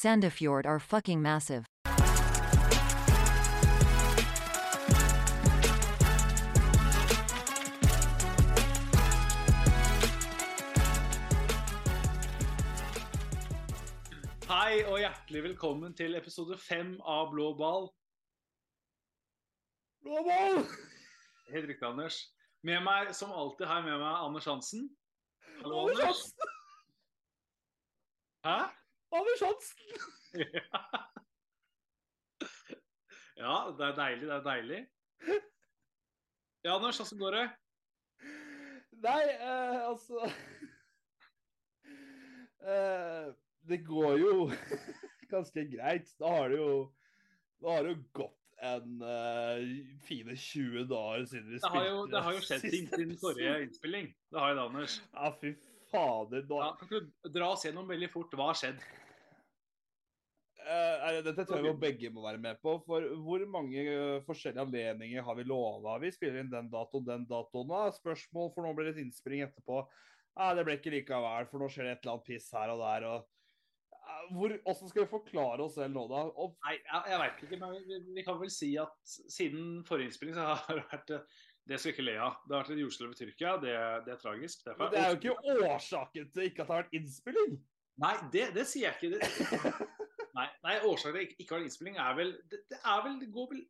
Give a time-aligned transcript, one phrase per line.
[0.00, 1.66] Sandefjord are fucking massive.
[14.48, 17.92] Hei og hjertelig velkommen til episode fem av Blå ball.
[20.00, 20.64] Blå ball!
[21.52, 22.22] Helt riktig, Anders.
[22.64, 24.88] Med meg, som alltid, har jeg med meg Anders Hansen.
[25.60, 26.06] Hallo, Anders.
[26.08, 26.54] Hansen!
[28.48, 28.79] Hæ?
[29.10, 29.86] Anders Hansen!
[33.40, 34.26] Ja, det er deilig.
[34.28, 34.80] Det er deilig.
[36.64, 37.44] Ja, Anders, åssen går det?
[39.00, 40.26] Nei, eh, altså
[42.68, 43.30] eh,
[43.70, 44.34] Det går jo
[45.32, 46.12] ganske greit.
[46.20, 46.74] Da har det jo
[47.62, 49.56] Da har det jo gått en uh,
[50.04, 53.14] fine 20 dager siden vi Det har jo, spilte det har jo skjedd ting siden
[53.22, 54.10] forrige innspilling.
[54.28, 54.96] Det har jo det, Anders.
[55.14, 55.54] Ja, fy
[55.88, 56.42] fader.
[56.50, 56.58] Da...
[56.66, 58.84] Ja, kan du dra oss gjennom veldig fort hva har skjedd?
[60.66, 62.76] Det- dette tror jeg begge må være med på.
[62.86, 65.98] For hvor mange uh, forskjellige anledninger har vi lova?
[66.02, 67.68] Vi spiller inn den datoen, den datoen.
[67.70, 67.90] Da.
[67.96, 69.82] Spørsmål, for nå blir det et innspilling etterpå.
[70.38, 72.82] Nei, det ble ikke likevel, for nå skjer det et eller annet piss her og
[72.84, 73.06] der.
[73.10, 73.28] og
[73.92, 76.24] uh, hvor, Hvordan skal vi forklare oss selv nå, da?
[76.30, 80.12] Og, Nei, jeg, jeg veit ikke, men vi, vi kan vel si at siden forrige
[80.12, 81.16] innspilling så har det vært
[81.70, 82.38] Det skal ikke le av.
[82.46, 83.56] Det har vært et jordskjelv i Tyrkia.
[83.62, 83.74] Det,
[84.06, 84.64] det er tragisk.
[84.64, 87.58] Det er men det er jo ikke årsaken til ikke at det har vært innspilling!
[88.00, 89.18] Nei, det, det sier jeg ikke.
[89.20, 90.00] Det,
[90.36, 93.30] nei, nei, årsaken til ikke ikke har innspilling er vel det, det er vel Det
[93.34, 93.66] går vel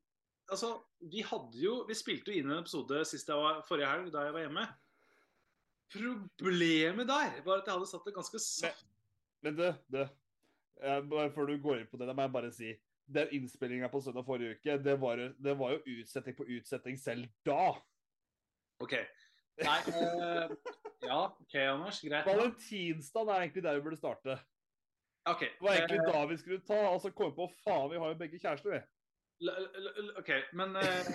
[0.50, 0.70] Altså,
[1.12, 4.24] vi hadde jo Vi spilte jo inn en episode sist jeg var forrige helg, da
[4.26, 4.64] jeg var hjemme.
[6.38, 8.86] Problemet der var at jeg hadde satt det ganske saft
[9.42, 12.52] Men du, du eh, bare Før du går inn på det, da må jeg bare
[12.54, 12.74] si
[13.10, 17.26] Den innspillinga på søndag forrige uke, det var, det var jo utsetting på utsetting selv
[17.46, 17.72] da.
[18.78, 18.94] OK.
[19.64, 20.52] Nei eh,
[21.02, 21.98] Ja, OK, Anders.
[22.04, 22.28] Greit.
[22.28, 24.36] Valentinsdagen er egentlig der vi burde starte.
[25.28, 25.40] OK.
[25.40, 27.98] Det var egentlig eh, da vi skulle ta, og så kom vi på faen, vi
[28.00, 28.80] har jo begge kjærester, vi.
[29.46, 31.10] l- l- l- OK, men eh,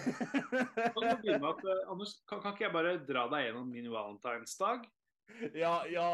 [0.93, 3.89] kan du med at, eh, Anders, kan, kan ikke jeg bare dra deg gjennom min
[3.91, 4.85] valentinsdag,
[5.57, 6.07] ja, ja.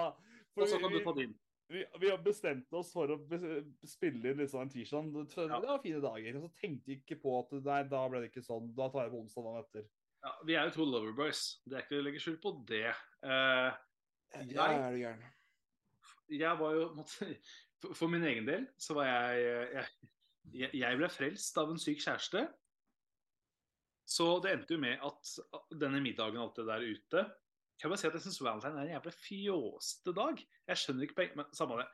[0.55, 1.33] For og så kan du vi, ta din?
[1.71, 3.17] vi, vi har bestemt oss for å
[3.87, 5.11] spille inn liksom en tirsdag.
[5.31, 5.59] Det Ja.
[5.63, 6.35] var fine dager.
[6.39, 8.73] Og så tenkte vi ikke på at nei, da ble det ikke sånn.
[8.75, 9.85] Da tar jeg på onsdag dagen etter.
[10.23, 11.43] Ja, vi er jo to loverboys.
[11.65, 12.83] Det er ikke å legge skjul på det.
[13.23, 13.71] Eh,
[14.35, 15.23] Jeg- er det gæren.
[16.29, 17.29] jeg var jo måtte,
[17.81, 19.85] for, for min egen del så var jeg, jeg
[20.61, 22.47] jeg- Jeg ble frelst av en syk kjæreste.
[24.09, 25.29] Så det endte jo med at
[25.79, 27.21] denne middagen og alt det der ute
[27.79, 30.41] Kan jeg bare si at jeg syns valentine er en jævlig fjåsete dag.
[30.67, 31.87] Jeg skjønner ikke poenget, men samme det.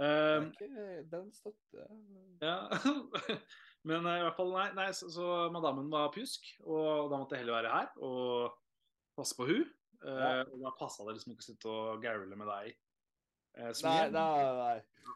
[0.00, 1.86] Eh, ikke- Den støtter
[2.42, 2.56] ja.
[3.88, 7.32] Men eh, i hvert fall, nei, nei så, så madammen var pjusk, og da måtte
[7.38, 8.52] jeg heller være her og
[9.16, 9.64] passe på hun.
[10.04, 10.42] Ja.
[10.44, 12.76] Uh, Og da passa det liksom ikke å sitte og gaule med deg.
[13.56, 15.14] Uh, nei, Nei, nei, nei.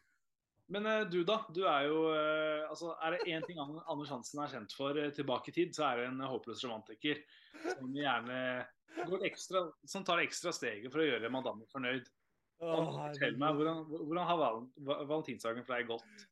[0.72, 1.40] Men eh, du, da?
[1.52, 4.96] Du er jo eh, altså, Er det én ting An- Anders Hansen er kjent for
[5.00, 7.20] eh, tilbake i tid, så er det en håpløs romantiker.
[7.66, 8.38] Som gjerne
[9.04, 12.08] går ekstra, som tar ekstra steget for å gjøre madammen fornøyd.
[12.64, 16.26] Å, Fortell meg, hvordan, hvordan har valen, valentinsdagen for deg gått?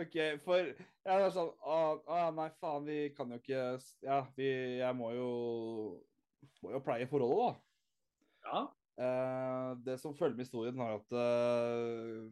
[0.00, 3.58] OK, for jeg var sånn Å, å, nei, faen, vi kan jo ikke
[4.00, 4.46] Ja, vi
[4.78, 5.26] Jeg må jo
[6.64, 8.46] Må jo pleie forholdet, da.
[8.48, 8.62] Ja,
[9.00, 12.26] Eh, det som følger med historien, er at eh,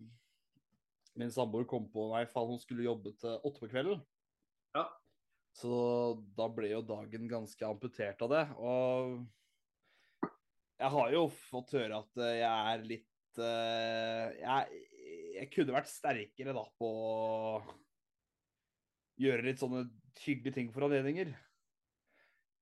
[1.20, 4.00] min samboer kom på Nei, faen, hun skulle jobbe til åtte på kvelden.
[4.76, 4.86] Ja.
[5.56, 5.74] Så
[6.38, 8.44] da ble jo dagen ganske amputert av det.
[8.56, 10.32] Og
[10.80, 14.82] jeg har jo fått høre at eh, jeg er litt eh, jeg,
[15.36, 17.54] jeg kunne vært sterkere da på å
[19.20, 19.84] gjøre litt sånne
[20.22, 21.34] hyggelige ting for anledninger.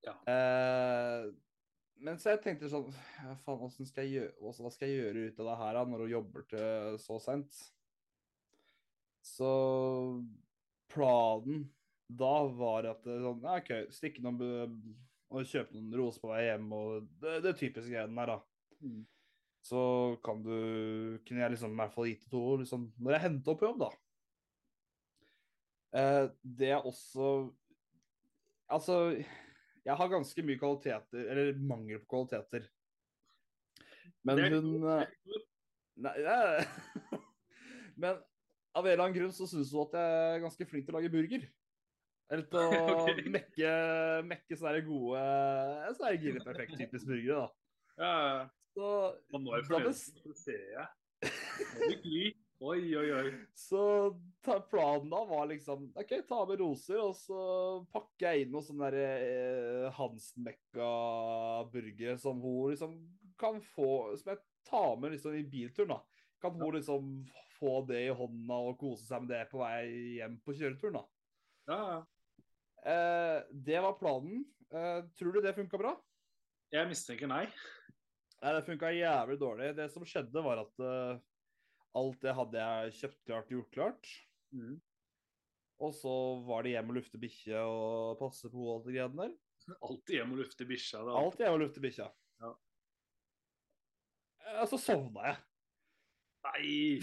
[0.06, 0.16] Ja.
[0.30, 1.28] Eh,
[2.02, 2.90] men så jeg tenkte sånn
[3.44, 6.14] faen, skal jeg gjøre, hva skal jeg gjøre ut av det her da, når hun
[6.14, 7.62] jobber til så sent?
[9.24, 9.50] Så
[10.92, 11.66] planen
[12.08, 14.40] da var at sånn, OK, stikke noen
[15.28, 18.38] og kjøpe noen roser på vei hjem og det, det typiske greiene der, da.
[18.80, 19.02] Mm.
[19.68, 19.80] Så
[20.24, 23.24] kan du Kunne jeg liksom i hvert fall gitt det to ord liksom, når jeg
[23.26, 23.90] henter opp jobb, da.
[25.98, 27.28] Eh, det er også
[28.68, 28.96] Altså,
[29.84, 32.66] jeg har ganske mye kvaliteter, eller mangel på kvaliteter.
[34.28, 35.14] Men hun eh,
[36.04, 37.20] Nei, nei.
[38.02, 38.20] Men
[38.76, 40.98] av en eller annen grunn så syns hun at jeg er ganske flink til å
[40.98, 41.46] lage burger.
[42.28, 43.24] Eller til å okay.
[43.32, 43.70] mekke,
[44.28, 45.20] mekke sånne gode
[45.96, 48.02] Sånne Gilly Perfect typisk burgere, da.
[48.02, 48.42] ja, ja.
[48.76, 48.90] Så,
[49.32, 51.30] Og nå er bes- ser jeg.
[51.80, 52.36] Nå blir.
[52.58, 53.28] Oi, oi, oi.
[53.54, 53.80] så
[54.42, 57.42] ta, planen da var liksom OK, ta med roser, og så
[57.94, 60.88] pakker jeg inn noe sånn derre eh, Hansen-mekka
[61.70, 62.96] burger som hun liksom
[63.38, 66.24] kan få Som jeg tar med liksom i bilturen, da.
[66.42, 67.12] Kan hun liksom
[67.58, 69.82] få det i hånda og kose seg med det på vei
[70.18, 71.00] hjem på kjøreturen.
[71.00, 71.04] da.
[71.68, 71.98] Ja, ja.
[72.88, 74.44] Eh, det var planen.
[74.70, 75.94] Eh, tror du det funka bra?
[76.72, 77.46] Jeg mistenker nei.
[78.38, 79.72] Nei, det funka jævlig dårlig.
[79.78, 81.18] Det som skjedde, var at uh,
[81.98, 84.10] alt det hadde jeg kjøpt klart og gjort klart.
[84.54, 84.76] Mm.
[85.82, 86.12] Og så
[86.46, 89.34] var det hjem og lufte bikkje og passe på alt det greiene der.
[89.84, 91.02] Alltid hjem og lufte bikkja.
[91.18, 92.06] Alt hjem og lufte bikkja.
[92.44, 92.52] Ja.
[94.44, 95.42] Eh, Og så sovna jeg.
[96.46, 97.00] Nei!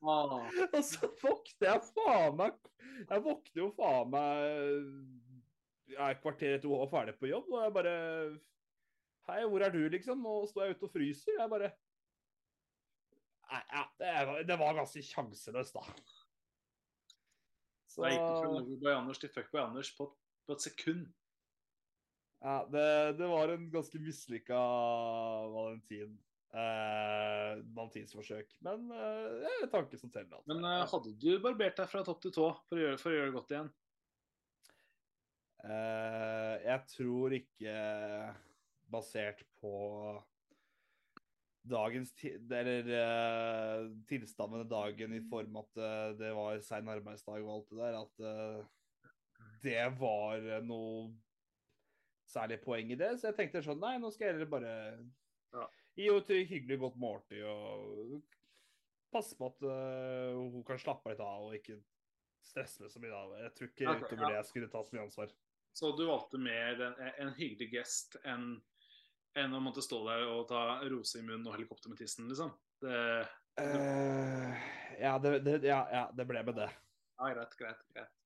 [0.00, 0.46] Ah.
[0.72, 2.54] Og så våkner jeg faen meg
[3.02, 7.66] Jeg våkner jo faen meg Jeg er et kvarter etter være ferdig på jobb, og
[7.66, 7.92] jeg bare
[9.28, 10.24] Hei, hvor er du, liksom?
[10.24, 11.36] Og står jeg ute og fryser?
[11.36, 11.68] Jeg bare
[13.50, 15.84] Nei, ja, det, det var ganske sjanseløst, da.
[17.90, 20.08] Så Jeg gikk fra Norway Anders til Fuckboy Anders på,
[20.46, 21.08] på et sekund.
[22.40, 22.88] ja, det,
[23.20, 24.64] det var en ganske mislykka
[25.52, 26.14] valentin.
[26.50, 28.56] Eh, valentinsforsøk.
[28.66, 30.40] Men uh, det er en tanke som teller.
[30.40, 30.50] altså.
[30.50, 33.18] Men uh, hadde du barbert deg fra topp til tå for å gjøre, for å
[33.18, 33.70] gjøre det godt igjen?
[35.60, 37.76] Uh, jeg tror ikke
[38.90, 39.76] basert på
[41.70, 47.72] dagens eller uh, tilstanden dagen i form at eh, det var sein arbeidsdag og alt
[47.72, 51.10] det der, at eh, det var eh, noe
[52.30, 53.12] særlig poeng i det.
[53.18, 54.74] Så jeg tenkte sånn, nei, nå skal jeg heller bare
[55.50, 55.66] Ja.
[56.00, 58.18] Gi henne et hyggelig godt måltid og
[59.10, 61.78] passe på at uh, hun kan slappe litt av og ikke
[62.46, 63.12] stresse med så mye.
[63.12, 63.44] da.
[63.44, 64.28] Jeg tror ikke okay, utover ja.
[64.28, 65.32] det jeg skulle ta så mye ansvar.
[65.76, 68.56] Så du valgte mer en, en hyggelig gest enn
[69.38, 72.50] enn å måtte stå der og ta rose i munnen og helikopter med tissen, liksom?
[72.82, 72.96] Det,
[73.60, 74.64] uh,
[74.98, 76.66] ja, det, det, ja, ja, det ble med det.
[76.66, 78.16] ja, greit, greit, greit.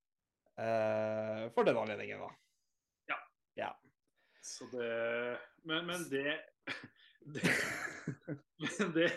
[0.56, 2.31] Uh, for den anledningen, da.
[3.11, 3.19] Ja.
[3.61, 3.71] Ja.
[4.44, 4.88] Så det
[5.65, 6.38] Men, men det
[7.35, 7.43] det,
[8.94, 9.11] det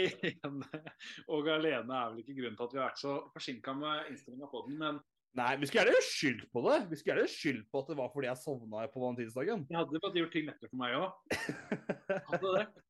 [0.00, 0.82] ene
[1.28, 4.48] og alene er vel ikke grunnen til at vi har vært så forsinka med innstillinga
[4.50, 4.78] på den.
[4.80, 5.00] Men
[5.38, 6.76] Nei, vi skulle gjerne skyldt på det.
[6.90, 9.66] Vi skulle gjerne skyldt på at det var fordi jeg sovna på valentinsdagen.
[9.70, 12.70] jeg hadde bare gjort ting lettere for meg òg.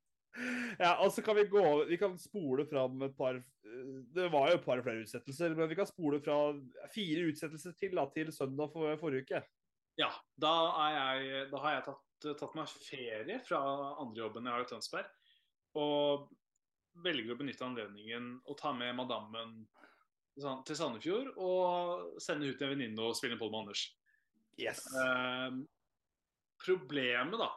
[0.78, 4.50] Ja, og så kan vi gå Vi kan spole fram et par eh, Det var
[4.50, 6.36] jo et par flere utsettelser, men vi kan spole fra
[6.94, 9.42] fire utsettelser til da, til søndag for, forrige uke.
[9.98, 10.08] Ja,
[10.40, 10.52] da,
[10.86, 13.60] er jeg, da har jeg tatt, tatt meg ferie fra
[14.02, 15.10] andre jobben jeg har i Tønsberg.
[15.80, 16.28] Og
[17.04, 19.60] velger å benytte anledningen å ta med madammen
[20.66, 23.84] til Sandefjord og sende ut en venninne og spille Pål med Anders.
[24.60, 24.82] Yes.
[24.94, 25.58] Eh,
[26.60, 27.50] problemet da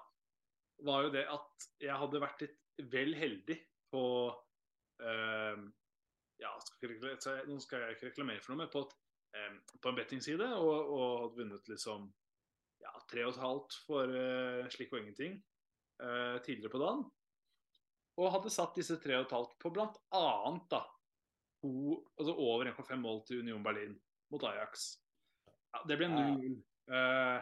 [0.84, 2.60] var jo det at jeg hadde vært litt
[2.92, 3.58] vel heldig
[3.94, 4.04] på
[5.04, 5.64] eh,
[6.42, 8.96] ja, nå skal jeg ikke reklamere for noe, men på, et,
[9.38, 12.10] eh, på en bettingside og, og hadde vunnet liksom
[12.84, 15.38] ja, tre og et halvt for uh, slik og ingenting
[16.04, 17.06] uh, tidligere på dagen.
[18.22, 20.84] Og hadde satt disse tre og et halvt på blant annet da,
[21.64, 21.72] to,
[22.20, 23.96] altså over 1,5 mål til Union Berlin
[24.34, 24.92] mot Ajax.
[25.48, 26.62] Ja, det ble 0-0.
[26.92, 27.42] Uh,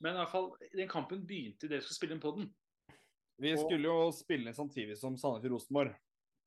[0.00, 2.50] men i hvert fall, den kampen begynte idet vi skulle spille inn på den.
[3.38, 5.94] Vi skulle jo spille samtidig som Sandefjord-Rosenborg.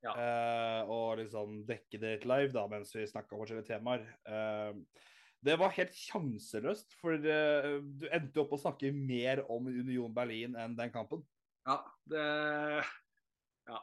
[0.02, 0.14] Ja.
[0.18, 4.06] Eh, og liksom dekke det litt live da, mens vi snakka om forskjellige temaer.
[4.26, 5.04] Eh,
[5.42, 10.54] det var helt sjanseløst, for eh, du endte opp å snakke mer om Union Berlin
[10.60, 11.24] enn den kampen.
[11.68, 12.26] Ja, det
[13.70, 13.80] Ja.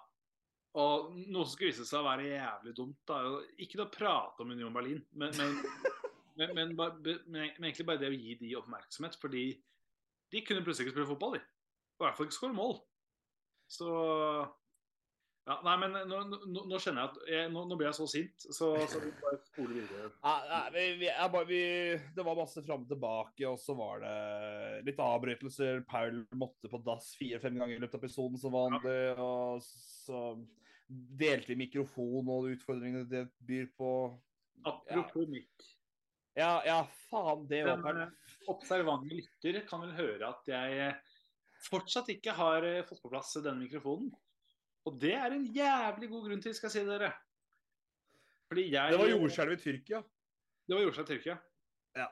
[0.79, 3.19] Og noe som skulle vise seg å være jævlig dumt, da.
[3.59, 5.57] Ikke å prate om Union Berlin, men, men,
[6.39, 9.17] men, men, bare- men, men egentlig bare det å gi de oppmerksomhet.
[9.19, 9.47] Fordi
[10.31, 11.43] de kunne plutselig ikke spille fotball, de.
[11.99, 12.77] Og i hvert fall ikke skåre mål.
[13.73, 13.89] Så
[15.49, 18.07] ja, Nei, men nå, nå, nå kjenner jeg at jeg, nå, nå blir jeg så
[18.11, 20.11] sint, så, så vi bare spoler videre.
[20.53, 21.63] Nei, vi, vi, bare, vi,
[22.19, 25.81] det var masse fram og tilbake, og så var det litt avbrytelser.
[25.89, 28.99] Paul måtte på dass fire-fem ganger i løpet av episoden som vanlig.
[29.25, 30.23] Og så
[30.89, 33.91] delte vi mikrofon og utfordringene det byr på.
[34.69, 35.69] Apropos mikk.
[36.37, 38.05] Ja, ja, faen, det var Paul.
[38.05, 41.17] eh, observante lytter kan vel høre at jeg eh,
[41.67, 44.13] fortsatt ikke har eh, fått på plass denne mikrofonen.
[44.89, 47.13] Og det er en jævlig god grunn til, skal jeg si dere.
[48.57, 50.01] Jeg Det var jordskjelv i Tyrkia.
[50.65, 51.35] Det var jordskjelv i Tyrkia.
[51.99, 52.07] Ja.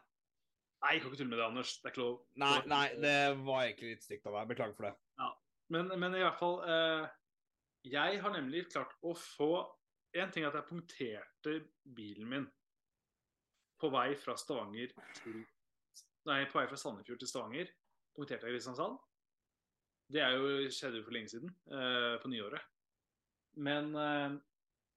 [0.84, 1.72] Nei, jeg kan ikke tulle med det, Anders.
[1.80, 2.18] Det er ikke lov.
[2.42, 3.16] Nei, nei, det
[3.46, 4.50] var egentlig litt stygt av meg.
[4.52, 4.92] Beklager for det.
[5.72, 7.06] Men, men i hvert fall eh,
[7.90, 9.48] Jeg har nemlig klart å få
[10.14, 11.56] En ting er at jeg punkterte
[11.96, 12.46] bilen min
[13.82, 15.42] på vei fra Stavanger til
[16.26, 17.68] Nei, på vei fra Sandefjord til Stavanger.
[18.16, 18.96] Punkterte jeg i Kristiansand.
[20.12, 22.62] Det er jo, skjedde jo for lenge siden, eh, på nyåret.
[23.58, 24.36] Men eh,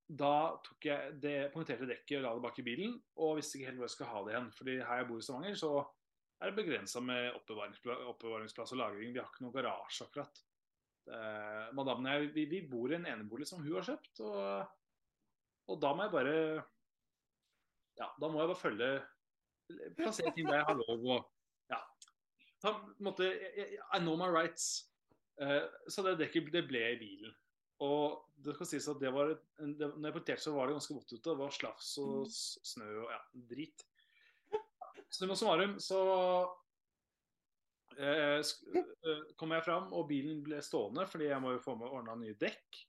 [0.09, 0.33] da
[0.65, 3.79] tok jeg det punkterte dekket og la det bak i bilen, og visste ikke helt
[3.81, 4.51] hvor jeg skulle ha det igjen.
[4.57, 5.71] Fordi her jeg bor i Stavanger, så
[6.39, 9.13] er det begrensa med oppbevaringsplass, oppbevaringsplass og lagring.
[9.15, 10.43] Vi har ikke noen garasje, akkurat.
[11.09, 14.75] Eh, Madammen og jeg vi, vi bor i en enebolig som hun har kjøpt, og,
[15.73, 16.35] og da må jeg bare
[17.99, 18.89] Ja, da må jeg bare følge
[19.97, 21.17] Plassere ting der jeg har lov å
[21.69, 21.79] Ja.
[22.61, 22.71] Da
[23.05, 24.89] måtte jeg- I know my rights.
[25.39, 27.35] Eh, så det dekket det ble i bilen.
[27.85, 30.67] Og det skal sies at det var et, en- det, når jeg punkterte, så var
[30.67, 31.23] det ganske vått ute.
[31.29, 33.19] Det var slafs og snø og ja,
[33.53, 33.85] drit.
[35.15, 35.99] Summa summarum så
[37.97, 41.89] eh, eh, kom jeg fram, og bilen ble stående fordi jeg må jo få med
[41.89, 42.83] ordna nye dekk.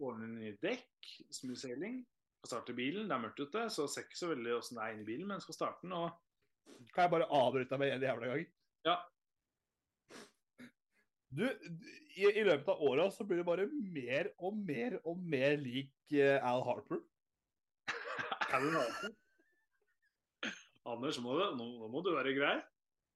[0.00, 2.00] Ordne nye dekk, smoothsailing.
[2.48, 5.04] Starte bilen, det er mørkt ute, så ser ikke så veldig åssen det er inni
[5.04, 5.92] bilen, men skal starte den.
[5.92, 8.46] og Kan jeg bare avbryte deg med en jævla gang?
[8.88, 8.94] Ja.
[11.30, 11.44] Du,
[12.16, 15.92] i, i løpet av åra så blir du bare mer og mer og mer lik
[16.10, 16.98] eh, Al Harper.
[18.56, 19.14] Alan Harper.
[20.90, 22.56] Anders, må du, nå, nå må du være grei.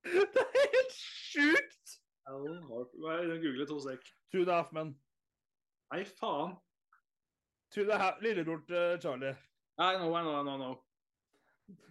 [0.07, 1.97] Det er helt sjukt!
[2.31, 3.35] Alan Harper er?
[3.43, 4.07] Google to sek.
[4.31, 4.95] Two and a half men.
[5.91, 6.55] Nei, faen.
[7.75, 9.35] Lillebror til Charlie.
[9.83, 10.75] Nei, no, no, no, no.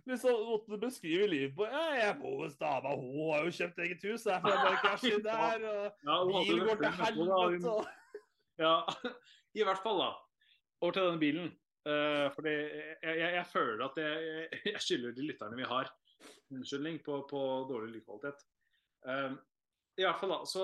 [0.06, 4.03] Liksom måtte beskrive livet på ja, Jeg bor hos dama, hun har jo kjøpt eget
[4.03, 5.63] hus, derfor jeg bare inn der.
[5.70, 7.72] og Ja, jo går til helvete.
[7.72, 7.88] og-
[8.63, 8.74] Ja,
[9.60, 10.10] i hvert fall, da.
[10.84, 11.48] Over til denne bilen.
[11.88, 15.89] Uh, fordi jeg, jeg, jeg føler at jeg, jeg, jeg skylder de lytterne vi har,
[16.53, 17.39] unnskyldning på, på
[17.72, 18.44] dårlig lydkvalitet.
[19.08, 19.34] Uh,
[19.98, 20.63] I hvert fall da, så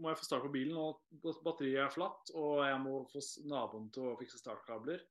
[0.00, 1.02] må jeg få start på bilen, og
[1.44, 2.30] batteriet er flatt.
[2.36, 3.20] Og jeg må få
[3.50, 5.02] naboen til å fikse startkabler.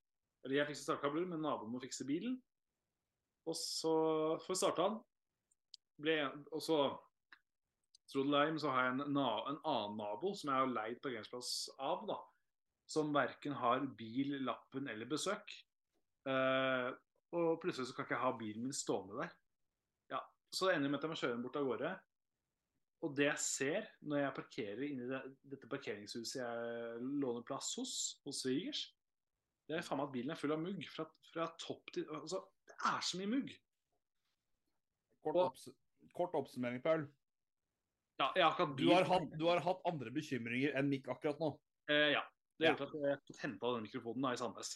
[0.46, 2.40] Eller jeg fikser startkabler, men naboen må fikse bilen.
[3.48, 3.94] Og så
[4.44, 4.98] får vi starta den.
[6.00, 6.18] Ble,
[6.56, 6.80] og så
[8.10, 12.18] tro så har jeg en, en annen nabo som jeg har leid parkeringsplass av, da.
[12.90, 15.52] Som verken har bil, lappen eller besøk.
[16.30, 16.90] Eh,
[17.38, 19.34] og plutselig så kan ikke jeg ha bilen min stående der.
[20.16, 21.92] Ja, Så det ender med at jeg må kjøre den bort av gårde.
[23.06, 25.20] Og det jeg ser når jeg parkerer inni det,
[25.54, 27.94] dette parkeringshuset jeg låner plass hos,
[28.26, 28.82] hos svigers,
[29.70, 30.82] det er faen meg at bilen er full av mugg.
[30.90, 32.42] Fra, fra topp til Altså,
[32.86, 33.52] er så mye mugg.
[35.24, 35.70] Kort, Og- opps
[36.16, 37.08] kort oppsummering, Paul.
[38.20, 41.08] Ja, jeg har ikke hatt Du har, hatt, du har hatt andre bekymringer enn Mikk
[41.08, 41.54] akkurat nå.
[41.90, 42.22] Eh, ja.
[42.60, 42.74] Det Ja.
[42.76, 44.74] gjorde at jeg fikk henta den mikrofonen da, i Sandnes.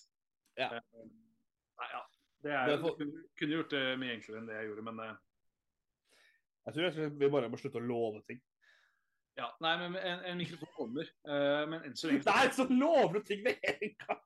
[0.57, 0.69] Ja.
[0.71, 2.01] Eh, nei, ja.
[2.43, 5.15] Det, er, for- kunne, kunne gjort det mye enklere enn det jeg gjorde, men eh,
[6.65, 8.39] Jeg tror jeg, vi bare må slutte å love ting.
[9.39, 9.47] Ja.
[9.65, 11.07] Nei, men en, en mikrofon kommer.
[11.25, 14.21] Uh, men enn så lenge Nei, så lover du ting med en gang!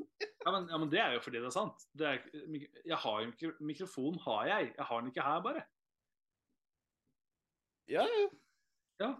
[0.47, 1.87] ja men, ja, men det er jo fordi det er sant.
[1.97, 2.27] Det er,
[2.87, 4.73] jeg har jo mikro, Mikrofon har jeg.
[4.75, 5.63] Jeg har den ikke her, bare.
[7.87, 8.27] Ja, ja.
[8.99, 9.13] Ja.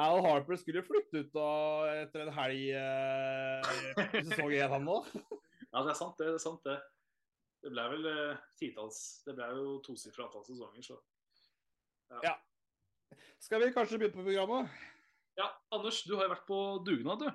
[0.00, 1.48] Al Harper skulle flytte ut da
[2.00, 3.72] etter en helg eh,
[4.16, 5.02] i sesong én, han nå.
[5.70, 6.32] Ja, det er sant, det.
[6.34, 6.78] er sant det.
[7.62, 10.96] Det ble vel eh, titalls Det ble jo tosifra antall sesonger, så
[13.44, 14.72] Skal vi kanskje begynne på programmet?
[15.40, 17.30] Ja, Anders, du har jo vært på dugnad, du.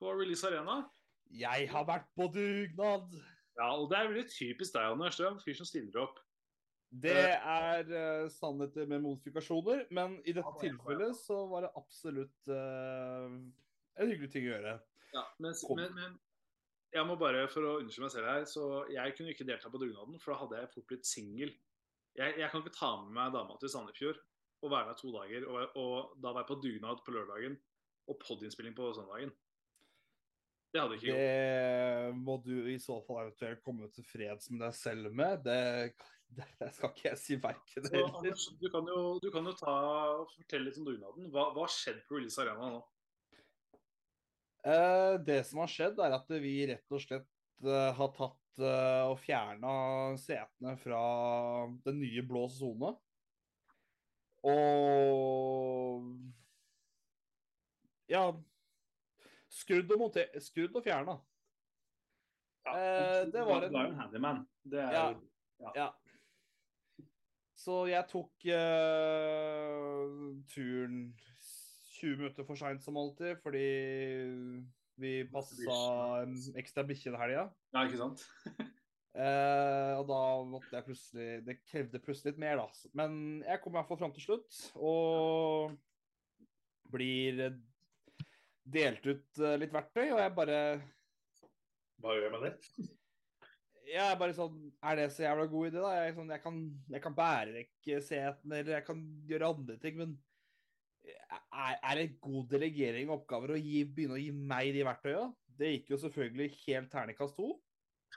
[0.00, 0.80] På Release Arena.
[1.36, 3.12] Jeg har vært på dugnad.
[3.58, 5.18] Ja, og det er veldig typisk deg, Anders.
[5.18, 6.22] Du er en fyr som stiller opp.
[6.90, 12.50] Det er uh, sannheter med modifikasjoner, men i dette Ja, tilfellet så var det absolutt
[12.50, 14.74] uh, en hyggelig ting å gjøre.
[15.14, 16.16] Ja, men, men, men
[16.96, 19.78] jeg må bare, for å unnskylde meg selv her, så jeg kunne ikke delta på
[19.82, 21.54] dugnaden, for da hadde jeg fort blitt singel.
[22.18, 24.18] Jeg, jeg kan ikke ta med meg dama til Sandefjord
[24.60, 27.56] og være der to dager, og, og da være på dugnad på lørdagen
[28.10, 29.32] og podinnspilling på søndagen.
[30.70, 31.18] Det hadde ikke gjort.
[31.18, 35.42] Det må du i så fall eventuelt komme til freds med deg selv med.
[35.46, 35.58] Det,
[36.36, 38.30] det, skal ikke jeg si verken eller.
[38.60, 39.74] Du kan jo, du kan jo ta,
[40.36, 41.30] fortelle litt om dugnaden.
[41.34, 42.80] Hva har skjedd på Release Arena nå?
[44.60, 49.04] Eh, det som har skjedd, er at vi rett og slett eh, har tatt eh,
[49.08, 49.72] og fjerna
[50.20, 51.02] setene fra
[51.86, 52.94] den nye blå sone.
[54.42, 56.06] Og
[58.10, 58.30] Ja
[59.50, 61.18] Skrudd og, skrudd og fjerna.
[62.70, 64.46] Eh, det var en- Du er jo en handyman.
[64.64, 65.08] Det er Ja.
[65.10, 65.20] jo
[65.74, 65.88] Ja.
[67.56, 70.06] Så jeg tok eh,
[70.54, 71.14] turen
[72.00, 74.64] 20 minutter for seint som alltid, fordi
[74.96, 77.50] vi passa en ekstra bikkje den helga.
[77.74, 78.24] Ja, ikke sant?
[79.10, 82.90] Eh, og da måtte jeg plutselig Det krevde plutselig litt mer, da.
[82.94, 85.74] Men jeg kom iallfall fram til slutt, og
[86.90, 87.42] blir
[88.70, 90.60] delt ut eh, litt verktøy, og jeg bare
[91.98, 92.54] Hva gjør jeg med det?
[93.90, 95.94] Jeg er bare sånn Er det så jævla god idé, da?
[95.98, 96.60] Jeg, sånn, jeg, kan,
[96.94, 99.00] jeg kan bære vekk seten, eller jeg kan
[99.30, 100.14] gjøre andre ting, men
[101.10, 105.24] er, er det god delegering av oppgaver å gi, begynne å gi meg de verktøya?
[105.60, 107.50] Det gikk jo selvfølgelig helt terningkast to.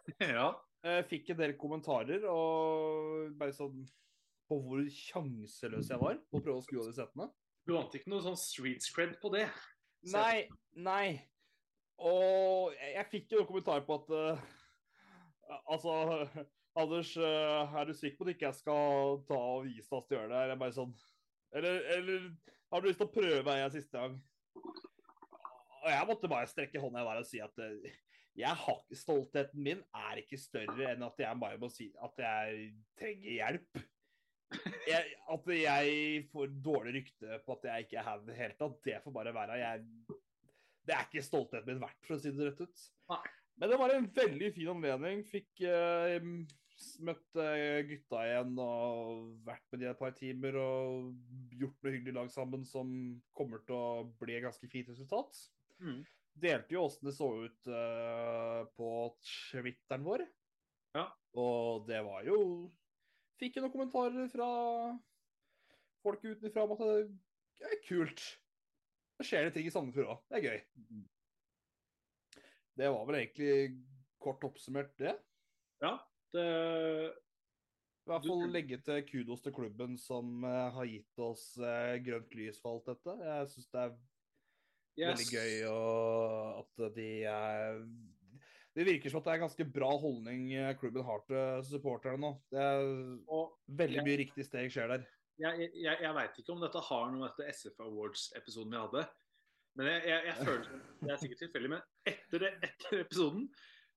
[0.22, 0.52] ja.
[0.84, 3.86] Jeg fikk en del kommentarer og bare sånn
[4.50, 7.30] på hvor sjanseløs jeg var på å prøve å skru av de setene.
[7.64, 9.46] Du vant ikke noe sånn street cred på det.
[10.12, 11.22] Nei, nei.
[12.04, 14.44] Og jeg, fikk jo noen kommentarer på at uh,
[15.72, 15.94] Altså,
[16.80, 20.10] Anders, uh, er du sikker på at ikke jeg skal ta og vise deg at
[20.10, 20.42] du gjør det?
[20.50, 20.94] Jeg bare sånn
[21.54, 22.28] Eller, eller
[22.74, 24.18] har du lyst til å prøve en siste gang?
[25.84, 27.96] Og jeg måtte bare strekke hånda i været og si at eh, jeg
[28.42, 33.36] har, stoltheten min er ikke større enn at jeg bare må si at jeg trenger
[33.36, 33.84] hjelp.
[34.86, 38.58] Jeg, at jeg får dårlig rykte på at jeg ikke er her i det hele
[38.58, 39.60] tatt, det får bare være.
[39.62, 39.86] Jeg,
[40.86, 42.84] det er ikke stoltheten min verdt, for å si det rett ut.
[43.62, 45.24] Men det var en veldig fin anledning.
[45.30, 46.18] Fikk uh,
[47.06, 51.14] møtt eh, gutta igjen og vært med de et par timer og
[51.54, 52.90] gjort noe hyggelig lag sammen som
[53.38, 55.46] kommer til å bli et ganske fint resultat.
[55.84, 56.02] Mm.
[56.34, 58.90] Delte jo åssen det så ut uh, på
[59.52, 60.26] Twitteren vår.
[60.98, 61.08] Ja.
[61.38, 62.38] Og det var jo
[63.42, 64.48] Fikk jo noen kommentarer fra
[66.04, 68.22] folk utenfra om at det er kult.
[69.18, 70.22] Da skjer det ting i Sandefjord òg.
[70.30, 71.02] Det er gøy.
[72.80, 73.56] Det var vel egentlig
[74.24, 75.14] kort oppsummert, det.
[75.84, 75.98] Ja,
[76.34, 76.46] det
[78.04, 82.34] I hvert fall legge til kudos til klubben som eh, har gitt oss eh, grønt
[82.38, 83.18] lys for alt dette.
[83.28, 83.94] Jeg syns det er
[84.98, 87.80] veldig gøy og at de er
[88.74, 92.32] Det virker som at det er ganske bra holdning eh, klubben har til supporterne nå.
[92.50, 92.86] Det er
[93.30, 95.04] Og veldig jeg, mye riktig steg skjer der.
[95.42, 99.06] jeg, jeg, jeg veit ikke om dette har noe etter SF Awards-episoden vi hadde.
[99.78, 100.66] Men jeg, jeg, jeg føler
[101.02, 103.48] Det er sikkert tilfeldig, men etter, det, etter episoden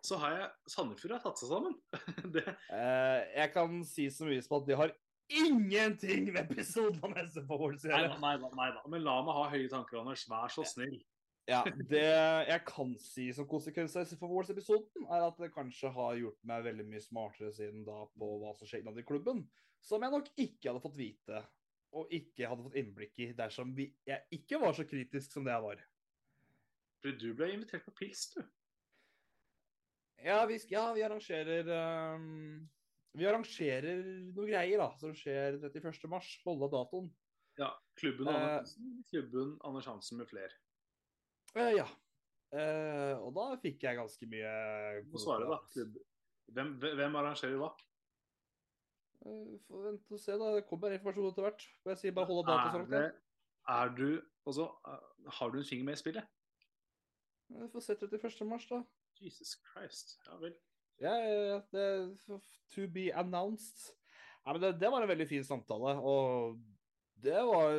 [0.07, 1.75] så har jeg Sandefjord har tatt seg sammen.
[2.37, 4.93] Det, Eh, jeg kan si så mye som at de har
[5.29, 8.17] ingenting ved episoden om SF Awards å gjøre.
[8.23, 8.83] nei, da.
[8.89, 10.27] Men la meg ha høye tanker, Anders.
[10.31, 10.99] Vær så snill.
[11.47, 11.61] Ja,
[11.93, 16.41] det jeg kan si som konsekvens av SFO Awards-episoden, er at det kanskje har gjort
[16.51, 19.45] meg veldig mye smartere siden da på hva som skjer innad i klubben,
[19.85, 21.45] som jeg nok ikke hadde fått vite
[21.97, 25.55] og ikke hadde fått innblikk i dersom vi, jeg ikke var så kritisk som det
[25.55, 25.85] jeg var.
[27.05, 28.43] For du ble invitert på pils, du.
[30.25, 32.67] Ja, vi, ja, vi arrangerer ehm,
[33.17, 34.03] Vi arrangerer
[34.37, 36.09] noe greier da, som skjer 31.
[36.13, 36.29] mars.
[36.45, 37.07] Holde av datoen.
[37.57, 38.35] Ja, Klubben Eh.
[38.35, 40.53] Anders Hansen, klubben Anders Hansen med flere.
[41.57, 41.87] Eh, ja.
[42.53, 44.51] Eh, og da fikk jeg ganske mye
[45.07, 45.59] Du må svare, da.
[46.53, 47.71] Hvem, hvem arrangerer hva?
[49.25, 50.53] Eh, Får vente og se, da.
[50.59, 51.65] Det kommer informasjon etter hvert.
[51.83, 52.85] Får jeg sier bare holde datoen.
[52.85, 52.85] dato.
[52.85, 53.07] Er, sånn, det,
[53.77, 54.09] er du
[54.47, 56.29] Altså, eh, har du en finger med i spillet?
[57.57, 58.45] Vi får se 31.
[58.47, 58.85] mars, da.
[59.19, 60.19] Jesus Christ.
[60.29, 60.53] Ja vel.
[61.03, 61.59] Ja, ja, ja,
[62.25, 63.93] f- to be announced.
[64.45, 66.57] Ja, men det, det var en veldig fin samtale, og
[67.21, 67.75] det var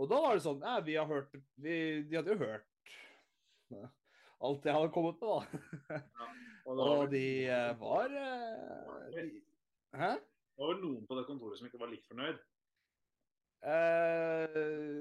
[0.00, 2.94] Og da var det sånn Ja, vi har hørt vi, De hadde jo hørt
[3.70, 3.86] ja,
[4.42, 6.00] alt jeg hadde kommet med, da.
[6.66, 9.24] Og da Og de eh, var eh, de,
[9.94, 10.12] Hæ?
[10.18, 12.40] det var vel noen på det kontoret som ikke var like fornøyd.
[13.60, 15.00] Uh,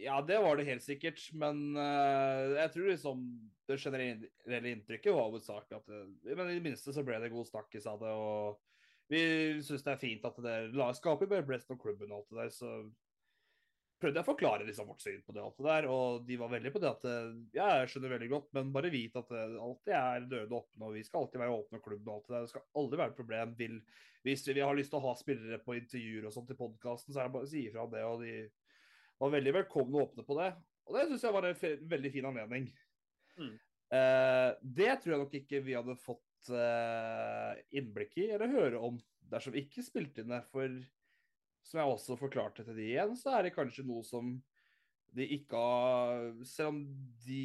[0.00, 1.20] ja, det var det helt sikkert.
[1.36, 3.24] Men uh, jeg tror liksom
[3.68, 7.48] det generelle inntrykket var hovedsakelig at det, Men i det minste så ble det god
[7.48, 8.10] snakkis av det.
[8.10, 9.22] Og vi
[9.64, 10.56] syns det er fint at det
[10.98, 12.52] skaper bare blest om klubben og alt det der.
[12.56, 12.72] Så
[14.02, 15.88] prøvde jeg å forklare liksom vårt syn på det alt det der.
[15.92, 18.92] Og de var veldig på det at eh, ja, jeg skjønner veldig godt, men bare
[18.92, 20.88] vit at det alltid er døde åpne.
[20.88, 22.46] Og vi skal alltid være åpne klubben og alt det der.
[22.46, 23.54] Det skal aldri være et problem.
[23.60, 23.78] Vil,
[24.26, 27.22] hvis vi har lyst til å ha spillere på intervjuer og sånt i podkasten, så
[27.22, 28.04] er det bare å si ifra det.
[28.08, 28.36] Og de
[29.22, 30.50] var veldig velkomne og åpne på det.
[30.88, 32.72] Og det syns jeg var en veldig fin anledning.
[33.40, 33.54] Mm.
[33.92, 39.00] Eh, det tror jeg nok ikke vi hadde fått eh, innblikk i eller høre om
[39.32, 40.42] dersom vi ikke spilte inn det.
[40.52, 40.80] For
[41.66, 44.34] som jeg også forklarte til de igjen, så er det kanskje noe som
[45.12, 46.78] de ikke har Selv om
[47.26, 47.44] de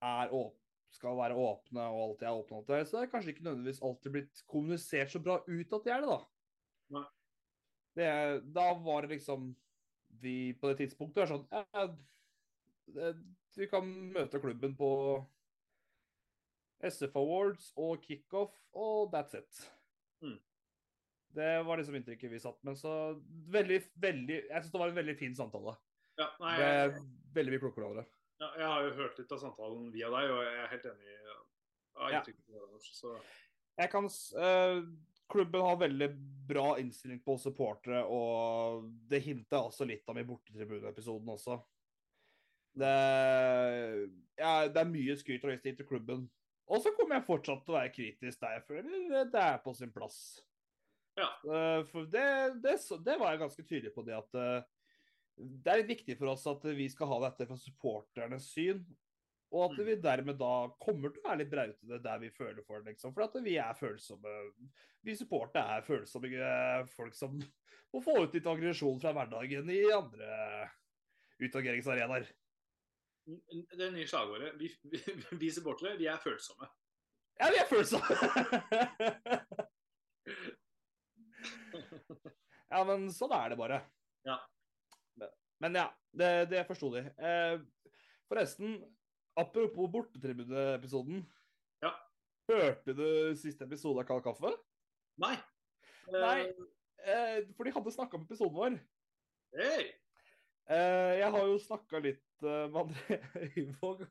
[0.00, 0.56] er åp
[0.90, 3.82] skal være åpne og alltid er åpne, alt det, så er det kanskje ikke nødvendigvis
[3.86, 6.18] alltid blitt kommunisert så bra ut at de er det, da.
[7.94, 8.08] Det,
[8.54, 9.52] da var det liksom
[10.22, 13.12] Vi på det tidspunktet er sånn ja,
[13.58, 14.90] Vi kan møte klubben på
[16.86, 19.64] SF Awards og kickoff, og that's it.
[20.24, 20.38] Mm.
[21.34, 22.78] Det var liksom inntrykket vi satt med.
[22.78, 22.92] Så
[23.52, 25.76] veldig, veldig Jeg syns det var en veldig fin samtale.
[26.20, 27.04] Ja, nei, jeg,
[27.36, 28.06] veldig mye klokere av det.
[28.40, 31.12] ja, jeg har jo hørt litt av samtalen via deg, og jeg er helt enig
[31.12, 31.18] i
[32.14, 32.20] ja,
[32.80, 33.14] Så
[33.76, 34.78] Jeg kan eh,
[35.30, 36.08] Klubben har veldig
[36.48, 39.20] bra innstilling på supportere, og det
[39.60, 41.60] jeg også litt om i bortetribuneepisoden også.
[42.80, 46.26] Det, ja, det er mye skryt og høyest til klubben.
[46.70, 49.74] Og så kommer jeg fortsatt til å være kritisk der jeg føler det er på
[49.74, 50.20] sin plass.
[51.18, 51.26] Ja.
[51.44, 52.26] Eh, For det,
[52.62, 54.62] det, det var jeg ganske tydelig på det at eh,
[55.40, 58.84] det er viktig for oss at vi skal ha dette fra supporternes syn.
[59.50, 59.86] Og at Mm.
[59.88, 62.92] vi dermed da kommer til å være litt brautete der vi føler for det.
[62.94, 63.10] Liksom.
[63.16, 64.34] For at vi er følsomme.
[65.02, 67.34] Vi supportere er følsomme eh, folk som
[67.90, 70.68] må få ut litt aggresjon fra hverdagen i andre
[71.42, 72.28] utageringsarenaer.
[73.26, 74.54] Det nye slagordet.
[74.58, 75.00] Vi, vi,
[75.42, 76.66] vi supportere, vi er følsomme.
[77.40, 78.16] Ja, vi er følsomme!
[82.72, 83.78] ja, men sånn er det bare.
[84.28, 84.36] Ja.
[85.60, 87.02] Men ja, det, det forsto de.
[87.20, 87.56] Eh,
[88.28, 88.78] forresten,
[89.40, 91.24] apropos bortetribuneepisoden.
[91.84, 91.92] Ja.
[92.50, 94.52] Hørte du siste episode av Kald kaffe?
[95.20, 95.36] Nei.
[96.12, 96.38] Nei.
[97.04, 98.78] Eh, for de hadde snakka om episoden vår.
[99.56, 99.84] Hei!
[100.70, 103.20] Eh, jeg har jo snakka litt eh, med André
[103.56, 104.04] Øyvåg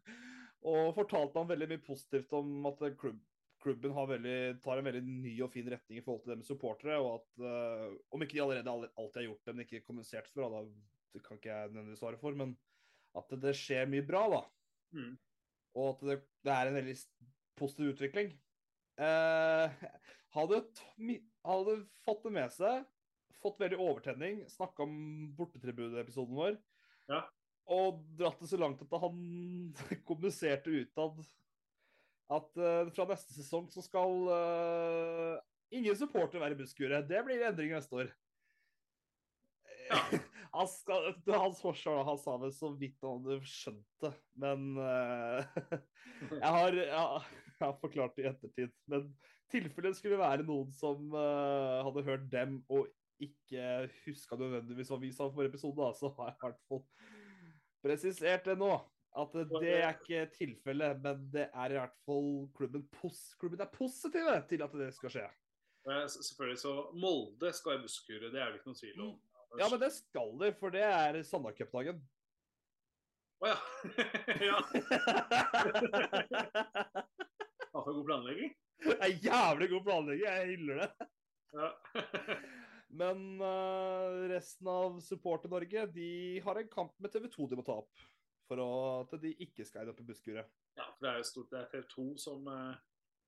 [0.70, 3.20] og fortalt ham veldig mye positivt om at klubb,
[3.64, 6.50] klubben har veldig, tar en veldig ny og fin retning i forhold til det med
[6.50, 7.00] supportere.
[7.00, 10.48] Og at eh, om ikke de allerede alltid har gjort det, men ikke kommunisert for,
[10.52, 10.66] da
[11.16, 12.54] det kan ikke jeg nødvendigvis svare for, men
[13.18, 14.44] at det skjer mye bra, da.
[15.00, 15.16] Mm.
[15.80, 16.96] Og at det, det er en veldig
[17.60, 18.36] positiv utvikling.
[19.00, 19.84] Eh,
[20.36, 20.60] hadde,
[21.48, 22.84] hadde fått det med seg,
[23.44, 24.96] fått veldig overtenning, snakka om
[25.38, 26.58] bortetribuneepisoden vår,
[27.10, 27.24] Ja.
[27.70, 29.20] og dratt det så langt at han
[30.08, 31.22] kommuniserte utad
[32.30, 35.38] at uh, fra neste sesong så skal uh,
[35.74, 37.08] ingen supporter være busskuret.
[37.10, 38.12] Det blir endring neste år.
[39.90, 40.04] Ja.
[40.50, 44.10] Han skal, det hans forsvar, han sa vel så vidt han hadde skjønt det.
[44.42, 45.46] Men uh,
[46.42, 48.74] jeg, har, jeg, jeg har forklart det i ettertid.
[48.90, 49.12] Men
[49.54, 52.90] tilfellet skulle være noen som uh, hadde hørt dem og
[53.26, 56.84] ikke huska nødvendigvis hva vi sa for episode, da, så har jeg i hvert fall
[57.84, 58.72] presisert det nå.
[59.20, 63.72] At det er ikke tilfellet, men det er i hvert fall klubben, pos klubben er
[63.74, 65.26] positive til at det skal skje.
[66.14, 69.18] Selvfølgelig så Molde skal i busskure, det er det ikke noen tvil om.
[69.58, 72.04] Ja, men det skal de, for det er Sandar-cupdagen.
[73.40, 73.58] Å ja.
[74.50, 74.58] ja.
[77.72, 78.52] Hva for god planlegging.
[78.84, 81.10] Det er jævlig god planlegging, jeg hyller det.
[81.58, 81.70] Ja.
[82.90, 87.78] Men eh, resten av Support-Norge de har en kamp med TV 2 de må ta
[87.84, 88.06] opp.
[88.50, 90.50] For at de ikke skal eide opp i busskuret.
[90.80, 91.52] ja, for det er jo stort.
[91.52, 92.80] Det er TV 2 som eh,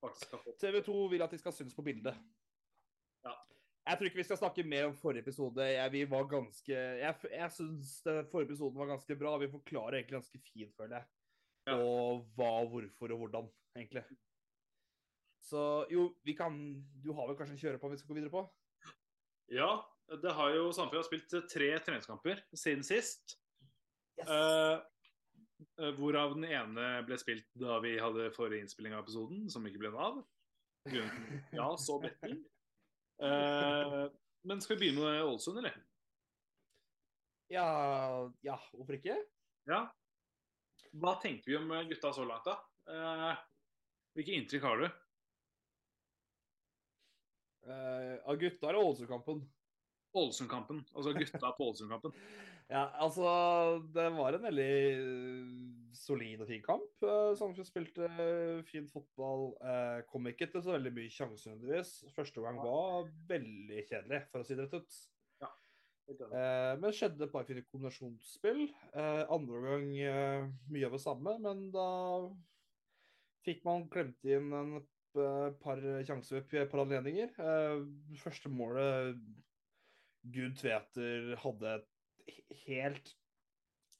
[0.01, 2.17] faktisk har fått TV 2 vil at de skal synes på bildet.
[3.27, 3.35] Ja.
[3.85, 5.67] Jeg tror ikke vi skal snakke mer om forrige episode.
[5.69, 7.93] Jeg, vi var ganske, jeg, jeg syns
[8.33, 9.35] forrige episoden var ganske bra.
[9.41, 11.09] Vi forklarer egentlig ganske fint, føler jeg.
[11.69, 11.77] Ja.
[11.77, 14.03] Og hva, hvorfor og hvordan, egentlig.
[15.41, 16.57] Så jo, vi kan
[17.03, 18.43] Du har vel kanskje en kjøre på vi skal gå videre på?
[19.51, 19.71] Ja,
[20.21, 23.35] det har jo Sandefjord spilt tre treningskamper siden sist.
[24.19, 24.29] Yes.
[24.31, 24.77] Eh,
[25.81, 29.83] eh, hvorav den ene ble spilt da vi hadde forrige innspilling av episoden, som ikke
[29.83, 30.21] ble noe av.
[31.53, 32.41] Ja, så betting.
[33.21, 34.03] Eh,
[34.47, 35.75] men skal vi begynne med Ålesund, eller?
[37.51, 39.17] ja, ja, hvorfor ikke?
[39.67, 39.83] Ja.
[40.91, 42.55] Hva tenker vi om gutta så langt, da?
[42.91, 43.41] Eh,
[44.15, 44.87] hvilke inntrykk har du?
[47.67, 49.43] Uh, av gutta eller det Ålesundkampen.
[50.13, 50.81] Ålesund-kampen.
[50.93, 52.15] Altså gutta på Ålesund-kampen.
[52.71, 53.23] Ja, altså
[53.91, 55.47] Det var en veldig eh,
[55.97, 56.93] solid og fin kamp.
[57.03, 59.49] Uh, Sandefjord spilte uh, fin fotball.
[59.59, 61.91] Uh, kom ikke til så veldig mye sjanser nødvendigvis.
[62.15, 65.01] Første gang var veldig kjedelig, for å si det rett ut.
[66.11, 68.63] Eh, men skjedde et par fine kombinasjonsspill.
[68.95, 71.85] Andre gang mye av det samme, men da
[73.47, 74.73] fikk man klemt inn en
[75.63, 77.33] par sjanser ved par anledninger.
[77.39, 77.85] Eh,
[78.21, 79.19] første målet
[80.21, 83.15] Gud Tveter hadde et helt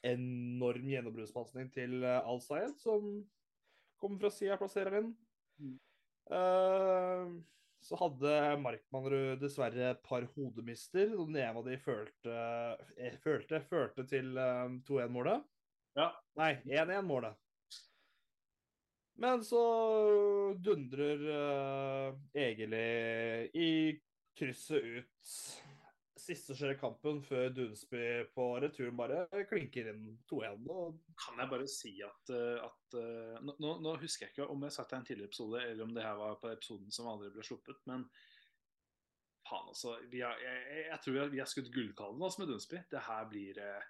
[0.06, 3.08] enorm gjennombruddspasning til uh, Al-Sayed, som
[4.02, 5.12] kommer fra sida og plasserer den.
[5.62, 5.76] Mm.
[6.32, 7.34] Eh,
[7.82, 11.16] så hadde Markmannrud dessverre et par hodemister.
[11.18, 12.36] og av de følte,
[13.24, 15.48] følte, følte til eh, 2-1-målet.
[15.98, 16.12] Ja.
[16.40, 17.38] Nei, 1-1-målet.
[19.20, 19.64] Men så
[20.58, 22.86] dundrer uh, Egeli
[23.54, 23.72] i
[24.38, 25.34] krysset ut
[26.22, 28.02] siste skjer i kampen før Dunsby
[28.36, 30.68] på returen bare klinker inn 2-1.
[30.72, 34.68] og Kan jeg bare si at, eh, at eh, nå, nå- husker jeg ikke om
[34.68, 37.10] jeg sagt det i en tidligere episode, eller om det her var på episoden som
[37.12, 38.06] aldri ble sluppet, men
[39.48, 42.54] faen altså vi har, jeg, jeg, tror vi har, vi har skutt gullkalven altså, med
[42.54, 42.84] Dunsby.
[42.92, 43.90] Det her blir eh,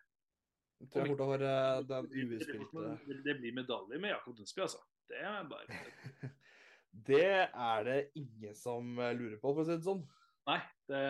[0.81, 1.17] Jeg tror jeg
[1.51, 2.09] eh, den
[3.09, 4.81] det, det blir medalje med Jakob Dunsby, altså.
[5.11, 6.31] Det er bare
[7.11, 10.01] Det er det ingen som eh, lurer på, for å si det sånn.
[10.49, 10.57] Nei,
[10.91, 11.03] det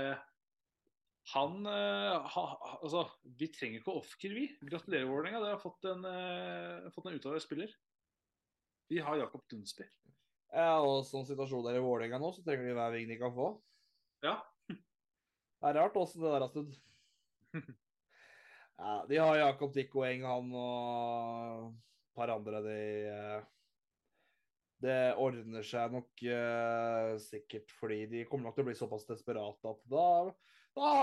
[1.32, 2.44] Han eh, ha,
[2.78, 3.06] Altså,
[3.40, 4.46] vi trenger ikke off-kill, vi.
[4.70, 5.42] Gratulerer, Vålerenga.
[5.42, 7.74] Dere har fått en, uh, fått en uttaler spiller.
[8.92, 9.88] Vi har Jakob Dunsby.
[10.52, 13.34] Ja, og sånn situasjonen er i Vålerenga nå, så trenger de hver ving de kan
[13.34, 13.54] få.
[14.26, 14.38] Ja.
[14.68, 16.76] Det er rart åssen det der har snudd.
[18.82, 23.50] Ja, de har Jakob Dikko Eng, han og et par andre, de eh,
[24.82, 29.70] Det ordner seg nok uh, sikkert fordi de kommer nok til å bli såpass desperate
[29.70, 30.08] at da,
[30.78, 30.94] da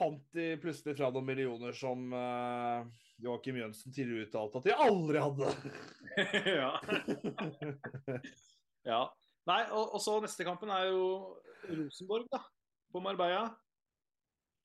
[0.00, 2.86] fant de plutselig fra noen millioner som uh,
[3.20, 5.50] Joakim Jønsen tidligere uttalte at de aldri hadde.
[6.60, 6.70] ja.
[8.88, 9.02] ja.
[9.50, 11.04] Nei, og, og, så neste kampen er jo
[11.68, 12.42] Rosenborg, da.
[12.90, 13.48] På Marbella.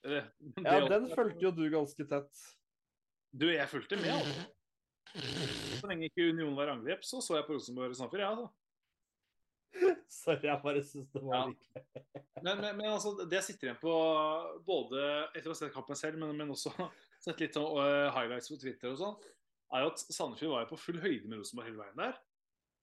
[0.06, 0.30] Eller,
[0.62, 2.45] ja, den fulgte jo du ganske tett.
[3.36, 4.45] Du, jeg fulgte med, altså.
[5.15, 8.47] Så lenge ikke Union var angrep, så så jeg på Rosenborg Sandefjord, ja, altså.
[10.21, 11.45] Sorry, jeg bare syns det var ja.
[12.41, 13.95] men, men, men, altså, det jeg sitter igjen på,
[14.67, 15.01] både
[15.34, 16.71] etter å ha sett kampen selv, men, men også
[17.25, 19.17] sett litt sånn uh, highlights på Twitter og sånn,
[19.75, 22.19] er jo at Sandefjord var jo på full høyde med Rosenborg hele veien der.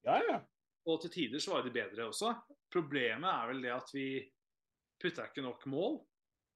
[0.08, 0.38] Ja, ja.
[0.90, 2.32] Og til tider så var de bedre også.
[2.72, 4.06] Problemet er vel det at vi
[5.02, 6.00] putta ikke nok mål.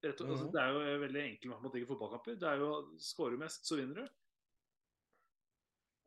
[0.03, 0.29] Mm -hmm.
[0.29, 0.51] altså, mhm.
[0.53, 2.35] det er jo veldig enkel matematikk i fotballkamper.
[2.35, 4.07] Det er jo Skårer du mest, så vinner du.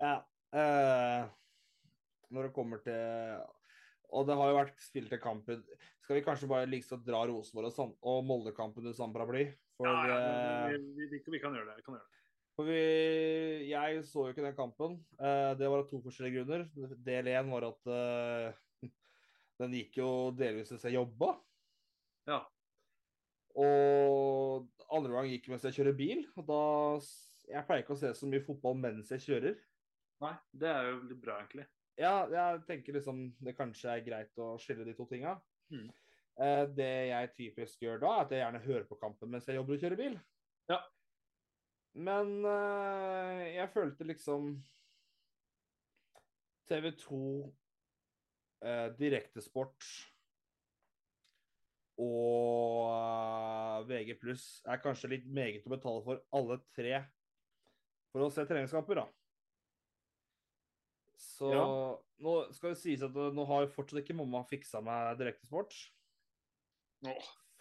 [0.01, 0.17] Ja.
[0.51, 1.29] Uh,
[2.35, 3.43] når det kommer til
[4.11, 7.71] Og det har jo vært spilt en kamp Skal vi kanskje bare liksom dra Rosenborg
[7.71, 9.45] og, og Molde-kampen under samme paraply?
[9.79, 11.77] For, ja, ja vi, vi, vi, kan gjøre det.
[11.79, 12.21] Vi kan gjøre det.
[12.59, 12.81] For vi,
[13.71, 14.99] jeg så jo ikke den kampen.
[15.17, 16.67] Uh, det var av to forskjellige grunner.
[17.07, 18.91] Del én var at uh,
[19.63, 21.31] den gikk jo delvis mens jeg jobba.
[22.29, 22.43] Ja.
[23.57, 26.25] Og andre gang gikk mens jeg kjører bil.
[26.37, 26.63] Og da
[27.51, 29.57] Jeg pleier ikke å se så mye fotball mens jeg kjører.
[30.21, 31.67] Nei, det er jo litt bra, egentlig.
[32.01, 35.35] Ja, jeg tenker liksom det kanskje er greit å skille de to tinga.
[35.73, 35.89] Mm.
[36.41, 39.59] Eh, det jeg typisk gjør da, er at jeg gjerne hører på kampen mens jeg
[39.59, 40.19] jobber og kjører bil.
[40.71, 40.79] Ja.
[42.09, 44.55] Men eh, jeg følte liksom
[46.71, 47.21] TV 2,
[48.65, 49.89] eh, Direktesport
[52.01, 56.95] og uh, VG er kanskje litt meget å betale for alle tre
[58.11, 59.20] for å se treningskamper, da.
[61.21, 61.65] Så ja.
[62.25, 65.75] nå skal det sies at uh, nå har fortsatt ikke mamma fiksa meg direktesport.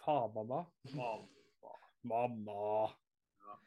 [0.00, 0.62] Faen, mamma.
[0.96, 1.74] Mamma.
[2.08, 2.62] mamma.
[3.44, 3.58] Ja.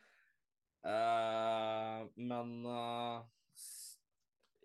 [0.83, 3.21] Uh, men uh,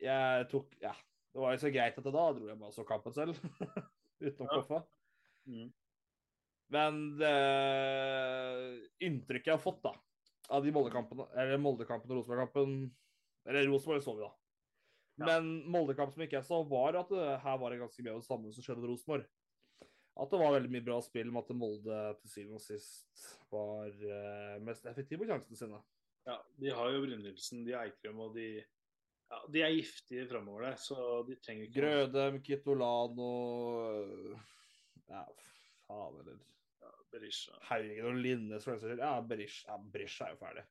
[0.02, 0.94] jeg tok Ja,
[1.34, 3.36] det var jo så greit at det da dro jeg bare så kampen selv.
[4.24, 4.54] Utenom ja.
[4.56, 4.82] koffa.
[5.48, 5.68] Mm.
[6.72, 7.36] Men det
[9.04, 9.94] inntrykket jeg har fått da,
[10.52, 12.74] av de Molde-kampene, eller Molde-kampen og Rosenborg-kampen
[13.48, 14.32] Eller Rosenborg så vi, da.
[15.18, 15.26] Ja.
[15.26, 18.22] Men Molde-kamp som ikke jeg så, var at det, her var det ganske mye av
[18.22, 19.28] det samme som skjedde med Rosenborg.
[20.18, 23.92] At det var veldig mye bra spill, med at Molde til syvende og sist var
[23.92, 25.80] uh, mest effektive på sjansene sine.
[26.28, 30.80] Ja, de har jo Brynildsen, de Eikrem, og de, ja, de er giftige framover der,
[30.82, 33.30] så de trenger ikke Grødem, Kitolano
[35.08, 35.22] Ja,
[35.86, 36.42] faen, eller
[37.12, 37.54] Berisha.
[37.70, 39.04] Haugen og Linnes for den saks skyld.
[39.06, 40.64] Ja, Berisha, ja, Berisha er jo ferdig.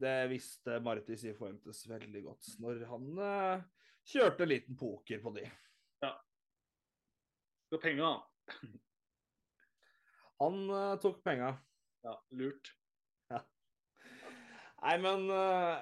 [0.00, 3.64] Det visste Martis i Fuentes veldig godt når han uh,
[4.08, 5.44] kjørte liten poker på de.
[6.02, 6.12] Ja.
[7.68, 8.72] Skal penga, han.
[10.42, 11.52] han uh, tok penga.
[12.02, 12.72] Ja, lurt.
[13.30, 13.42] Ja.
[14.82, 15.78] Nei, men uh,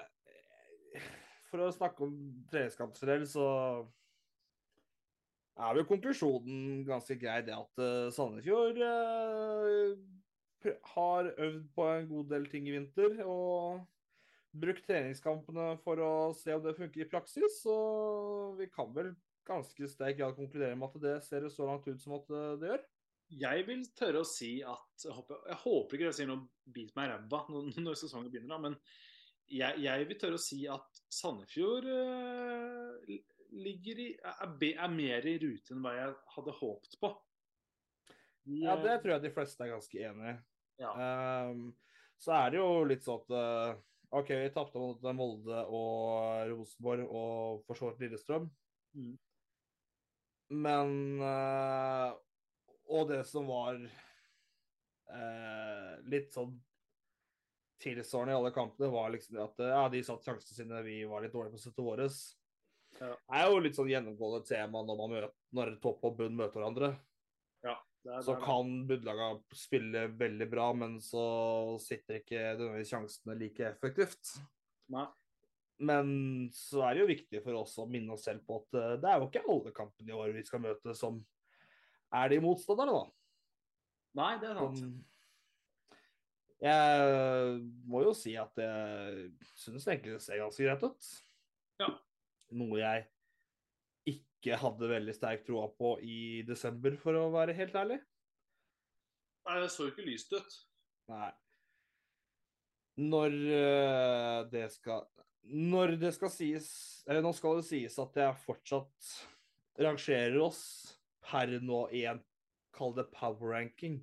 [1.49, 2.19] For å snakke om
[2.51, 3.47] treningskampsrell, så
[5.61, 7.81] er vel konklusjonen ganske grei, det at
[8.15, 8.79] Sandefjord
[10.95, 13.19] har øvd på en god del ting i vinter.
[13.25, 13.81] Og
[14.51, 17.61] brukt treningskampene for å se om det funker i praksis.
[17.71, 19.13] Og vi kan vel
[19.47, 22.73] ganske sterk grad konkludere med at det ser så langt ut som at uh, det
[22.73, 22.89] gjør.
[23.41, 26.91] Jeg vil tørre å si at Jeg håper, jeg håper ikke jeg sier noe bit
[26.97, 27.45] meg i ræva
[27.87, 28.75] når, sesongen begynner, da, men
[29.51, 31.87] jeg, jeg, vil tørre å si at Sandefjord
[33.51, 37.11] ligger i, er, er, mer i rute enn hva jeg hadde håpet på.
[38.47, 40.37] De, ja, det tror jeg de fleste er ganske enig i.
[40.81, 40.93] Ja.
[41.51, 41.65] Um,
[42.21, 47.07] så er det jo litt sånn at uh, OK, vi tapte mot Molde og Rosenborg
[47.07, 48.49] og for så vidt Lillestrøm.
[48.99, 49.13] Mm.
[50.51, 52.11] Men uh,
[52.91, 53.91] Og det som var uh,
[56.11, 56.59] litt sånn
[57.81, 61.33] tilsvarende i alle kampene, var liksom at ja, de satt sjansene sine, vi var litt
[61.33, 62.19] dårlige på settet vårt.
[62.99, 63.15] Ja.
[63.15, 66.61] Det er jo litt sånn gjennomgående tema når, man møter, når topp og bunn møter
[66.61, 66.91] hverandre.
[67.65, 71.25] Ja, er, så kan bunnlaga spille veldig bra, men så
[71.83, 74.35] sitter ikke nødvendigvis sjansene like effektivt.
[74.95, 75.07] Nei.
[75.81, 76.09] Men
[76.53, 79.09] så er det jo viktig for oss å minne oss selv på at eh, det
[79.09, 81.23] er jo ikke alle kampene i år vi skal møte som
[82.17, 83.05] er de motstanderne, da.
[84.21, 84.83] Nei, det er sant.
[84.83, 84.99] Som,
[86.61, 91.11] jeg må jo si at jeg syns egentlig det ser ganske greit ut.
[91.81, 91.89] Ja.
[92.61, 93.07] Noe jeg
[94.41, 98.01] ikke hadde veldig sterk troa på i desember, for å være helt ærlig.
[99.47, 100.59] Nei, det så jo ikke lyst ut.
[101.13, 101.31] Nei.
[103.01, 105.07] Når uh, det skal
[105.47, 106.67] Når det skal sies
[107.09, 109.13] Eller nå skal det sies at jeg fortsatt
[109.81, 110.61] rangerer oss
[111.25, 112.21] per nå i en
[112.77, 114.01] Kall det power ranking.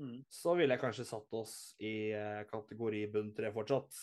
[0.00, 0.22] Mm.
[0.32, 1.52] så ville jeg kanskje satt oss
[1.84, 3.98] i eh, kategori bunn tre fortsatt.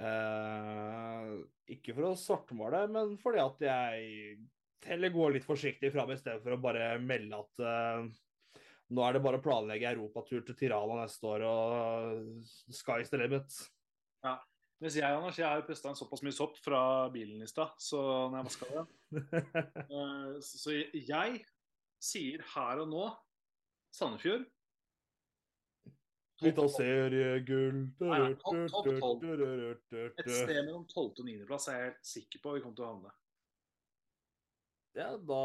[0.00, 1.32] Eh,
[1.74, 4.38] ikke for å svartmale, men fordi at jeg
[4.88, 8.60] heller går litt forsiktig fram i stedet for å bare melde at uh,
[8.90, 13.58] nå er det bare å planlegge europatur til Tirana neste år og sky's the limit.
[14.24, 14.38] Ja.
[14.80, 16.80] Mens jeg, Anders, jeg har jo pusta en såpass mye sopp fra
[17.12, 18.00] bilen i stad, så
[18.32, 18.84] når jeg vaska det.
[19.90, 21.42] Eh, Så jeg
[22.00, 23.04] sier her og nå
[23.92, 24.48] Sandefjord.
[26.40, 27.80] Litt av seriegull.
[28.00, 28.20] Et
[30.30, 31.04] sted mellom 12.
[31.04, 31.34] og 9.
[31.48, 33.12] plass er jeg sikker på vi kommer til å havne.
[34.98, 35.42] Ja, da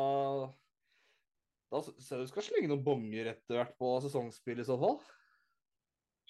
[1.73, 4.97] Da syns jeg du skal slenge noen bonger etter hvert på sesongspill i så fall.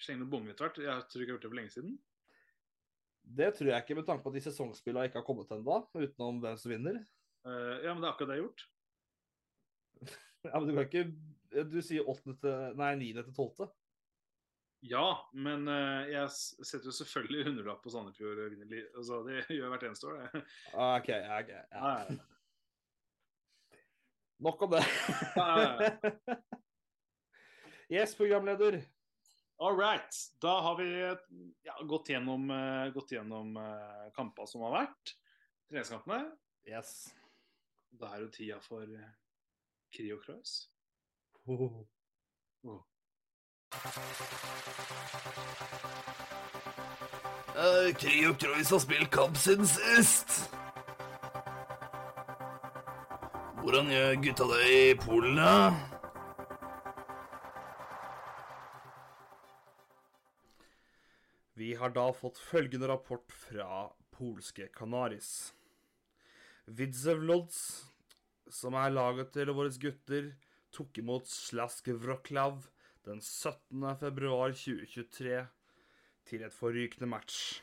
[0.02, 0.82] Slenge noen bonger etter hvert.
[0.82, 1.94] Jeg tror ikke jeg har gjort det for lenge siden.
[3.36, 6.36] Det tror jeg ikke, med tanke på at de sesongspillene ikke har kommet ennå, utenom
[6.42, 6.96] hvem som vinner.
[7.46, 8.62] Uh, ja, men det er akkurat det jeg har gjort.
[10.46, 11.04] Ja, men du kan ikke
[11.66, 12.34] Du sier 8.
[12.42, 13.06] til Nei, 9.
[13.26, 13.66] til 12.
[14.86, 18.38] Ja, men eh, jeg setter jo selvfølgelig hundrelapp på Sandefjord.
[18.38, 20.42] eh, Altså, det gjør hvert eneste år, det.
[20.74, 21.10] Ah, OK.
[21.40, 21.90] Ok, ja.
[24.46, 24.84] Nok om det.
[27.88, 28.80] Yes, programleder.
[29.62, 30.10] All right.
[30.42, 30.88] Da har vi
[31.62, 33.52] ja, gått gjennom, eh, gått gjennom
[34.16, 35.12] kampene som har vært.
[35.70, 36.32] Treningskampene.
[36.66, 37.12] Yes.
[37.94, 38.90] Da er jo tida for
[39.94, 40.56] Krio Cross.
[41.46, 41.86] Oh.
[42.66, 42.82] Oh.
[47.56, 50.34] Uh, Kri og Krois har spilt kamp siden sist.
[53.62, 55.72] Hvordan gjør gutta det i Polen, da?
[61.56, 65.54] Vi har da fått følgende rapport fra polske Kanaris.
[66.68, 67.58] Widzewlods,
[68.52, 70.34] som er laget til våre gutter,
[70.76, 72.60] tok imot Slask Wroclaw
[73.06, 73.84] den 17.
[74.00, 75.46] februar 2023
[76.26, 77.62] til et forrykende match.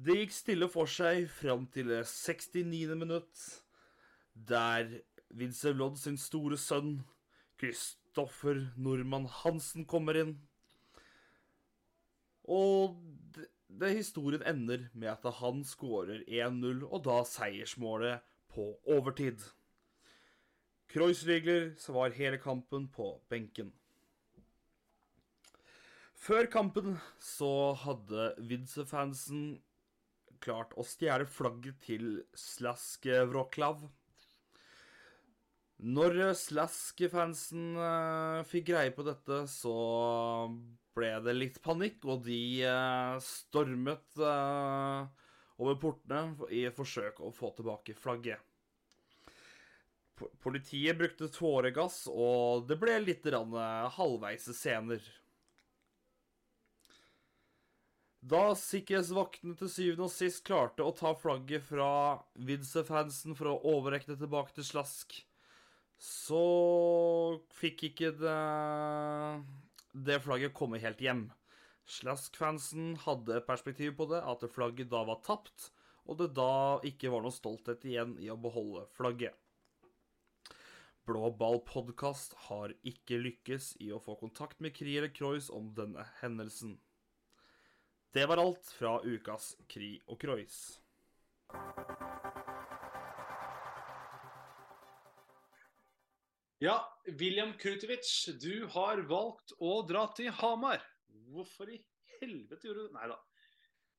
[0.00, 2.94] Det gikk stille for seg fram til det 69.
[2.94, 3.42] minutt,
[4.32, 4.94] der
[5.34, 7.00] Widzewlod sin store sønn,
[7.60, 10.36] Kristoffer Nordmann Hansen, kommer inn.
[12.46, 12.96] Og
[13.34, 18.22] det, det historien ender med at han skårer 1-0, og da seiersmålet
[18.54, 19.42] på overtid.
[20.90, 23.70] Kreuzrigler var hele kampen på benken.
[26.20, 29.60] Før kampen så hadde Widze-fansen
[30.42, 33.86] klart å stjele flagget til Slask Wroclaw.
[35.80, 39.72] Når Slask-fansen eh, fikk greie på dette, så
[40.96, 45.30] ble det litt panikk, og de eh, stormet eh,
[45.62, 48.49] over portene i forsøk å få tilbake flagget.
[50.20, 55.00] Po- Politiet brukte tåregass, og det ble litt eh, halvveise scener.
[58.20, 61.88] Da sikkerhetsvaktene til syvende og sist klarte å ta flagget fra
[62.36, 65.16] Widze-fansen for å overrekne tilbake til Slask,
[66.00, 66.42] så
[67.56, 68.36] fikk ikke det,
[70.08, 71.30] det flagget komme helt hjem.
[71.90, 75.70] Slask-fansen hadde perspektiv på det, at flagget da var tapt,
[76.04, 76.50] og det da
[76.92, 79.39] ikke var noe stolthet igjen i å beholde flagget.
[81.10, 81.26] Blå
[82.46, 86.76] har ikke lykkes i å få kontakt med Krier Kreuz om denne hendelsen.
[88.14, 90.78] Det var alt fra ukas Kri og Kreuz.
[96.62, 96.78] Ja,
[97.18, 98.06] William Krutovic,
[98.38, 100.78] du har valgt å dra til Hamar.
[101.34, 101.80] Hvorfor i
[102.20, 102.98] helvete gjorde du det?
[103.00, 103.18] Nei da.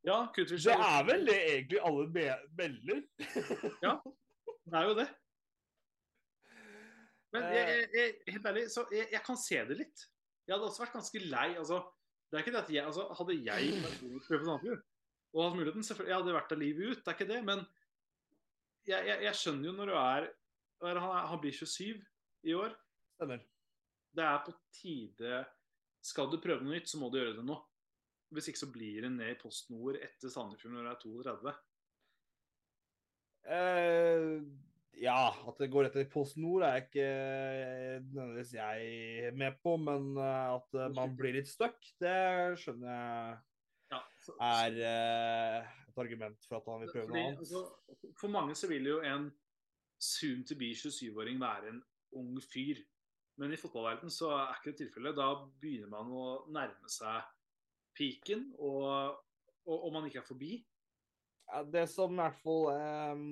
[0.08, 2.08] Ja, Krutovic Det er vel det egentlig alle
[2.56, 3.04] melder?
[3.84, 3.98] ja,
[4.64, 5.12] Det er jo det.
[7.32, 10.06] Men jeg, jeg, jeg, helt ærlig, så jeg, jeg kan se det litt.
[10.48, 11.50] Jeg hadde også vært ganske lei.
[11.56, 11.80] altså,
[12.28, 14.82] det er ikke det at jeg, altså, Hadde jeg vært Sandefjord
[15.32, 17.40] og hatt muligheten selvfølgelig, Jeg hadde vært der livet ut, det er ikke det.
[17.48, 17.64] Men
[18.90, 20.30] jeg, jeg, skjønner jo når du er
[21.00, 22.02] Han, han blir 27
[22.50, 22.76] i år.
[23.16, 23.44] Stemmer.
[24.12, 25.44] Det er på tide
[26.04, 27.60] Skal du prøve noe nytt, så må du gjøre det nå.
[28.32, 31.56] Hvis ikke så blir det ned i PostNord etter Sandefjord når du er 32.
[33.52, 34.36] Eh,
[35.00, 37.06] ja, at det går etter Post Nord er ikke
[38.12, 42.18] nødvendigvis jeg med på, men eh, at eh, man blir litt stuck, det
[42.62, 43.38] skjønner jeg
[43.92, 47.46] Ja, så, er eh, et argument for at han vil prøve Fordi, noe annet.
[47.46, 49.30] altså, for mange så vil jo en
[50.02, 51.82] soon to be 27-åring være en
[52.18, 52.82] ung fyr.
[53.40, 55.18] Men i fotballverdenen så er ikke det tilfellet.
[55.18, 55.28] Da
[55.62, 57.22] begynner man å nærme seg
[57.98, 59.18] peaken, og,
[59.66, 60.52] og, og man ikke er forbi.
[61.52, 63.24] Ja, det som i hvert fall eh,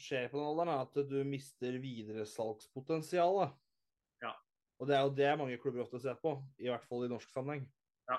[0.00, 3.54] skjer på den alderen, er at du mister videresalgspotensialet.
[4.24, 4.34] Ja.
[4.78, 7.32] Og det er jo det mange klubber ofte ser på, i hvert fall i norsk
[7.34, 7.64] sammenheng.
[8.10, 8.18] Ja.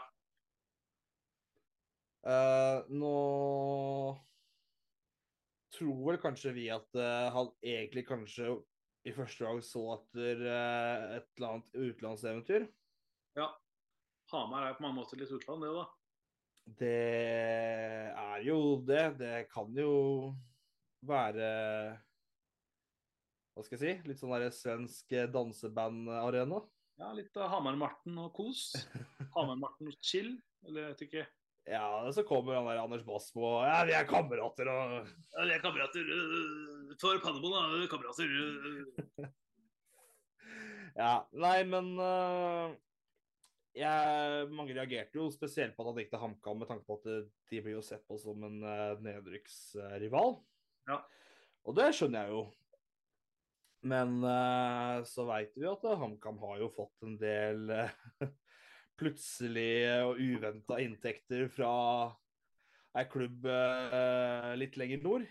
[2.30, 3.14] Eh, nå
[5.78, 8.58] tror vel kanskje vi at eh, han egentlig kanskje
[9.08, 12.68] i første gang så etter eh, et eller annet utenlandseventyr.
[14.30, 15.86] Hamar er på mange måter litt utland, det da.
[16.80, 16.90] Det
[18.14, 19.06] er jo det.
[19.18, 19.94] Det kan jo
[21.06, 21.50] være
[23.54, 24.10] Hva skal jeg si?
[24.10, 26.62] Litt sånn der svensk dansebandarena.
[27.00, 28.72] Ja, litt av Hamar-Marten og kos.
[29.36, 30.34] Hamar-Marten og chill,
[30.68, 31.28] eller jeg vet ikke.
[31.70, 35.54] Ja, så kommer han der Anders Basmo og Ja, vi er kamerater og Ja, vi
[35.54, 37.90] er kamerater øh, for Pannebånd, da.
[37.92, 38.32] Kamerater.
[38.32, 39.28] øh.
[40.98, 42.74] Ja, nei, men uh,
[43.78, 47.30] jeg, Mange reagerte jo spesielt på at han gikk til HamKam, med tanke på at
[47.52, 50.40] de blir jo sett på som en uh, nedrykksrival.
[50.88, 51.02] Ja.
[51.68, 52.44] Og det skjønner jeg jo.
[53.90, 57.94] Men uh, så veit vi at øh, HamKam har jo fått en del uh,
[59.00, 61.72] plutselige og uventa inntekter fra
[63.00, 65.28] ei klubb uh, litt lenger nord,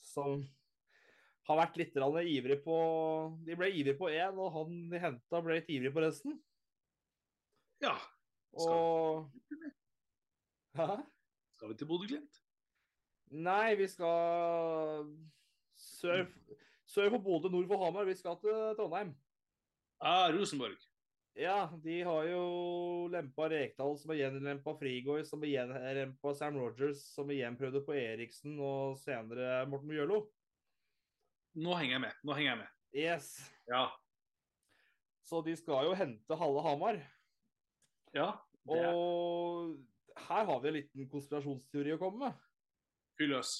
[0.00, 0.40] som
[1.50, 2.76] har vært litt ivrig på
[3.44, 6.38] De ble ivrige på én, og han de henta, ble litt ivrig på resten.
[7.82, 7.96] Ja.
[8.52, 9.28] Og
[10.78, 11.02] Hæ?
[11.56, 12.41] Skal vi til Bodø-Glimt?
[13.32, 15.06] Nei, vi skal
[15.78, 16.26] sør,
[16.84, 18.04] sør for Bodø, nord for Hamar.
[18.08, 19.14] Vi skal til Trondheim.
[20.02, 20.76] Ah, Rosenborg.
[21.38, 22.42] Ja, de har jo
[23.08, 27.96] lempa Rekdal, som har gjenlempa Frigård, som har gjenlempa Sam Rogers, som igjen prøvde på
[27.96, 30.26] Eriksen, og senere Morten Mjølo.
[31.56, 32.20] Nå henger jeg med.
[32.28, 32.76] Nå henger jeg med.
[32.92, 33.32] Yes.
[33.70, 33.86] Ja.
[35.24, 37.00] Så de skal jo hente halve Hamar.
[38.12, 38.34] Ja.
[38.68, 39.78] Det Og
[40.28, 42.51] her har vi en liten konspirasjonsteori å komme med.
[43.30, 43.52] Løs.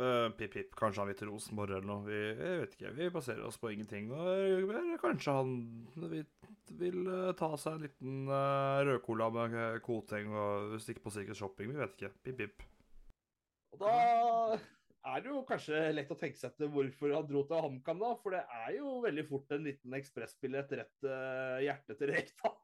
[0.00, 0.72] Uh, pip, pip.
[0.78, 2.04] Kanskje han vil til Rosenborg eller noe.
[2.06, 2.92] Vi, jeg vet ikke.
[2.96, 4.08] Vi baserer oss på ingenting.
[4.16, 4.72] Og
[5.02, 5.50] kanskje han
[6.00, 6.24] vil,
[6.80, 11.74] vil uh, ta seg en liten uh, rødcola med Koteng og stikke på Circus Shopping.
[11.74, 12.12] Vi vet ikke.
[12.24, 12.64] Pip, pip.
[13.74, 13.92] Og da
[15.10, 18.14] er det jo kanskje lett å tenke seg til hvorfor han dro til HamKam, da.
[18.24, 22.56] For det er jo veldig fort en liten ekspressbillett rett til hjerte til Rekdal.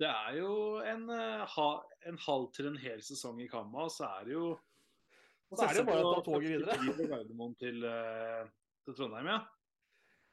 [0.00, 1.56] Det er jo en, eh,
[2.08, 4.58] en halv til en hel sesong i Kamma, så er det jo
[5.50, 6.76] Så er det jo bare å ta toget videre.
[7.60, 8.46] Til, eh,
[8.86, 9.40] til Trondheim, ja.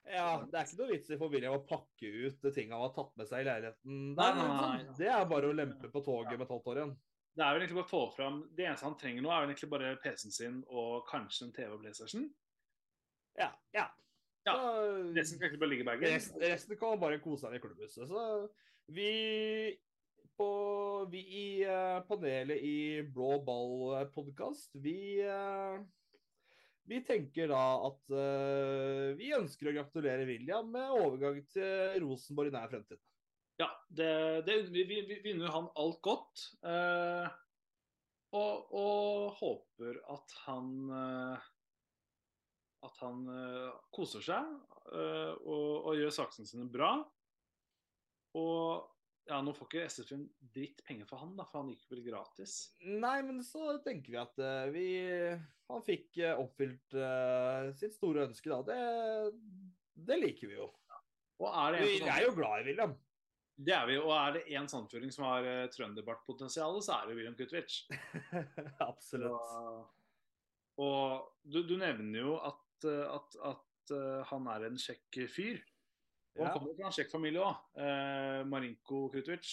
[0.08, 2.80] Ja, det er ikke noe vits i for William å pakke ut det ting han
[2.80, 3.98] har tatt med seg i leiligheten.
[4.16, 4.62] Nei, nei, liksom.
[4.62, 4.96] nei.
[5.02, 6.94] Det er bare å lempe på toget med et halvt år igjen.
[7.38, 9.52] Det er vel egentlig bare å få fram Det eneste han trenger nå, er vel
[9.52, 12.24] egentlig bare PC-en sin og kanskje en TV og PlayStation.
[13.38, 13.52] Ja.
[13.76, 13.90] ja.
[14.48, 16.08] Ja, Så- Resten kan egentlig bare ligge i bagen.
[16.16, 18.08] Resten, resten kan bare kose seg i klubbhuset.
[18.08, 18.50] Så
[18.88, 19.78] vi
[20.38, 20.50] på
[21.12, 25.80] Vi i eh, panelet i Blå ball-podkast, vi eh,
[26.88, 32.56] Vi tenker da at eh, vi ønsker å gratulere William med overgang til Rosenborg i
[32.56, 33.02] nær fremtid.
[33.58, 34.12] Ja, det,
[34.46, 36.46] det, vi, vi, vi vi unner han alt godt.
[36.62, 37.28] Eh,
[38.38, 41.46] og, og håper at han eh,
[42.86, 44.50] At han eh, koser seg
[44.92, 46.92] eh, og, og gjør saksene sine bra.
[48.36, 48.88] Og
[49.28, 50.26] ja, nå får ikke SF en
[50.56, 52.56] dritt penger for han, da, for han gikk vel gratis.
[52.88, 54.88] Nei, men så tenker vi at uh, vi
[55.68, 58.62] Han fikk uh, oppfylt uh, sitt store ønske, da.
[58.64, 60.70] Det, det liker vi jo.
[61.44, 62.96] Og er Vi er jo glad i William.
[63.58, 67.20] Det er vi, og er det én sandfjording som har uh, trønderbartpotensial, så er det
[67.20, 67.84] William Kutwitz.
[68.90, 69.34] Absolutt.
[69.34, 73.96] Og, og du, du nevner jo at, at, at
[74.30, 75.60] han er en kjekk fyr.
[76.38, 77.84] Og han kommer fra en kjekk familie òg.
[78.50, 79.52] Marinko Krutovic.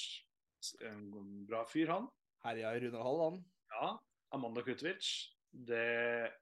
[0.84, 2.08] en bra fyr, han.
[2.44, 3.38] Herja i Rune Hall, han.
[3.74, 3.90] Ja,
[4.36, 5.10] Amanda Krutovic.
[5.50, 6.32] det,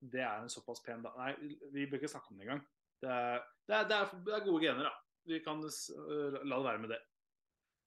[0.00, 1.30] det er en såpass pen da Nei,
[1.72, 2.66] vi bør ikke snakke om det engang.
[3.00, 4.94] Det er, det, er, det, er, det er gode gener, da.
[5.30, 7.00] Vi kan uh, la det være med det.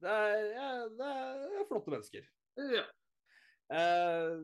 [0.03, 0.67] Det er, ja,
[0.99, 2.27] det er flotte mennesker.
[2.57, 2.83] Ja,
[3.71, 4.43] Eh,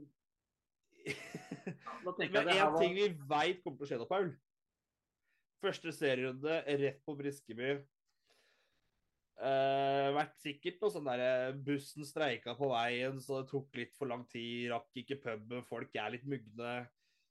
[2.05, 4.32] da men én ting vi veit kommer til å skje da, Paul.
[5.60, 7.80] Første serierunde rett på Briskeby.
[9.39, 14.12] Uh, vært sikkert noe sånn derre Bussen streika på veien, så det tok litt for
[14.12, 14.70] lang tid.
[14.74, 16.74] Rakk ikke puben, folk er litt mugne.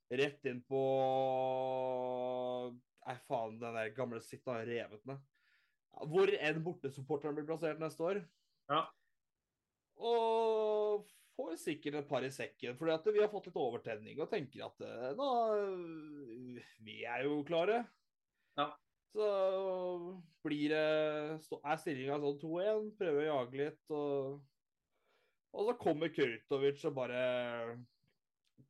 [0.09, 0.83] Rett inn på
[3.09, 5.21] Nei, faen, den der gamle sitt har revet ned.
[6.09, 8.19] Hvor enn bortesupporteren blir plassert neste år.
[8.69, 8.83] Ja.
[9.97, 14.29] Og får sikkert et par i sekken, fordi at vi har fått litt overtenning og
[14.31, 15.29] tenker at eh, nå
[16.85, 17.81] Vi er jo klare.
[18.59, 18.67] Ja.
[19.09, 19.27] Så
[20.45, 20.81] blir det
[21.65, 24.41] Er stillinga sånn 2-1, prøver å jage litt, og
[25.57, 27.21] Og så kommer Kurtovic og bare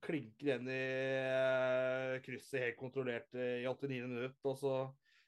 [0.06, 4.74] klinker inn i eh, krysset helt kontrollert eh, i 89 minutter, og så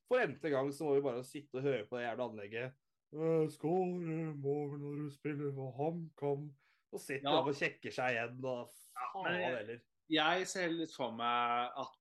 [0.08, 2.78] for n-te gang så må vi bare sitte og høre på det jævla anlegget.
[3.12, 6.46] «Øh, Skåre mål når du spiller for HamKam.
[6.92, 7.40] Og sitter Ja.
[7.44, 8.40] og kjekker seg igjen.
[8.44, 8.72] Og
[9.14, 9.82] faen heller.
[10.12, 12.01] Jeg ser litt for meg at eh,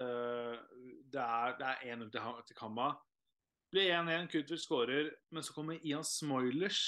[0.00, 2.10] det er, det er 1-0
[2.46, 2.92] til, Kamma.
[3.74, 6.80] Blir 1-1, Kutwitz skårer, men så kommer Ian Smoilers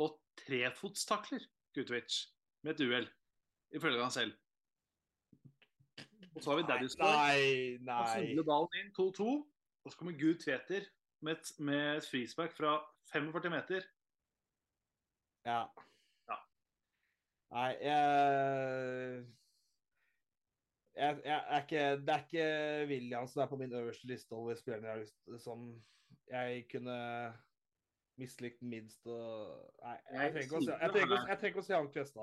[0.00, 1.44] og trefotstakler
[1.76, 2.22] Kutwitz
[2.64, 3.08] med et uhell,
[3.76, 4.36] ifølge han selv.
[6.36, 7.10] Og så har vi Daddy Score.
[7.10, 8.44] Nei, Han nei.
[8.46, 9.28] ballen inn 2-2,
[9.84, 10.86] og så kommer Gud Tveter
[11.20, 12.78] med et, med et frispark fra
[13.12, 13.88] 45 meter.
[15.44, 15.64] Ja.
[16.28, 16.38] Ja.
[17.50, 19.26] Nei, jeg
[21.00, 24.54] jeg, jeg er ikke, Det er ikke William som er på min øverste liste over
[24.58, 25.64] spillerne jeg har lyst som
[26.30, 26.96] jeg kunne
[28.20, 29.06] mislikt minst.
[29.06, 31.62] Og, nei, jeg trenger ikke å se, trenger ikke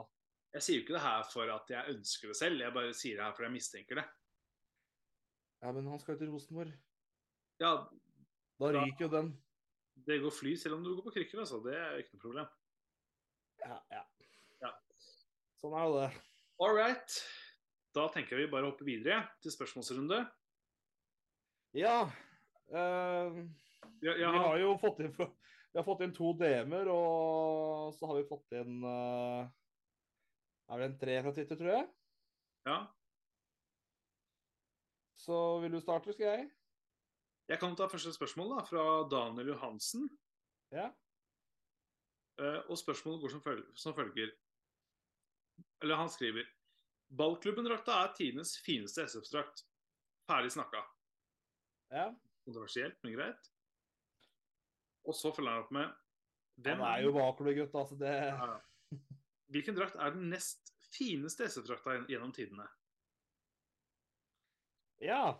[0.01, 0.07] å-
[0.53, 3.17] jeg sier jo ikke det her for at jeg ønsker det selv, jeg bare sier
[3.17, 4.05] det her fordi jeg mistenker det.
[5.61, 6.71] Ja, men han skal jo til Rosenborg.
[7.59, 7.71] Ja,
[8.59, 9.33] Da- ryker jo den.
[10.05, 11.59] det går fly selv om du går på krykker, altså.
[11.65, 12.47] Det er ikke noe problem.
[13.65, 14.03] Ja, ja.
[14.61, 14.71] Ja.
[15.61, 16.21] Sånn er jo det.
[16.59, 17.09] All right.
[17.97, 20.19] Da tenker jeg vi bare hopper videre til spørsmålsrunde.
[21.77, 22.03] Ja.
[22.69, 23.39] Øh,
[24.05, 24.31] ja, ja.
[24.31, 28.27] Vi har jo fått inn, vi har fått inn to DM-er, og så har vi
[28.29, 29.49] fått inn eh,
[30.67, 31.89] Er det en tre fra Twitter, tror jeg?
[32.67, 32.77] ja.
[35.17, 36.43] Så vil du starte, skal jeg?
[37.47, 40.05] jeg kan ta første spørsmål da, fra Daniel Johansen.
[40.71, 40.89] Ja.
[42.37, 43.33] Uh, og spørsmålet går
[43.75, 44.31] som følger.
[45.81, 46.45] Eller han skriver
[47.15, 49.63] Ballklubben-drakta er tidenes fineste SF-drakt.
[50.27, 50.83] Ferdig snakka.
[51.91, 52.09] ja.
[52.47, 53.49] Kontroversielt, men greit.
[55.07, 55.87] Og så følger han opp med
[56.67, 57.95] Han er jo baklubbegutt, altså.
[57.99, 58.99] Det Ja, ja.
[59.51, 62.65] Hvilken drakt er den nest fineste SF-drakta gjennom tidene?
[65.03, 65.37] Ja.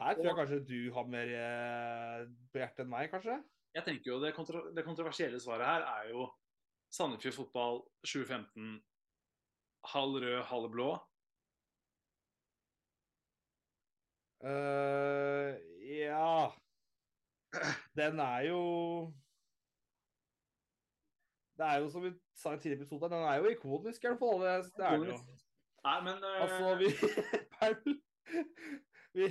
[0.00, 3.36] Her tror jeg kanskje du har mer eh, på hjertet enn meg, kanskje?
[3.76, 6.26] Jeg tenker jo Det, kontro det kontroversielle svaret her er jo
[6.90, 8.80] Sandefjord fotball 2015.
[9.84, 10.90] Halv rød, halv blå.
[14.40, 15.52] Uh,
[16.00, 16.48] ja
[17.96, 18.60] Den er jo
[21.58, 24.08] Det er jo som vi sa i en tidligere episode, den er jo ikonisk, i
[24.08, 24.40] hvert fall.
[24.40, 25.18] Det, det er den jo.
[25.84, 26.42] Nei, men uh...
[26.42, 26.88] Altså, vi
[27.58, 27.76] Paul
[29.12, 29.26] vi,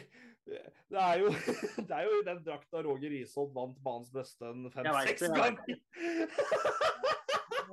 [0.89, 1.27] det, er jo,
[1.87, 5.79] det er jo i den drakta Roger Risholm vant banens beste en fem-seks det, ganger.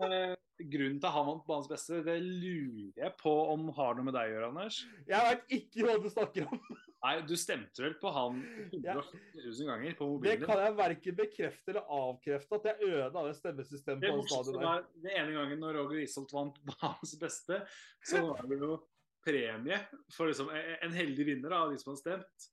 [0.05, 4.07] eh, Grunnen til at han vant banens beste, det lurer jeg på om har noe
[4.07, 4.79] med deg å gjøre, Anders.
[5.05, 6.63] Jeg veit ikke hva du snakker om.
[7.05, 8.39] Nei, du stemte vel på han
[8.73, 13.27] 140 000 ganger på mobilen Det kan jeg verken bekrefte eller avkrefte, at jeg ødela
[13.29, 14.89] det stemmesystemet på den stadion der.
[15.05, 17.61] det ene gangen når Roger Isholt vant banens beste,
[18.01, 18.81] så var det jo
[19.27, 19.83] premie
[20.15, 22.51] for liksom en heldig vinner av de som hadde stemt.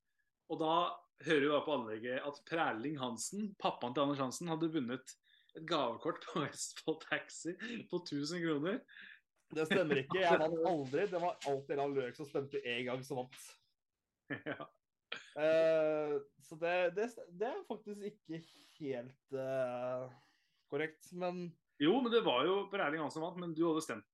[0.51, 0.75] Og da
[1.23, 5.15] hører vi da på anlegget at Præling Hansen, pappaen til Anders Hansen, hadde vunnet
[5.57, 7.55] et gavekort på Vestfold Taxi
[7.89, 8.79] på 1000 kroner.
[9.53, 10.21] Det stemmer ikke.
[10.23, 11.07] Jeg vant aldri.
[11.11, 13.43] Det var alltid en løk som stemte én gang som vant.
[14.49, 14.69] ja.
[15.37, 18.41] Eh, så det, det, det er faktisk ikke
[18.79, 20.09] helt uh,
[20.71, 21.11] korrekt.
[21.11, 21.45] Men
[21.81, 24.09] Jo, men det var jo Præling Hansen som vant, men du hadde stemt.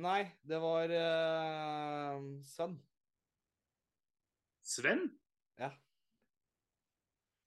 [0.00, 2.78] nei, det var uh, Sven.
[4.64, 5.08] Sven?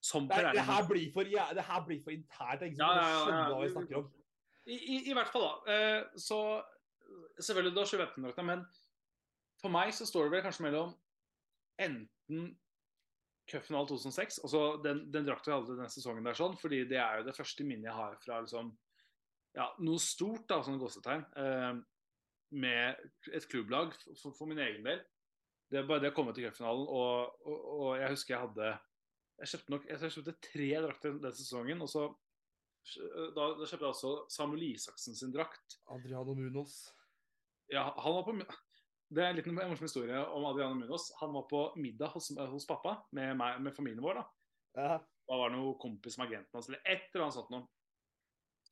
[0.03, 2.61] Som Det, er- det, her blir for, ja, det her blir for internt.
[2.65, 3.19] Jeg Ja, ja, ja, ja.
[3.23, 4.09] skjønner hva vi snakker om.
[4.65, 5.73] I, i, I hvert fall, da.
[5.73, 6.39] Eh, så
[7.39, 8.61] Selvfølgelig, da 2015-drakta, men
[9.61, 10.93] for meg så står det vel kanskje mellom
[11.81, 12.47] enten
[13.51, 17.19] cupfinalen 2006 Altså den, den drakta jeg hadde den sesongen der, sånn, fordi det er
[17.19, 18.71] jo det første minnet jeg har fra liksom
[19.55, 21.73] ja, noe stort, da, sånn gåsetegn, eh,
[22.57, 25.03] med et klubblag for, for min egen del.
[25.69, 28.71] Det er bare det å komme til cupfinalen, og, og, og jeg husker jeg hadde
[29.41, 32.03] Jeg kjøpte nok jeg kjøpte tre drakter den sesongen, og så
[33.33, 35.77] da, da kjøpte jeg også Samuel Isaksen sin drakt.
[35.91, 36.75] Adriano Munoz.
[37.71, 38.35] Ja, han var på
[39.13, 41.09] Det er en liten morsom historie om Adriano Munoz.
[41.21, 44.19] Han var på middag hos, hos pappa med, meg, med familien vår.
[44.19, 44.25] da.
[44.75, 44.97] Ja.
[45.29, 47.67] Da var det noen kompis med agenten hans, eller et eller annet sånt noe.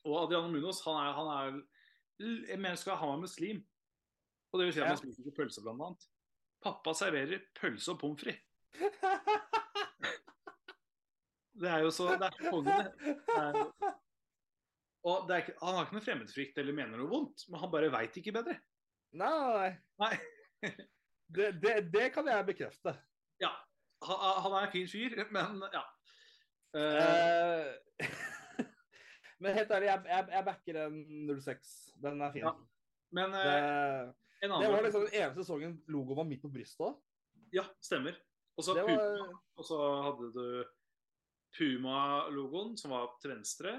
[0.03, 1.61] Og Adriano Munoz, han er, han er
[2.51, 3.61] Jeg mener skal han var muslim.
[4.51, 4.95] Og det vil si at Ja.
[4.95, 6.09] han spiser ikke pølse, blant annet.
[6.61, 8.43] Pappa serverer pølse og pommes frites.
[11.51, 13.15] Det er jo så Det er så konge, det.
[13.27, 13.97] det er,
[15.01, 17.89] og det ikke, han har ikke noe fremmedfrykt eller mener noe vondt, men han bare
[17.93, 18.57] veit ikke bedre.
[19.17, 19.71] Nei,
[20.01, 20.15] nei.
[21.31, 22.91] Det, det, det kan jeg bekrefte.
[23.39, 23.53] Ja.
[24.03, 25.83] Han, han er en fin fyr, men ja.
[26.75, 27.69] Eh,
[29.39, 31.71] men helt ærlig, jeg, jeg, jeg backer den 06.
[32.03, 32.43] Den er fin.
[32.43, 32.51] Ja.
[33.15, 34.11] men Det, eh,
[34.43, 36.99] en det var liksom den eneste sesongen logoen var midt på brystet.
[37.55, 38.19] Ja, stemmer.
[38.59, 40.45] Og så var hadde du
[41.57, 43.73] Puma-logoen, som var til venstre.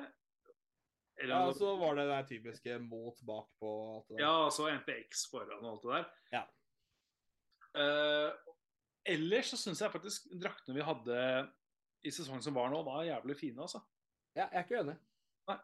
[1.20, 4.24] Eller, Ja, så var det den typiske mot bak på alt det der.
[4.24, 6.06] ja, og så MPX foran og alt det der.
[6.32, 6.42] Ja.
[7.72, 8.32] Uh,
[9.04, 11.18] ellers så syns jeg faktisk draktene vi hadde
[12.04, 13.80] i sesongen som var nå, var jævlig fine, altså.
[14.34, 14.96] Ja, jeg er ikke uenig.
[15.48, 15.58] Nei.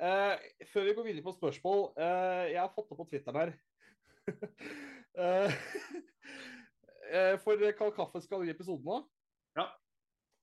[0.00, 3.50] Uh, før vi går videre på spørsmål uh, Jeg har fått det på Twitteren her.
[7.42, 9.00] For Kald Kaffe skal i episoden nå.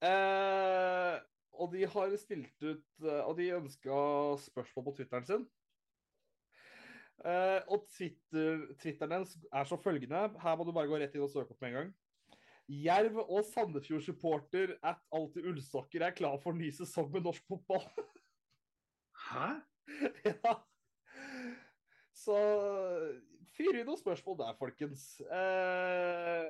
[0.06, 1.16] Eh,
[1.58, 4.02] og de har stilt ut eh, Og de ønska
[4.44, 5.46] spørsmål på Twitteren sin.
[7.26, 11.26] Eh, og Twitter, Twitteren deres er så følgende Her må du bare gå rett inn
[11.26, 11.96] og søke opp med en gang.
[12.68, 17.86] Jerv og Sandefjord-supporter at Alltid Ullsokker er klar for ny sesong med norsk fotball.
[19.28, 19.48] Hæ?
[20.28, 20.58] ja.
[22.18, 22.36] Så
[23.56, 25.06] fyr inn noen spørsmål der, folkens.
[25.24, 26.44] Eh,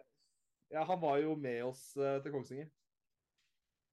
[0.74, 2.72] ja, han var jo med oss eh, til Kongsvinger.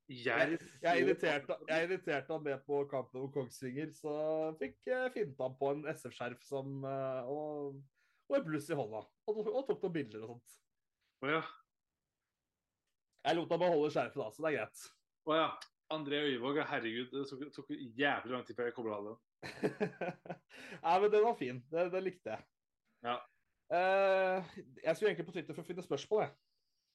[0.09, 4.15] Jeg, Jeg inviterte, jeg inviterte han med på kampen mot Kongsvinger, så
[4.61, 7.79] fikk finta han på en SF-skjerf som eh, og,
[8.29, 9.01] og en bluss i hånda.
[9.31, 10.59] Og, og tok noen bilder og sånt.
[11.25, 11.43] Å ja.
[13.25, 14.87] Jeg lot ham beholde skjerfet da, så det er greit.
[15.25, 15.49] Å ja.
[15.95, 19.19] André Øyvåg, herregud, det tok, tok jævlig lang tid før jeg kobla av den.
[20.85, 21.61] Nei, men den var fin.
[21.71, 22.47] Det, det likte jeg.
[23.05, 23.19] Ja.
[23.73, 26.35] Uh, jeg skulle egentlig på Twitter for å finne spørsmål, jeg.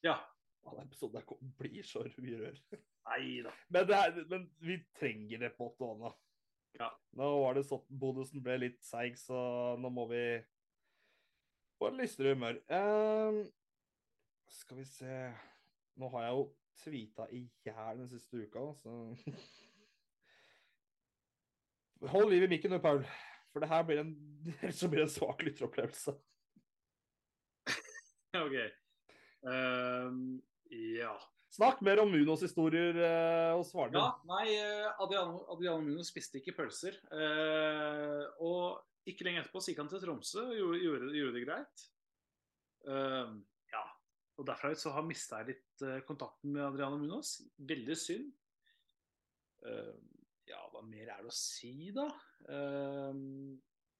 [0.10, 0.18] Ja.
[0.68, 1.26] Å, episoder
[1.60, 2.57] blir så mye rør.
[3.10, 3.53] Nei da.
[3.74, 6.12] Men, men vi trenger det på Tåna.
[6.78, 6.89] Ja.
[7.18, 9.39] Nå var det sånn bonusen ble litt seig, så
[9.82, 10.24] nå må vi
[11.80, 12.60] få et lystere humør.
[12.70, 13.41] Um,
[14.49, 15.16] skal vi se
[15.99, 16.43] Nå har jeg jo
[16.80, 18.93] tweeta i hjel den siste uka, så
[22.14, 23.01] Hold liv i mikken nå, Paul.
[23.51, 24.14] For det her blir en,
[24.55, 26.14] blir det en svak lytteropplevelse.
[28.45, 28.55] OK.
[29.47, 30.39] Ehm,
[30.99, 31.13] ja.
[31.49, 33.97] Snakk mer om Munos historier eh, hos Svarne.
[33.97, 36.99] Ja, nei, eh, Adriano, Adriano Muno spiste ikke pølser.
[37.09, 41.87] Eh, og ikke lenge etterpå gikk han til Tromsø og gjorde, gjorde, gjorde det greit.
[42.85, 43.33] Eh,
[43.73, 43.85] ja.
[44.39, 47.39] Og derfra ut så har mista jeg litt eh, kontakten med Adriano Munos.
[47.57, 48.29] Veldig synd.
[49.65, 49.95] Eh,
[50.49, 52.07] ja, hva mer er det å si, da?
[52.49, 53.13] Uh,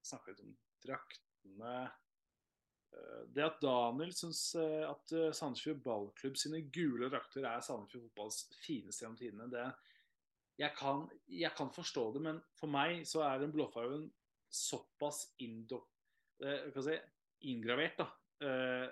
[0.02, 1.74] Snakka litt om draktene.
[2.94, 8.08] Eh, Det at Daniel syns eh, at eh, Sandefjord ballklubb sine gule drakter er Sandefjord
[8.08, 9.68] fotballs fineste gjennom tidene, det
[10.60, 14.10] jeg kan, jeg kan forstå det, men for meg så er den blåfargen
[14.52, 15.78] såpass indo,
[16.84, 16.98] si,
[17.48, 17.96] inngravert.
[18.02, 18.08] da.
[18.44, 18.88] Eh,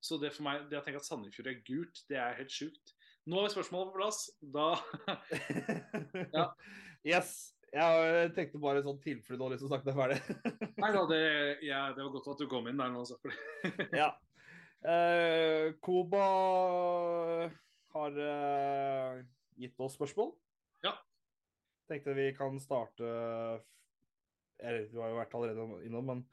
[0.00, 2.94] Så det for meg, det å tenke at Sandefjord er gult, det er helt sjukt.
[3.28, 4.30] Nå er spørsmålet på plass.
[4.40, 4.70] Da
[6.38, 6.46] Ja.
[7.04, 7.52] Yes.
[7.70, 10.74] Jeg tenkte bare sånn tilfelle du har lyst til å snakke deg ferdig.
[10.82, 11.20] Nei da, det,
[11.62, 13.04] ja, det var godt at du kom inn der nå.
[13.06, 13.18] Så.
[14.00, 14.10] ja.
[14.80, 16.24] Eh, Koba
[17.94, 19.20] har eh,
[19.60, 20.32] gitt oss spørsmål.
[20.86, 20.96] Ja.
[21.90, 23.10] Tenkte vi kan starte
[24.60, 26.24] Eller du har jo vært allerede innom, men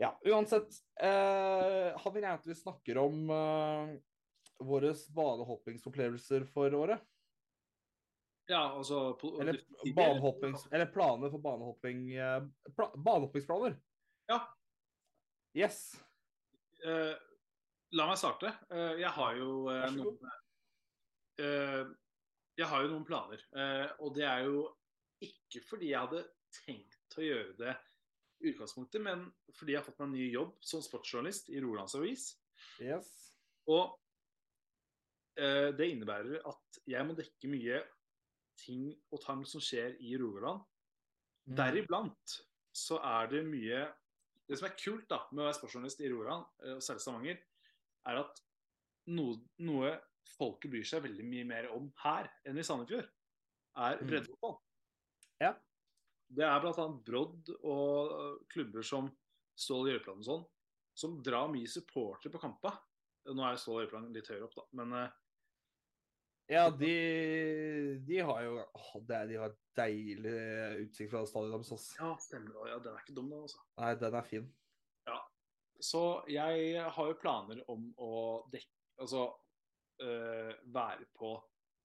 [0.00, 0.74] ja, uansett.
[0.98, 3.92] Eh, han vil gjerne at vi snakker om eh,
[4.66, 7.02] våre banehoppingsopplevelser for året.
[8.46, 9.56] Ja, altså Eller.
[10.70, 12.12] Eller planer for banehopping...
[12.16, 12.42] eh,
[12.76, 13.76] Pla, banehoppingsplaner.
[14.28, 14.40] Ja.
[15.56, 15.94] Yes.
[16.84, 17.14] Uh,
[17.94, 18.50] la meg starte.
[18.72, 19.96] Uh, jeg har jo god.
[19.96, 21.94] noen
[22.54, 23.40] Jeg har jo noen planer.
[23.98, 24.68] og det er jo
[25.24, 26.20] ikke fordi jeg hadde
[26.54, 27.72] tenkt å gjøre det
[28.44, 29.24] i utgangspunktet, men
[29.58, 32.28] fordi jeg har fått meg en ny jobb som sportsjournalist i Rolands Avis.
[32.78, 33.10] Yes.
[33.66, 33.96] Og
[35.34, 37.80] det innebærer at jeg må dekke mye
[38.60, 40.62] ting og tang som skjer i Rogaland.
[41.48, 41.56] Mm.
[41.58, 42.38] Deriblant
[42.74, 43.84] så er det mye
[44.44, 47.38] Det som er kult da med å være sportsjournalist i Rogaland, eh, og særlig Stavanger,
[48.04, 48.42] er at
[49.08, 49.94] noe, noe
[50.34, 53.08] folket bryr seg veldig mye mer om her enn i Sandefjord,
[53.80, 54.58] er Mm.
[55.40, 55.54] Ja.
[56.28, 56.84] Det er bl.a.
[57.06, 59.08] Brodd og klubber som
[59.56, 60.44] Stål Jørpeland og sånn,
[60.94, 62.74] som drar mye supportere på kampa.
[63.32, 65.10] Nå er Stål Jørpeland litt høyere opp, da, men øh,
[66.52, 66.90] Ja, de,
[68.04, 70.34] de har jo å, det De har deilig
[70.84, 71.72] utsikt fra stadionet deres.
[71.72, 71.86] ass.
[71.98, 72.68] ja, stemmer.
[72.68, 73.62] Ja, den er ikke dum, den, altså.
[73.80, 74.50] Nei, den er fin.
[75.84, 78.12] Så jeg har jo planer om å
[78.52, 78.70] dekke
[79.02, 79.24] Altså
[80.06, 81.32] øh, være på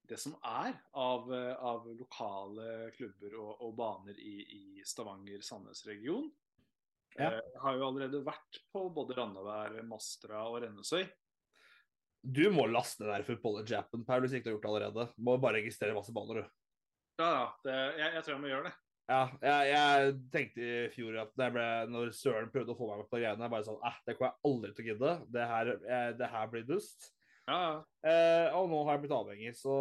[0.08, 6.30] det som er av, av lokale klubber og, og baner i, i Stavanger-Sandnes-region.
[7.18, 7.32] Ja.
[7.32, 11.08] Eh, Jeg har jo allerede vært på både Randavær, Mastra og Rennesøy.
[12.22, 15.06] Du må laste den der footballer-jappen, Paul, hvis ikke du har gjort det allerede.
[15.16, 16.50] Du må bare registrere masse baner, du.
[17.22, 17.46] Ja, ja.
[17.64, 18.74] Det, jeg, jeg tror jeg må gjøre det.
[19.10, 23.00] Ja, jeg, jeg tenkte i fjor at når, ble, når Søren prøvde å få meg
[23.02, 25.14] med på greiene, jeg bare sånn eh, det kommer jeg aldri til å gidde.
[25.34, 27.08] Det her, jeg, det her blir dust.
[27.50, 27.72] Ja, ja.
[28.12, 29.78] Eh, og nå har jeg blitt avhengig, så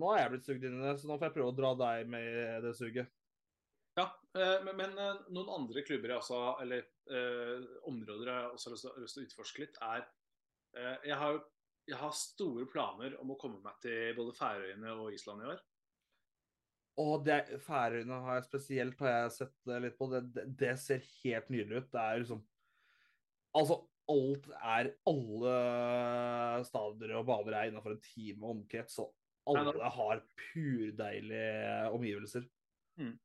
[0.00, 0.94] nå har jeg blitt sugd inn i det.
[1.02, 3.10] Så nå får jeg prøve å dra deg med i det suget.
[3.98, 4.06] Ja,
[4.38, 9.02] eh, men, men eh, noen andre klubber jeg også, eller eh, områder jeg også har
[9.04, 10.06] lyst til- å utforske litt, er
[10.76, 11.40] jeg, har,
[11.88, 15.60] jeg har store planer om å komme meg til både Færøyene og Island i år.
[17.00, 20.08] Og det Færøyene har jeg spesielt har jeg sett eh, litt på.
[20.12, 21.92] Det, det, det ser helt nydelig ut.
[21.92, 22.46] Det er liksom
[23.58, 23.80] Altså,
[24.12, 25.54] alt er Alle
[26.68, 29.10] stadioner og baner er innenfor en time omkrets, og
[29.50, 32.44] alle har purdeilige omgivelser.
[33.00, 33.16] Mm.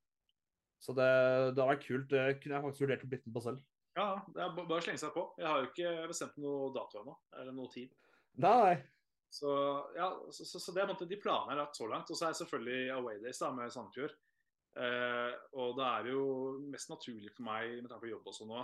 [0.82, 1.10] Så det,
[1.54, 2.08] det har vært kult.
[2.10, 3.62] Det kunne jeg faktisk vurdert å blitt med på selv.
[3.96, 5.24] Ja, det er bare å slenge seg på.
[5.40, 7.94] Jeg har jo ikke bestemt noe dato ennå, eller noe tid.
[8.44, 8.76] Nei.
[9.32, 9.52] Så,
[9.96, 12.12] ja, så, så, så det er måte de planene jeg har lagt så langt.
[12.12, 14.16] Og så er det selvfølgelig Away Days da, med Sandefjord.
[14.76, 16.24] Eh, og det er jo
[16.68, 18.64] mest naturlig for meg med tanke på jobb også nå,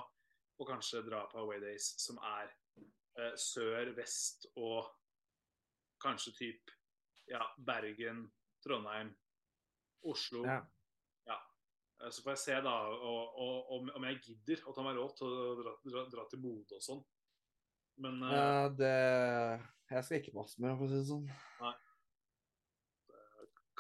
[0.60, 2.52] å kanskje dra på Away Days som er
[2.82, 4.90] eh, sør, vest og
[6.04, 6.74] kanskje typ
[7.32, 8.26] ja, Bergen,
[8.64, 9.14] Trondheim,
[10.12, 10.44] Oslo.
[10.44, 10.60] Ja.
[12.02, 15.28] Eh, Så får jeg se da og, om, jeg gidder å ta meg råd til
[15.30, 17.04] å dra, dra, dra til Bodø og sånn.
[18.02, 18.92] Men uh, Ja, det
[19.92, 21.26] Jeg skal ikke passe meg, for å si det sånn.
[21.62, 21.74] Nei.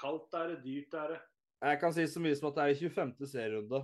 [0.01, 1.21] kaldt er det, dyrt er det.
[1.61, 3.11] Jeg kan si så mye som at det er i 25.
[3.29, 3.83] serierunde.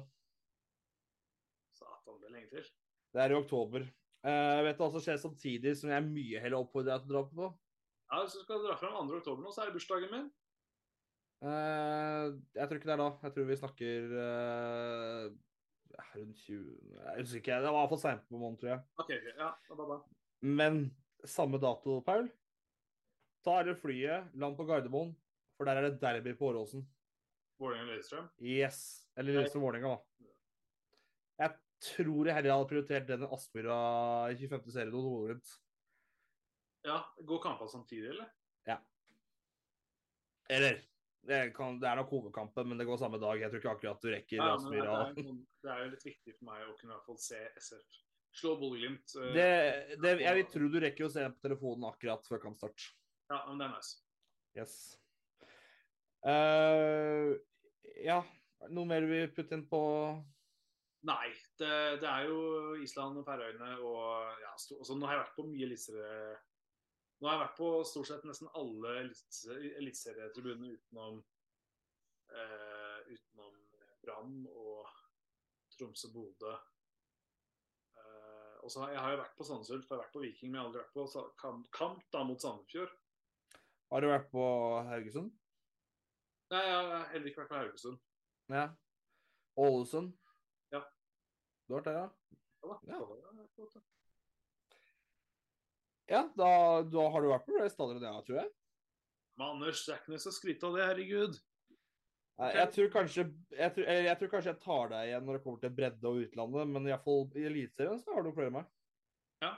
[1.78, 2.70] Satan, det er lenge til.
[3.14, 3.86] Det er i oktober.
[4.26, 7.16] Uh, vet hva som skjer samtidig, som jeg er mye heller oppfordrer deg til å
[7.16, 7.50] dra på.
[8.08, 9.22] Ja, Hvis du skal dra fram 2.
[9.22, 10.28] oktober nå, så er det bursdagen min.
[11.46, 12.24] Eh,
[12.58, 13.10] jeg tror ikke det er da.
[13.24, 15.26] Jeg tror vi snakker eh,
[16.16, 16.64] rundt 20
[16.98, 17.60] Jeg husker ikke.
[17.62, 18.82] Det var i hvert fall seint på måneden, tror jeg.
[18.98, 20.00] Ok, ok, ja, da, da, da.
[20.58, 20.82] Men
[21.26, 22.28] samme dato, Paul.
[23.46, 25.14] Da er det flyet, land på Gardermoen,
[25.56, 26.84] for der er det derby på Åråsen.
[27.62, 28.28] Vålerenga-Lillestrøm.
[28.44, 28.82] Yes.
[29.18, 30.34] Eller Lillestrøm Vålerenga, da.
[31.38, 31.54] Jeg
[31.86, 33.78] tror jeg heller hadde prioritert den Aspmyra
[34.34, 34.74] i 25.
[34.74, 35.56] serie hos Bodø-Glimt.
[36.88, 36.98] Ja,
[37.30, 38.34] Går kampene samtidig, eller?
[40.48, 40.78] Eller
[41.28, 43.42] det, kan, det er nok hovedkampen, men det går samme dag.
[43.42, 45.32] Jeg tror ikke akkurat du rekker Ja, det, er,
[45.64, 48.04] det er jo litt viktig for meg å kunne i se SF
[48.38, 49.18] slå Bodø-Glimt.
[49.34, 49.50] Det,
[50.02, 52.88] det, jeg vil tro du rekker å se på telefonen akkurat før kampstart.
[53.32, 53.94] Ja, men det er nice.
[54.58, 54.76] Yes.
[56.28, 57.36] Uh,
[58.04, 58.22] ja,
[58.74, 59.80] noe mer vi putter putte inn på
[61.08, 61.30] Nei,
[61.62, 61.70] det,
[62.02, 62.40] det er jo
[62.84, 66.40] Island og Færøyene og ja, stå, altså, Nå har jeg vært på mye eliteserie...
[67.18, 71.16] Nå har jeg vært på stort sett nesten alle elitese- eliteserietribunene utenom
[72.30, 73.56] eh, utenom
[74.04, 74.92] Brann og
[75.74, 76.52] Tromsø-Bodø.
[77.98, 80.22] Eh, og så har jeg har jo vært på Sandnes Ulf, jeg har vært på
[80.26, 82.94] Viking, men jeg har aldri vært på kamp, kamp da mot Sandefjord.
[83.92, 84.46] Har du vært på
[84.92, 85.34] Haugesund?
[86.52, 88.00] Nei, jeg har heller ikke vært på Haugesund.
[88.54, 88.66] Ja.
[89.58, 90.14] Ålesund?
[90.76, 90.84] Ja.
[91.66, 92.08] Du har vært der, ja?
[92.68, 92.78] Ja.
[92.94, 93.00] Ja.
[93.00, 93.82] Så det er flott, da.
[96.08, 96.50] Ja, da,
[96.88, 98.50] da har du vært på det stadionet, ja, tror jeg.
[99.38, 101.40] Men Anders, det er ikke noe så skryte av det, herregud.
[102.38, 105.62] Jeg tror, kanskje, jeg, tror, jeg tror kanskje jeg tar deg igjen når det kommer
[105.62, 108.68] til bredde og utlandet, men i, hvert fall i Eliteserien så har du med.
[109.42, 109.54] Ja.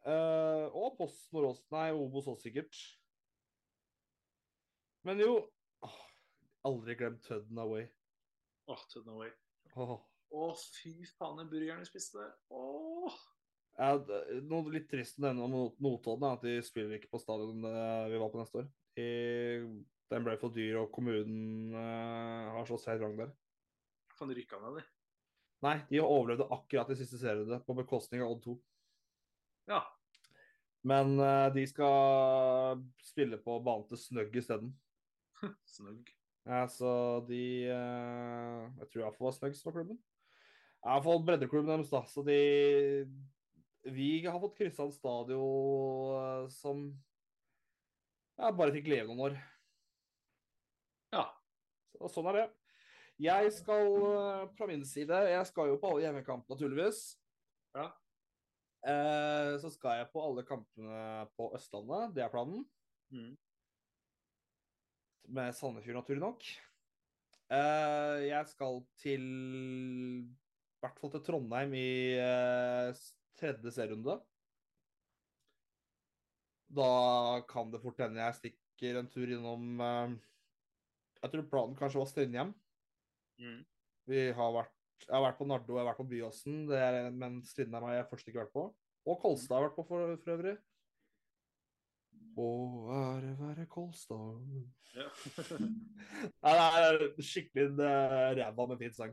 [0.00, 2.78] Uh, og Post Nordås Nei, Obos også sikkert.
[5.04, 5.34] Men jo
[5.84, 5.98] åh,
[6.68, 7.84] Aldri glemt Tødden Away.
[8.72, 9.28] Åh, to Away.
[9.28, 9.36] way.
[9.76, 9.98] Åh.
[10.32, 12.24] oh, fy faen, den burgeren vi spiste.
[12.56, 13.20] Åh.
[13.80, 13.94] Ja,
[14.44, 17.64] noe litt trist å nevne om Not- Notodden er at de spiller ikke på stadion
[17.64, 18.66] eh, vi var på neste år.
[19.00, 19.06] I,
[20.10, 23.30] den ble for dyr, og kommunen uh, har slått seg i der.
[24.18, 24.84] de rykke ned, de.
[25.64, 28.56] Nei, de overlevde akkurat de siste serierunde, på bekostning av Odd 2.
[29.70, 29.80] Ja.
[30.90, 34.74] Men uh, de skal spille på banen til Snøgg isteden.
[35.76, 36.10] snøgg.
[36.48, 36.90] Ja, så
[37.28, 40.00] de uh, Jeg tror iallfall var Snøgg som var klubben.
[40.80, 42.02] Ja, Iallfall breddeklubben deres, da.
[42.08, 42.40] Så de
[43.82, 46.82] Vi har fått Kristian stadion eh, som
[48.40, 49.38] jeg bare fikk leve noen år.
[51.12, 51.26] Ja.
[51.92, 52.46] Så, sånn er det.
[53.20, 57.02] Jeg skal eh, fra min side Jeg skal jo på alle hjemmekamp, naturligvis.
[57.76, 57.90] Ja.
[58.88, 62.14] Eh, så skal jeg på alle kampene på Østlandet.
[62.16, 62.64] Det er planen.
[63.12, 63.32] Mm.
[65.36, 66.48] Med Sandefjord, naturlig nok.
[67.50, 69.24] Eh, jeg skal til
[70.24, 72.92] I hvert fall til Trondheim i eh,
[73.38, 74.16] tredje serierunde.
[76.70, 76.90] Da
[77.50, 80.12] kan det fort hende jeg stikker en tur innom eh,
[81.20, 82.52] Jeg tror planen kanskje var Strindhjem.
[83.40, 83.62] Mm.
[84.10, 84.74] Vi har vært,
[85.06, 87.98] jeg har vært på Nardo jeg har vært på Byåsen, det er, men Strindheim har
[87.98, 88.66] jeg først ikke vært på.
[89.08, 90.56] Og Kolstad har jeg vært på for, for øvrig.
[92.40, 92.48] Å
[92.96, 94.38] ære være Kolstad
[94.94, 95.06] Ja.
[96.44, 96.62] Nei, det
[96.94, 99.12] er skikkelig eh, ræva med fin sang.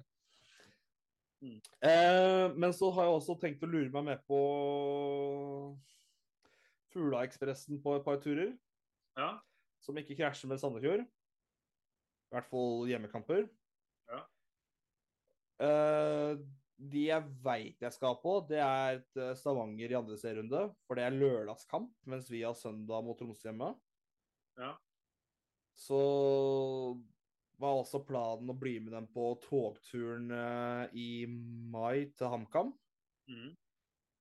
[1.43, 1.59] Mm.
[1.85, 4.39] Eh, men så har jeg også tenkt å lure meg med på
[6.93, 8.55] Fuglaekspressen på et par turer,
[9.17, 9.39] Ja.
[9.79, 11.03] som ikke krasjer med Sandefjord.
[11.05, 13.49] I hvert fall hjemmekamper.
[14.09, 14.23] Ja.
[15.63, 16.37] Eh,
[16.77, 20.75] de jeg veit jeg skal på, det er eh, Stavanger i andre serierunde.
[20.87, 23.71] For det er lørdagskamp, mens vi har søndag mot Tromsø hjemme.
[24.57, 24.75] Ja.
[25.77, 26.97] Så
[27.61, 32.73] var også planen å bli med dem på togturen eh, i mai til HamKam.
[33.31, 33.55] Mm.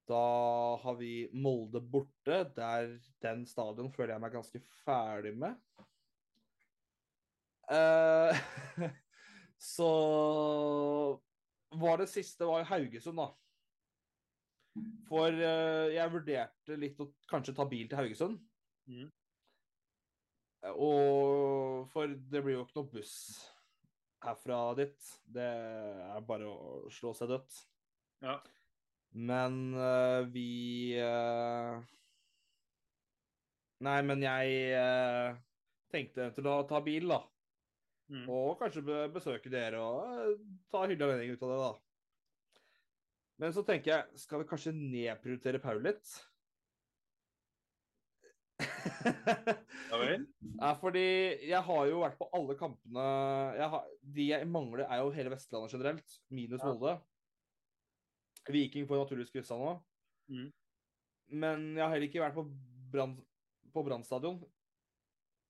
[0.07, 0.23] Da
[0.83, 2.45] har vi Molde borte.
[2.57, 5.59] Der den stadion føler jeg meg ganske ferdig med.
[7.71, 8.41] Eh,
[9.75, 9.91] så
[11.77, 13.33] var det siste var Haugesund, da.
[15.09, 18.41] For eh, jeg vurderte litt å kanskje ta bil til Haugesund.
[18.89, 19.13] Mhm.
[20.75, 23.17] Og For det blir jo ikke noe buss
[24.27, 25.11] herfra dit.
[25.37, 27.59] Det er bare å slå seg dødt.
[28.25, 28.41] Ja.
[29.17, 31.79] Men uh, vi uh...
[33.87, 35.37] Nei, men jeg uh,
[35.93, 37.21] tenkte til å ta bil, da.
[38.09, 38.25] Mm.
[38.31, 40.39] Og kanskje besøke dere og
[40.73, 42.63] ta hyggelig anledning ut av det, da.
[43.43, 46.15] Men så tenker jeg, skal vi kanskje nedprioritere Paul litt?
[48.87, 50.27] Ja vel?
[50.61, 51.05] Ja, fordi
[51.47, 53.07] jeg har jo vært på alle kampene
[53.59, 56.71] jeg har, De jeg mangler, er jo hele Vestlandet generelt, minus Ja.
[56.73, 56.97] Molde.
[58.47, 59.73] Viking får naturligvis kryssa nå.
[60.31, 60.51] Mm.
[61.43, 62.47] Men jeg har heller ikke vært på
[62.93, 63.17] Brann
[63.75, 64.39] på Brann stadion.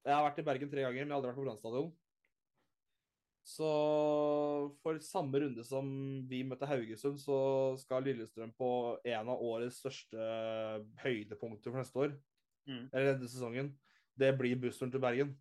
[0.06, 1.90] Jeg har vært i Bergen tre ganger, men jeg har aldri vært på Brann stadion.
[3.46, 3.66] Så
[4.82, 5.86] for samme runde som
[6.26, 7.36] vi møtte Haugesund, så
[7.78, 8.70] skal Lillestrøm på
[9.06, 10.30] en av årets største
[11.04, 12.16] høydepunkter for neste år.
[12.66, 12.88] Mhm.
[12.92, 13.74] Eller denne sesongen.
[14.16, 15.36] Det blir bussturen til Bergen.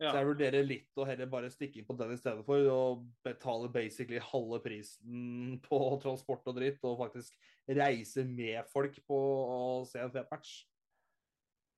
[0.00, 0.14] Ja.
[0.14, 2.80] Så jeg vurderer litt å heller bare stikke inn på den i stedet for å
[3.26, 7.36] betale basically halve prisen på transport og dritt, og faktisk
[7.68, 10.54] reise med folk på å se en fet match.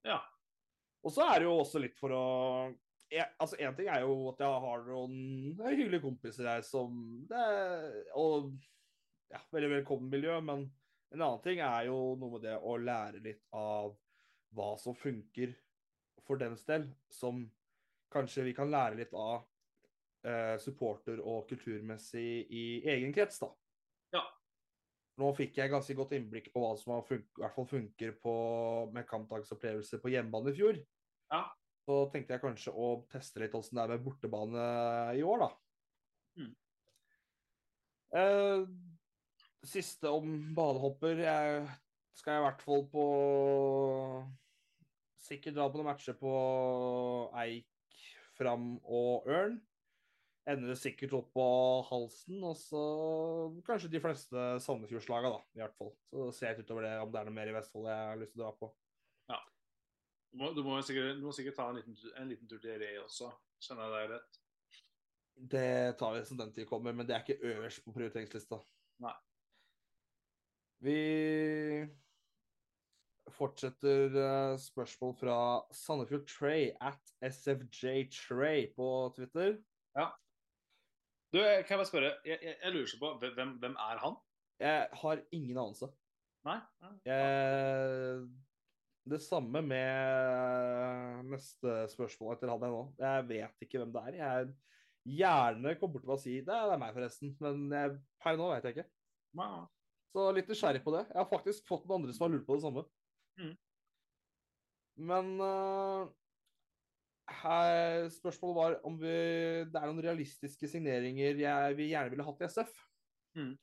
[0.07, 0.21] Ja.
[1.03, 2.25] Og så er det jo også litt for å
[3.13, 5.17] jeg, altså Én ting er jo at jeg har noen
[5.59, 6.95] hyggelige kompiser her som
[7.29, 7.43] det,
[8.17, 8.55] Og
[9.33, 10.65] ja, veldig velkommen miljø, men
[11.13, 13.93] en annen ting er jo noe med det å lære litt av
[14.57, 15.55] hva som funker
[16.26, 17.42] for dems del, som
[18.12, 19.42] kanskje vi kan lære litt av
[20.26, 23.48] eh, supporter- og kulturmessig i egen krets, da.
[24.14, 24.22] Ja.
[25.20, 28.36] Nå fikk jeg ganske godt innblikk på hva som fun i hvert fall funker på,
[28.94, 30.80] med kampdagsopplevelser på hjemmebane i fjor.
[31.32, 31.42] Ja.
[31.82, 34.66] Så tenkte jeg kanskje å teste litt åssen det er med bortebane
[35.18, 35.50] i år, da.
[36.38, 36.53] Mm.
[38.12, 38.66] Eh,
[39.66, 41.24] siste om banehopper.
[41.24, 41.64] Jeg
[42.18, 43.05] skal i hvert fall på
[45.23, 46.33] Sikkert dra på noen matcher på
[47.45, 48.01] Eik,
[48.39, 49.61] Fram og Ørn.
[50.51, 51.45] Ender det sikkert opp på
[51.87, 52.83] halsen, og så
[53.62, 55.93] kanskje de fleste Sandefjordslaga, da, i hvert fall.
[56.11, 58.35] Så ser jeg utover det om det er noe mer i Vestfold jeg har lyst
[58.35, 58.73] til å dra på.
[60.33, 62.79] Du må, du må, sikkert, du må sikkert ta en liten, en liten tur til
[62.81, 63.29] Re også.
[63.61, 64.39] Skjønner jeg deg rett?
[65.53, 68.57] Det tar vi som den tid kommer, men det er ikke øverst på prioriteringslista.
[69.05, 69.12] Nei.
[70.83, 70.97] Vi
[73.37, 75.37] fortsetter eh, spørsmål fra
[75.74, 79.57] Sandefjord Tray at SFJ Tray på Twitter.
[79.97, 80.11] Ja.
[81.33, 84.16] Du, kan jeg bare spørre, jeg, jeg, jeg lurer på, hvem, hvem er han?
[84.61, 85.89] Jeg har ingen anelse.
[86.47, 86.59] Nei?
[86.83, 86.93] Nei.
[87.09, 88.24] Jeg,
[89.11, 92.83] det samme med neste spørsmål etter han jeg nå.
[93.01, 94.18] Jeg vet ikke hvem det er.
[94.20, 97.33] Jeg gjerne kommer bort til å si det er meg, forresten.
[97.43, 98.91] Men per nå vet jeg ikke.
[99.41, 99.55] Nei.
[100.12, 101.07] Så litt nysgjerrig på det.
[101.09, 102.85] Jeg har faktisk fått noen andre som har lurt på det samme.
[103.41, 103.55] Mm.
[105.09, 106.09] Men uh,
[107.43, 109.16] her, spørsmålet var om vi,
[109.66, 112.72] det er noen realistiske signeringer jeg vi gjerne ville hatt i SF.
[113.39, 113.55] Mm.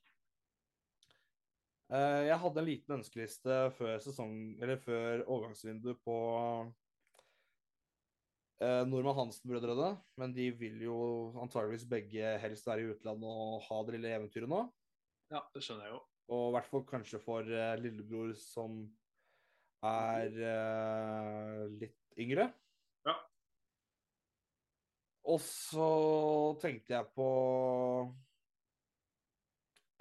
[1.90, 6.18] Eh, jeg hadde en liten ønskeliste før sesong, eller før overgangsvinduet på
[8.62, 9.90] uh, Normann Hansen-brødrene.
[10.20, 10.98] Men de vil jo
[11.42, 14.62] antageligvis begge helst være i utlandet og ha det lille eventyret nå.
[15.34, 16.00] Ja, det skjønner jeg jo.
[16.30, 18.84] Og i hvert fall kanskje for eh, lillebror som
[19.86, 22.48] er uh, litt yngre.
[23.06, 23.14] Ja.
[25.32, 25.90] Og så
[26.60, 27.28] tenkte jeg på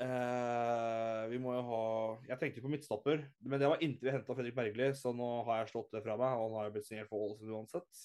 [0.03, 1.83] uh, Vi må jo ha
[2.31, 5.61] Jeg tenkte på midtstopper, men det var inntil vi henta Fredrik Bergli, så nå har
[5.63, 8.03] jeg slått det fra meg, og han har jo blitt signert for Ålesund uansett.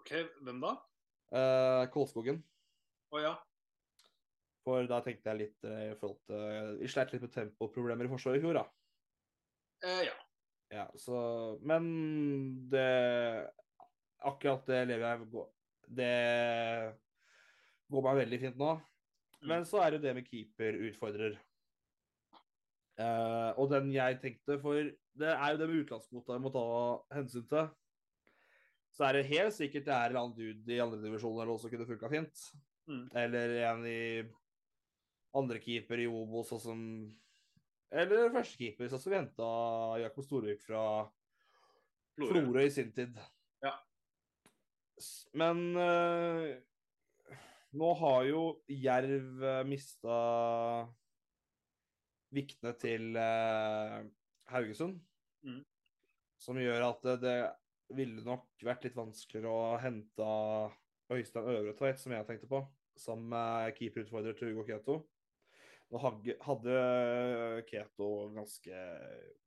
[0.00, 0.14] Ok,
[0.46, 0.76] hvem da?
[1.34, 2.40] Uh, Kolskogen.
[3.12, 3.34] Å ja.
[4.66, 8.40] For da tenkte jeg litt i forhold til Vi sleit litt med tempoproblemer i Forsvaret
[8.40, 8.64] i fjor, da.
[9.86, 10.14] Eh, ja.
[10.74, 11.16] Ja, så
[11.62, 11.84] Men
[12.70, 12.86] det
[14.26, 15.44] Akkurat det lever jeg
[15.98, 16.12] Det
[17.92, 18.72] går meg veldig fint nå.
[19.46, 21.36] Men så er det jo det med keeperutfordrer.
[22.96, 24.88] Uh, og den jeg tenkte For
[25.20, 26.64] det er jo det med utenlandskvota jeg må ta
[27.14, 27.68] hensyn til.
[28.96, 31.70] Så er det helt sikkert det er en annen dude i andre divisjoner som også
[31.72, 32.44] kunne funka fint.
[32.88, 33.04] Mm.
[33.22, 34.00] Eller en i
[35.36, 36.82] andre keeper i Obos, sånn som
[37.96, 39.50] Eller førstekeeper, sånn som vi henta
[40.02, 40.82] Jakob Storvik fra
[42.16, 42.42] Florø.
[42.42, 43.16] Florø i sin tid.
[43.64, 43.72] Ja.
[45.36, 46.50] Men uh,
[47.76, 48.42] nå har jo
[48.72, 50.18] Jerv uh, mista
[52.36, 54.04] viktene til uh,
[54.52, 55.00] Haugesund.
[55.46, 55.62] Mm.
[56.42, 60.30] Som gjør at det, det ville nok vært litt vanskeligere å hente
[61.16, 62.60] Øystein Øvretveit, som jeg tenkte på,
[62.98, 65.00] som uh, keeperutfordrer til Hugo Keto.
[65.86, 66.78] Nå hadde, hadde
[67.68, 68.78] Keto ganske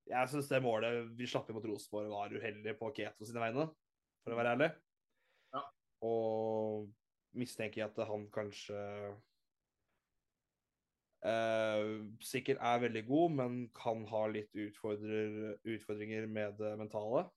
[0.07, 3.65] Jeg syns det målet vi slapp inn mot Rosenborg, var uheldig på Keto sine vegne,
[4.23, 4.69] for å være ærlig.
[5.55, 5.63] Ja.
[6.07, 6.87] Og
[7.37, 8.79] mistenker jeg at han kanskje
[11.27, 11.91] eh,
[12.23, 17.27] sikkert er veldig god, men kan ha litt utfordringer med det mentale.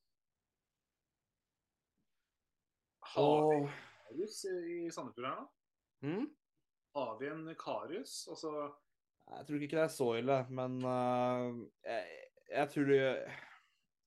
[3.13, 3.67] Har vi en
[4.07, 5.51] Karius i Sandefjord her da?
[6.07, 6.31] mm?
[6.95, 8.15] Har vi en Karius?
[8.31, 8.71] Altså
[9.33, 12.21] Jeg tror ikke det er så ille, men uh, jeg,
[12.53, 13.01] jeg tror det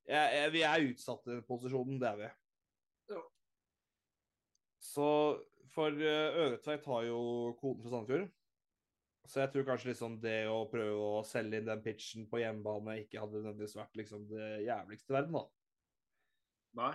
[0.06, 2.32] jeg, Vi er utsatt i den posisjonen, det er vi.
[3.10, 3.22] Ja.
[4.86, 5.10] Så
[5.74, 7.22] for uh, Øretveit har jo
[7.62, 8.30] koden fra Sandefjord.
[9.26, 13.00] Så jeg tror kanskje liksom det å prøve å selge inn den pitchen på hjemmebane
[13.02, 15.46] ikke hadde nødvendigvis vært liksom det jævligste i verden, da.
[16.82, 16.94] Nei.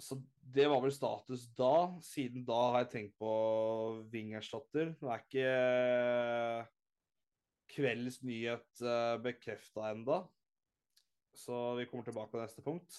[0.00, 0.18] Så
[0.54, 1.74] det var vel status da.
[2.04, 3.30] Siden da har jeg tenkt på
[4.12, 4.92] Wingerstatter.
[4.92, 6.72] Det Nå er ikke eh,
[7.76, 10.22] kveldens nyhet uh, bekrefta enda.
[11.36, 12.96] Så vi kommer tilbake på neste punkt.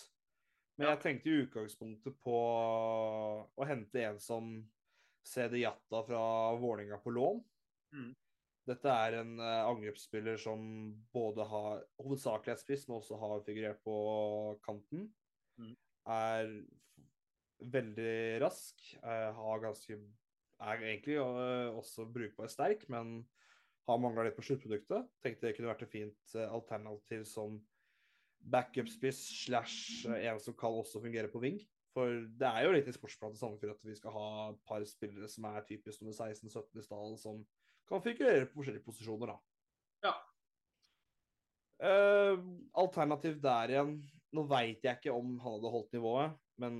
[0.78, 4.52] Men jeg tenkte i utgangspunktet på å hente en som
[5.26, 6.24] CD Jatta fra
[6.62, 7.42] Vålerenga på lån.
[7.98, 8.12] Mm.
[8.68, 10.62] Dette er en eh, angrepsspiller som
[11.16, 13.98] både har hovedsakelig er spiss, men også har figurert på
[14.66, 15.08] kanten.
[15.58, 15.74] Mm.
[16.14, 16.52] Er
[17.74, 18.84] veldig rask.
[19.02, 19.98] eh, har ganske
[20.58, 23.22] Er egentlig eh, også brukbar sterk, men
[23.88, 25.08] har mangla litt på sluttproduktet.
[25.24, 27.58] Tenkte det kunne vært et fint eh, alternativ som
[28.52, 31.62] backup-spiss slash eh, en som kan også fungere på wing.
[31.96, 34.84] For det er jo litt i sportsplanen til Sandefjord at vi skal ha et par
[34.86, 37.40] spillere som er typisk nummer 16-17 i stallen, som
[37.88, 39.38] kan figurere på forskjellige posisjoner, da.
[40.06, 40.14] Ja.
[41.78, 42.38] Uh,
[42.82, 43.92] alternativ der igjen
[44.34, 46.80] Nå veit jeg ikke om han hadde holdt nivået, men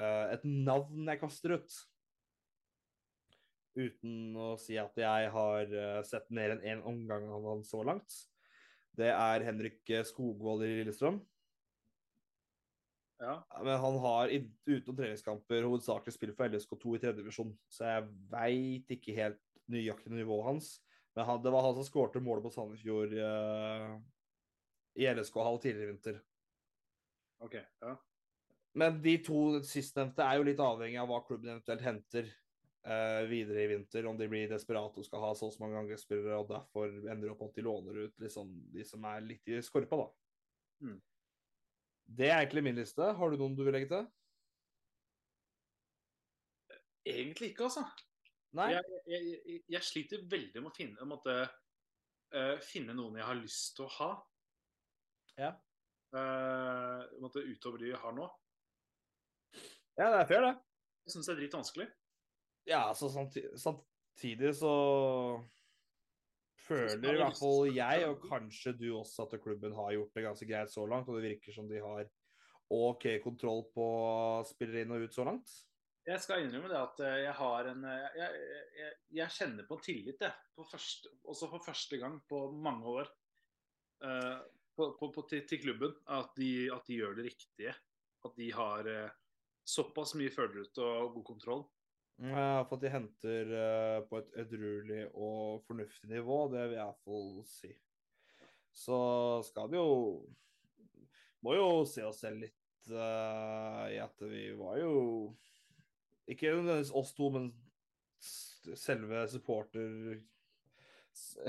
[0.00, 1.76] uh, et navn jeg kaster ut
[3.74, 7.82] Uten å si at jeg har eh, sett mer enn én omgang av han så
[7.86, 8.18] langt.
[8.94, 11.18] Det er Henrik eh, Skogvold i Lillestrøm.
[13.22, 13.38] Ja.
[13.62, 18.94] Men han har utenom treningskamper hovedsakelig spilt for LSK2 i tredje divisjon, så jeg veit
[18.96, 20.70] ikke helt nøyaktig nivået hans.
[21.14, 23.94] Men han, det var han som skårte målet på Sandefjord uh,
[24.98, 26.18] i LSK-hall tidligere i vinter.
[27.46, 27.54] OK.
[27.86, 27.94] Ja.
[28.74, 32.32] Men de to sistnevnte er jo litt avhengig av hva klubben eventuelt henter
[32.86, 34.06] eh, videre i vinter.
[34.06, 37.58] Om de blir desperate og skal ha så mange angrepsspillere og derfor ender opp at
[37.58, 40.08] de låner ut liksom, de som er litt i skorpa, da.
[40.84, 41.00] Mm.
[42.04, 43.12] Det er egentlig min liste.
[43.16, 44.06] Har du noen du vil legge til?
[47.04, 47.84] Egentlig ikke, altså.
[48.54, 51.34] Jeg, jeg, jeg sliter veldig med å finne, måtte,
[52.36, 54.10] uh, finne noen jeg har lyst til å ha.
[55.40, 55.50] Ja.
[56.14, 58.28] Uh, måtte, utover de jeg har nå.
[59.98, 60.54] Ja, det er fair, det.
[61.04, 61.88] Jeg syns det er dritvanskelig.
[62.68, 64.74] Ja, så samtidig, samtidig så
[66.64, 70.48] føler i hvert fall jeg, og kanskje du også, at klubben har gjort det ganske
[70.48, 71.10] greit så langt.
[71.10, 72.08] Og det virker som de har
[72.72, 73.86] OK kontroll på
[74.48, 75.52] spillere inn og ut så langt.
[76.04, 78.40] Jeg skal innrømme det at eh, jeg har en eh, Jeg,
[78.76, 80.48] jeg, jeg, kjenner på tillit, jeg.
[80.56, 83.12] På første, også for første gang på mange år.
[84.04, 84.42] Uh,
[84.76, 85.94] på, på, på, til, til klubben.
[86.12, 87.72] At de, at de gjør det riktige.
[88.24, 89.14] At de har uh,
[89.64, 91.64] såpass mye følelse og god kontroll.
[92.14, 96.90] For at de henter eh, på et edruelig og fornuftig nivå, det vil jeg i
[96.90, 97.72] hvert fall si.
[98.74, 98.98] Så
[99.46, 100.26] skal det jo
[101.46, 104.94] Må jo se oss selv litt uh, i at vi var jo
[106.26, 107.52] Ikke nødvendigvis oss to, men
[108.24, 110.16] selve supporter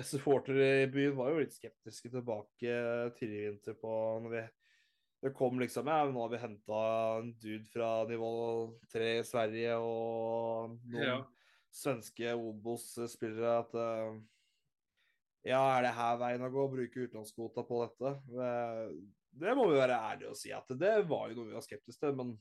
[0.05, 2.73] supporter i byen var jo litt skeptiske tilbake
[3.17, 4.41] tidligere i vinter på når vi
[5.25, 6.79] det kom liksom Ja, nå har vi henta
[7.19, 8.29] en dude fra nivå
[8.91, 11.17] tre i Sverige og noen Ja.
[11.73, 14.19] svenske Obos-spillere at eh,
[15.49, 16.67] Ja, er det her veien å gå?
[16.73, 18.13] Bruke utenlandskvota på dette?
[18.29, 18.53] Det,
[19.45, 22.01] det må vi være ærlige og si at det var jo noe vi var skeptiske
[22.05, 22.31] til, men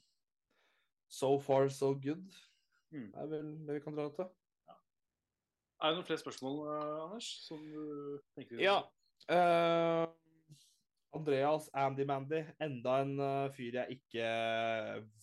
[1.12, 2.24] so far so good.
[2.94, 3.10] Mm.
[3.12, 4.30] Det er vel det vi kan dra til.
[5.82, 7.28] Er det noen flere spørsmål, eh, Anders?
[7.44, 8.78] Som du tenker Ja.
[9.28, 10.06] eh,
[11.14, 12.40] Andreas Andy Mandy.
[12.62, 14.28] Enda en eh, fyr jeg ikke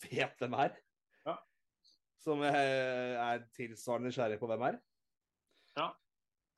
[0.05, 0.75] vet hvem er.
[1.27, 1.35] Ja.
[2.21, 4.79] Som jeg er tilsvarende nysgjerrig på hvem er.
[5.79, 5.91] Ja.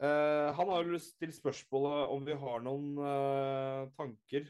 [0.04, 4.50] Uh, han har jo lyst til spørsmålet om vi har noen uh, tanker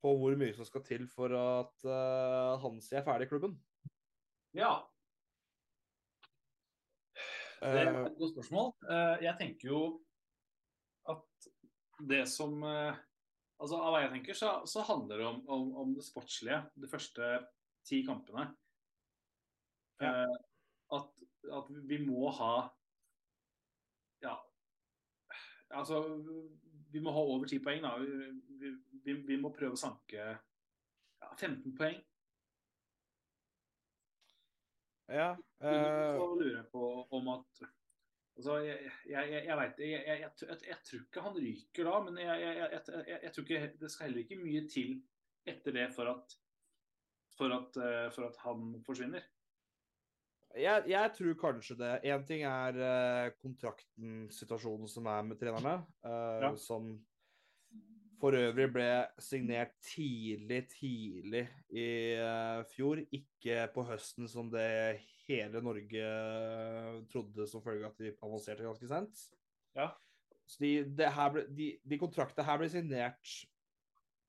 [0.00, 3.58] på hvor mye som skal til for at uh, Hansi er ferdig i klubben.
[4.56, 4.78] Ja,
[7.62, 8.72] det er Eh, et godt spørsmål.
[8.90, 9.80] Eh, Jeg tenker jo
[11.08, 11.48] at
[12.08, 12.96] det som eh,
[13.62, 16.88] Altså av hva jeg tenker, så, så handler det om, om, om det sportslige de
[16.90, 17.28] første
[17.86, 18.48] ti kampene.
[20.02, 20.38] Eh,
[20.92, 21.12] At,
[21.58, 22.54] at vi må ha
[24.22, 24.34] Ja.
[25.70, 26.00] Altså
[26.92, 27.94] Vi må ha over ti poeng, da.
[28.02, 28.72] Vi,
[29.06, 32.02] vi, vi må prøve å sanke ja, 15 poeng.
[35.08, 35.30] ja.
[35.62, 37.62] Så eh, lurer jeg på om at
[38.36, 40.20] Altså, jeg, jeg, jeg, vet jeg,
[40.68, 44.62] jeg, tror ikke han ryker da, men jeg, tror ikke det skal heller ikke mye
[44.72, 44.94] til
[45.48, 46.38] etter det for at
[47.36, 49.22] for at, eh, for at han forsvinner.
[50.56, 51.92] jeg, jeg tror kanskje det.
[52.04, 56.54] Én ting er eh, kontrakten, situasjonen som er med trenerne, eh, Ja.
[56.56, 56.98] som
[58.20, 61.88] for øvrig ble signert tidlig, tidlig i
[62.70, 63.00] fjor.
[63.10, 68.66] Ikke på høsten som det hele Norge eh, trodde som følge av at de avanserte
[68.66, 69.24] ganske sent.
[69.78, 69.92] Ja.
[70.48, 73.36] Så de, ble, de, de kontraktene her ble signert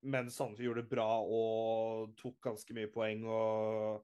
[0.04, 4.04] mens Sandefjord gjorde det bra og tok ganske mye poeng og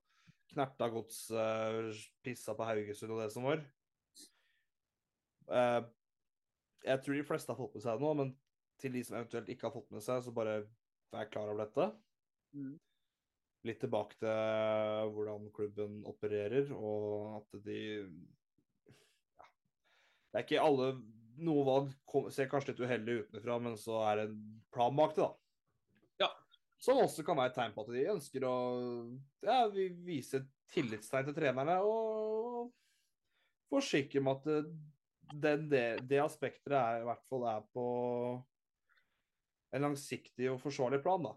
[0.50, 3.64] knerta godset, pissa på Haugesund og det som var.
[5.50, 5.82] Eh,
[6.88, 8.32] jeg tror de fleste har fått med seg det nå, men
[8.80, 10.62] til de som eventuelt ikke har fått med seg, så bare
[11.14, 11.90] vær klar over dette.
[12.56, 12.78] Mm.
[13.68, 17.80] Litt tilbake til hvordan klubben opererer, og at de
[18.88, 19.47] ja.
[20.30, 20.93] Det er ikke alle
[21.39, 24.39] Noe valg ser kanskje litt uheldig utenfra, men så er det en
[24.76, 26.26] plan bak det, da.
[26.26, 26.28] Ja.
[26.84, 28.55] Som også kan være et tegn på at de ønsker å
[29.47, 30.41] ja, vi vise
[30.74, 32.74] tillitstegn til trenerne og
[33.72, 34.60] forsikre om at det,
[35.32, 37.88] den, det, det aspektet er, i hvert fall er på
[39.76, 41.36] en langsiktig og forsvarlig plan, da.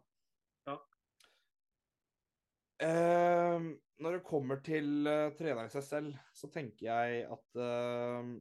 [2.83, 3.59] Eh,
[4.03, 8.33] når det kommer til uh, treneren i seg selv, så tenker jeg at uh,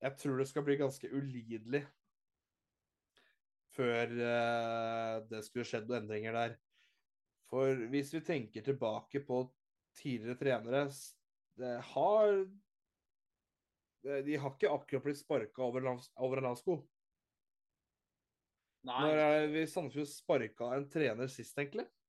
[0.00, 1.82] jeg tror det skal bli ganske ulidelig
[3.74, 6.54] før uh, det skulle skjedd noen endringer der.
[7.50, 9.42] For hvis vi tenker tilbake på
[9.98, 10.84] tidligere trenere
[11.58, 12.28] det har
[14.06, 16.76] De har ikke akkurat blitt sparka over, over en lavsko.
[18.86, 21.84] Når er vi Sandefjord sparka en trener sist, egentlig?
[21.84, 22.00] Og- og-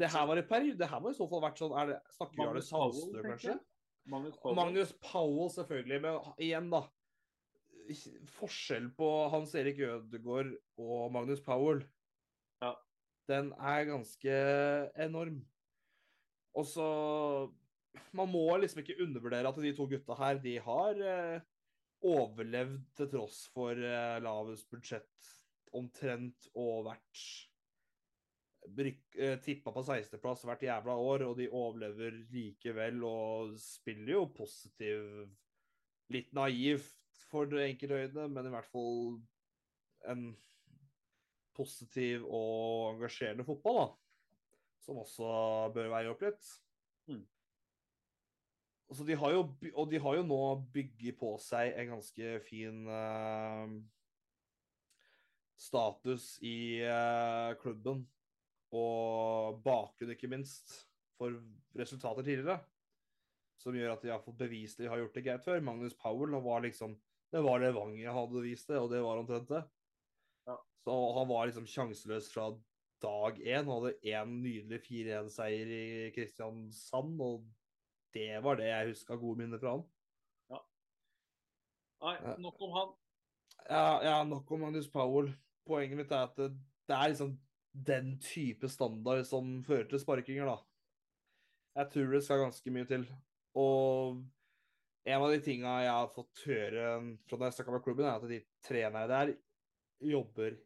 [0.00, 0.78] Det her var i periode.
[0.80, 3.22] Det her må i så fall vært sånn er det, Snakker vi om Powell, Sandstø,
[3.26, 3.58] kanskje?
[4.10, 4.56] Magnus Powell.
[4.58, 6.00] Magnus Powell, selvfølgelig.
[6.04, 6.82] Men igjen, da.
[8.38, 11.82] Forskjell på Hans Erik Ødegaard og Magnus Powell,
[12.62, 12.74] Ja.
[13.28, 14.34] den er ganske
[14.96, 15.40] enorm.
[16.54, 17.50] Og så
[18.14, 21.40] Man må liksom ikke undervurdere at de to gutta her, de har eh,
[22.06, 25.30] overlevd til tross for eh, lavest budsjett
[25.74, 27.49] omtrent og vært eh,
[29.44, 35.28] tippa på 16.-plass hvert jævla år, og de overlever likevel og spiller jo positiv
[36.10, 39.20] Litt naivt for det enkelte øyne, men i hvert fall
[40.10, 40.24] en
[41.54, 43.86] positiv og engasjerende fotball, da.
[44.82, 45.28] Som også
[45.74, 46.50] bør veie opp litt.
[47.10, 47.22] Mm.
[48.90, 50.42] Så de har jo, og de har jo nå
[50.74, 53.70] bygget på seg en ganske fin uh,
[55.60, 58.02] status i uh, klubben.
[58.76, 60.74] Og bakgrunn, ikke minst,
[61.18, 61.34] for
[61.78, 62.60] resultater tidligere.
[63.60, 65.60] Som gjør at de har fått bevist det de har gjort det greit før.
[65.64, 66.96] Magnus Powell var liksom
[67.30, 69.60] Det var det Vangen hadde vist det, og det var omtrent det.
[70.48, 70.56] Ja.
[70.82, 72.48] Så han var liksom sjanseløs fra
[73.04, 73.68] dag én.
[73.68, 77.44] Han hadde én nydelig 4-1-seier i Kristiansand, og
[78.14, 79.86] det var det jeg huska gode minner fra han.
[82.00, 82.34] Nei, Ja.
[82.40, 82.92] nok om han.
[83.68, 85.34] Ja, ja, nok om Magnus Powell.
[85.68, 86.50] Poenget mitt er at det,
[86.88, 87.34] det er liksom
[87.72, 90.58] den type standard som fører til sparkinger, da.
[91.80, 93.04] Jeg tror det skal ganske mye til.
[93.58, 94.18] Og
[95.10, 96.88] en av de tinga jeg har fått høre
[97.26, 99.32] fra da jeg snakka med klubben, er at de trenerne der
[100.10, 100.58] jobber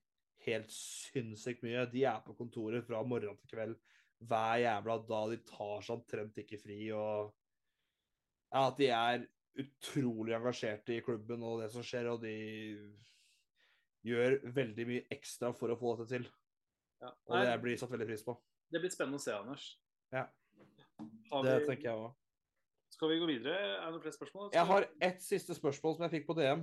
[0.47, 1.87] helt sinnssykt mye.
[1.93, 3.77] De er på kontoret fra morgen til kveld
[4.25, 5.35] hver jævla dag.
[5.35, 6.79] De tar seg omtrent ikke fri.
[6.93, 7.33] og
[8.51, 9.27] ja, At de er
[9.61, 12.35] utrolig engasjerte i klubben og det som skjer, og de
[14.05, 16.27] gjør veldig mye ekstra for å få dette til.
[17.05, 17.13] Ja.
[17.29, 18.35] Og det blir satt veldig pris på.
[18.73, 19.65] det blir spennende å se, Anders.
[20.15, 20.25] Ja.
[20.99, 21.43] Vi...
[21.45, 22.13] Det tenker jeg òg.
[22.95, 23.59] Skal vi gå videre?
[23.59, 24.51] Er det noen flere spørsmål?
[24.55, 26.63] Jeg har ett siste spørsmål som jeg fikk på DM.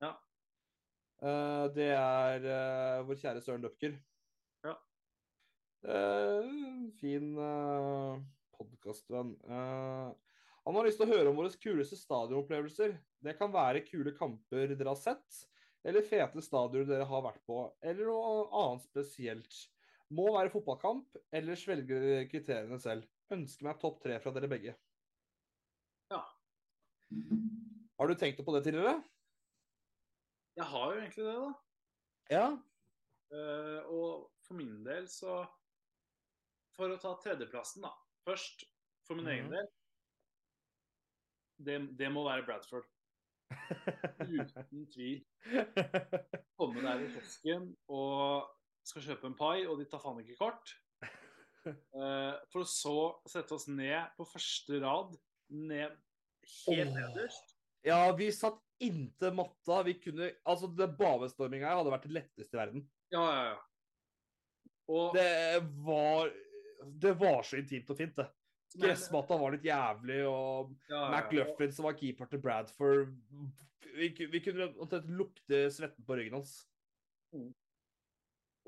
[0.00, 0.14] Ja.
[1.20, 3.98] Uh, det er uh, vår kjære Søren Løpker.
[4.64, 4.72] Ja.
[5.84, 8.16] Uh, fin uh,
[8.56, 9.34] podkastvenn.
[9.50, 12.96] han har lyst til å høre om våre kuleste stadionopplevelser.
[13.20, 15.44] Det kan være kule kamper dere har sett,
[15.86, 19.60] eller fete stadioner dere har vært på, eller noe annet spesielt.
[20.10, 23.06] Må være fotballkamp, ellers velger dere kriteriene selv.
[23.30, 24.74] Ønsker meg topp tre fra dere begge.
[26.10, 26.24] Ja.
[28.00, 28.96] Har du tenkt på det tidligere?
[30.58, 31.52] Jeg har jo egentlig det, da.
[32.34, 32.46] Ja.
[33.30, 34.12] Uh, og
[34.42, 35.44] for min del så
[36.74, 37.90] For å ta tredjeplassen, da.
[38.26, 38.64] Først,
[39.06, 39.52] for min egen Mhm.
[39.52, 39.66] del
[41.60, 42.86] det, det må være Bradford.
[44.20, 45.20] Uten tvil.
[46.58, 48.48] Komme der i kiosken og
[48.86, 50.74] skal kjøpe en pai, og de tar faen ikke kort.
[51.68, 52.96] Eh, for å så
[53.28, 55.16] sette oss ned på første rad,
[55.52, 55.96] ned
[56.64, 57.56] helt nederst.
[57.84, 59.82] Ja, vi satt inntil matta.
[59.84, 62.86] Vi kunne Altså, det bavestorminga her hadde vært det letteste i verden.
[63.12, 63.58] Ja, ja, ja.
[64.90, 66.30] Og Det var
[67.00, 68.26] Det var så intimt og fint, det.
[68.76, 71.20] Men- Gressmatta var litt jævlig, og ja, ja, ja.
[71.20, 73.08] McLuffin, som var keeper til Bradford
[73.96, 76.52] Vi, vi kunne omtrent lukte svetten på ryggen hans.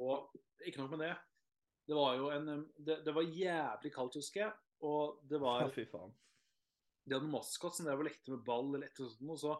[0.02, 0.32] Og
[0.66, 1.12] ikke nok med det.
[1.88, 4.52] Det var jo en um, Det, det var jævlig kaldt, husker jeg.
[4.82, 6.12] Og det var fy faen.
[7.06, 9.30] De hadde maskot som drev og lekte med ball eller et eller annet.
[9.34, 9.56] og Så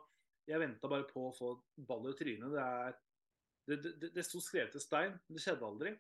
[0.51, 1.53] jeg venta bare på å få
[1.87, 2.51] ball i trynet.
[2.55, 2.95] Det er
[3.71, 5.13] Det, det, det sto skrevet i stein.
[5.31, 5.93] Det skjedde aldri.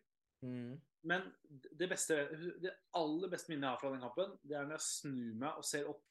[0.43, 0.73] Mm.
[1.03, 2.16] Men det beste
[2.62, 5.59] Det aller beste minnet jeg har fra den kampen, det er når jeg snur meg
[5.59, 6.03] og ser opp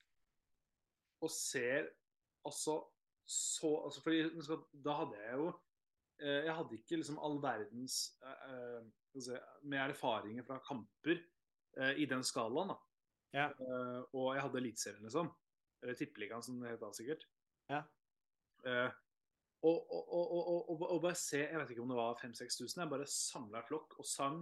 [1.22, 1.92] og ser
[2.48, 2.80] altså
[3.32, 4.24] så altså fordi,
[4.84, 5.48] Da hadde jeg jo
[6.22, 8.50] eh, Jeg hadde ikke liksom all verdens eh,
[9.22, 11.22] eh, med erfaringer fra kamper
[11.96, 12.68] i den skalaen.
[12.68, 12.76] da.
[13.32, 13.46] Ja.
[14.12, 15.30] Og jeg hadde Eliteserien, liksom.
[15.82, 17.24] Eller Tippeligaen, som det het da sikkert.
[17.72, 17.80] Ja.
[19.64, 22.82] Og, og, og, og bare se Jeg vet ikke om det var 5000-6000.
[22.82, 24.42] Jeg bare samla flokk og sang.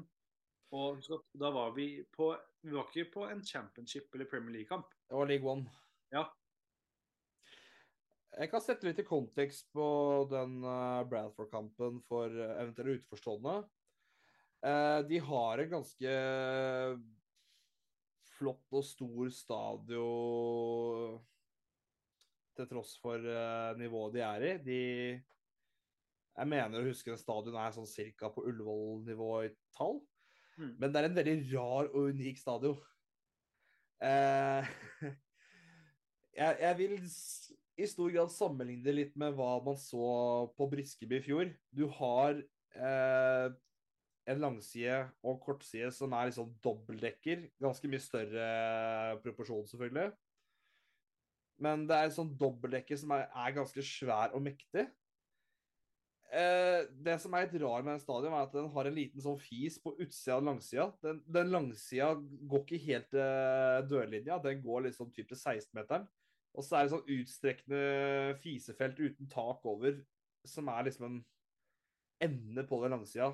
[0.75, 2.29] Og at da var vi på
[2.61, 4.89] Vi var ikke på en championship eller Premier League-kamp.
[5.09, 5.65] Det var League One.
[6.13, 6.25] Ja.
[8.39, 9.85] Jeg kan sette litt i kontekst på
[10.29, 13.55] den eh, Bradford-kampen for uh, eventuelle utenforstående.
[14.65, 16.13] Eh, de har en ganske
[18.35, 21.17] flott og stor stadion
[22.59, 24.53] til tross for eh, nivået de er i.
[24.63, 24.81] De
[26.39, 29.99] Jeg mener å huske den stadion er sånn cirka på Ullevål-nivå i tall.
[30.59, 30.75] Mm.
[30.75, 32.79] Men det er en veldig rar og unik stadion.
[34.03, 34.67] Eh,
[36.39, 36.95] jeg, jeg vil
[37.79, 40.11] i stor grad sammenligne litt med hva man så
[40.57, 41.51] på Briskeby i fjor.
[41.71, 42.41] Du har
[42.75, 43.47] eh,
[44.29, 47.47] en langside og kortside som er liksom dobbeltdekker.
[47.63, 48.49] Ganske mye større
[49.23, 50.11] proporsjon, selvfølgelig.
[51.63, 54.85] Men det er en sånn dobbeltdekke som er, er ganske svær og mektig.
[56.29, 59.23] Eh, det som er litt rar med den stadion, er at den har en liten
[59.23, 60.85] sånn fis på utsida og langsida.
[61.01, 62.11] Den, den langsida
[62.51, 66.05] går ikke helt til dørlinja, den går liksom typ til 16-meteren.
[66.57, 67.81] Og så er det sånn utstrekkende
[68.43, 69.97] fisefelt uten tak over,
[70.45, 71.19] som er liksom en
[72.25, 73.31] ende på den langsida.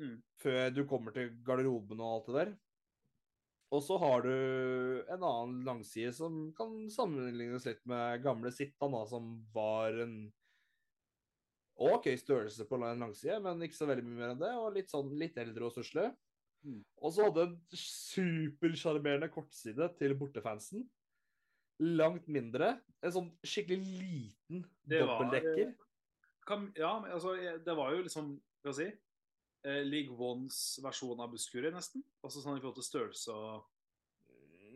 [0.00, 0.16] Mm.
[0.40, 2.56] Før du kommer til garderoben og alt det der.
[3.74, 4.32] Og så har du
[5.10, 10.18] en annen langside som kan sammenlignes litt med gamle Sittan, da, som var en
[11.76, 14.52] OK størrelse på en langside, men ikke så veldig mye mer enn det.
[14.56, 16.08] Og litt sånn litt eldre og stusslig.
[16.66, 16.82] Mm.
[17.04, 20.86] Og så hadde en supersjarmerende kortside til bortefansen.
[21.84, 22.78] Langt mindre.
[23.04, 25.74] En sånn skikkelig liten Det dobbeltdekker.
[26.78, 29.00] Ja, men altså, det var jo liksom Hva skal jeg si?
[29.66, 32.04] Eh, League Ones versjon av busskuret, nesten.
[32.24, 33.66] Altså sånn i forhold til størrelse og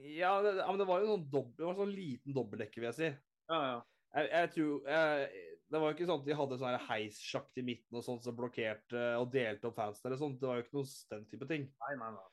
[0.01, 2.99] Ja, det, men det var jo sånn dobbelt, det var sånn liten dobbeltdekker, vil jeg
[2.99, 3.11] si.
[3.53, 3.81] Ja, ja.
[4.11, 7.65] Jeg, jeg tror jeg, Det var jo ikke sånn at de hadde sånn heissjakt i
[7.67, 10.41] midten og sånt som blokkerte og delte opp fansen eller sånt.
[10.41, 11.69] Det var jo ikke noe den type ting.
[11.85, 12.27] Nei, nei, nei.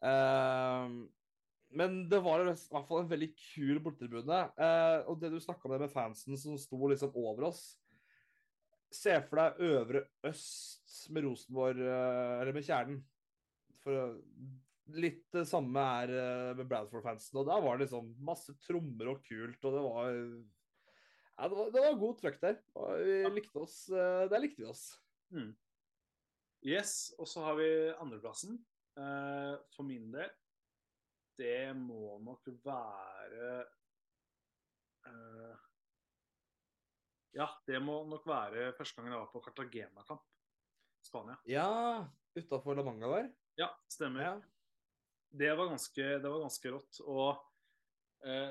[0.00, 0.94] Uh,
[1.80, 4.40] men det var i hvert fall en veldig kul bortetribune.
[4.54, 7.64] Uh, og det du snakka om det med fansen som sto liksom over oss
[8.90, 12.96] Se for deg Øvre Øst med Rosenborg, uh, eller med Kjernen.
[13.84, 14.16] For
[14.98, 17.38] litt det samme er eh, med Bradford-fansen.
[17.40, 20.18] Og der var det liksom masse trommer og kult, og det var
[21.38, 22.58] ja, det var, det var god trøkk der.
[23.04, 23.76] Vi likte oss.
[23.90, 24.86] eh, Der likte vi oss.
[26.66, 27.68] Yes, og så har vi
[28.02, 28.58] andreplassen.
[28.98, 30.28] Eh, for min del
[31.38, 33.50] Det må nok være
[35.06, 35.54] eh,
[37.38, 40.24] Ja, det må nok være første gangen jeg var på Cartagena-kamp.
[41.06, 41.36] Spania.
[41.48, 41.68] Ja,
[42.36, 43.30] utafor La Manga der.
[43.56, 44.20] Ja, stemmer.
[44.26, 44.34] Ja.
[45.30, 46.98] Det var ganske, det var ganske rått.
[47.06, 47.38] Og
[48.26, 48.50] eh,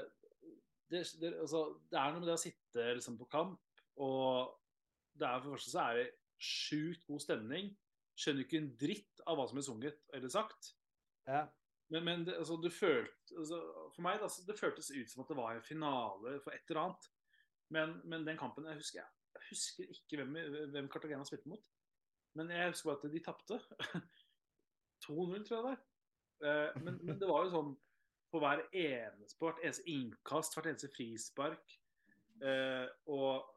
[0.90, 4.56] det, det, altså, det er noe med det å sitte liksom, på kamp, og
[5.20, 6.10] det er For det første så er det
[6.40, 7.72] sjukt god stemning.
[8.20, 10.74] Skjønner ikke en dritt av hva som er sunget eller sagt.
[11.28, 11.42] Ja.
[11.92, 13.60] Men, men det, altså, du følte, altså,
[13.96, 16.82] for meg da, det føltes ut som at det var en finale for et eller
[16.86, 17.10] annet.
[17.76, 20.38] Men, men den kampen jeg husker, jeg husker ikke hvem,
[20.74, 21.66] hvem Cartagena spilte mot.
[22.38, 23.60] Men jeg husker bare at de tapte.
[25.06, 25.84] 2-0, tror jeg det var.
[26.46, 27.72] Eh, men, men det var jo sånn
[28.32, 31.76] på hver eneste, på hvert eneste innkast, hvert eneste frispark.
[32.46, 33.48] Eh, og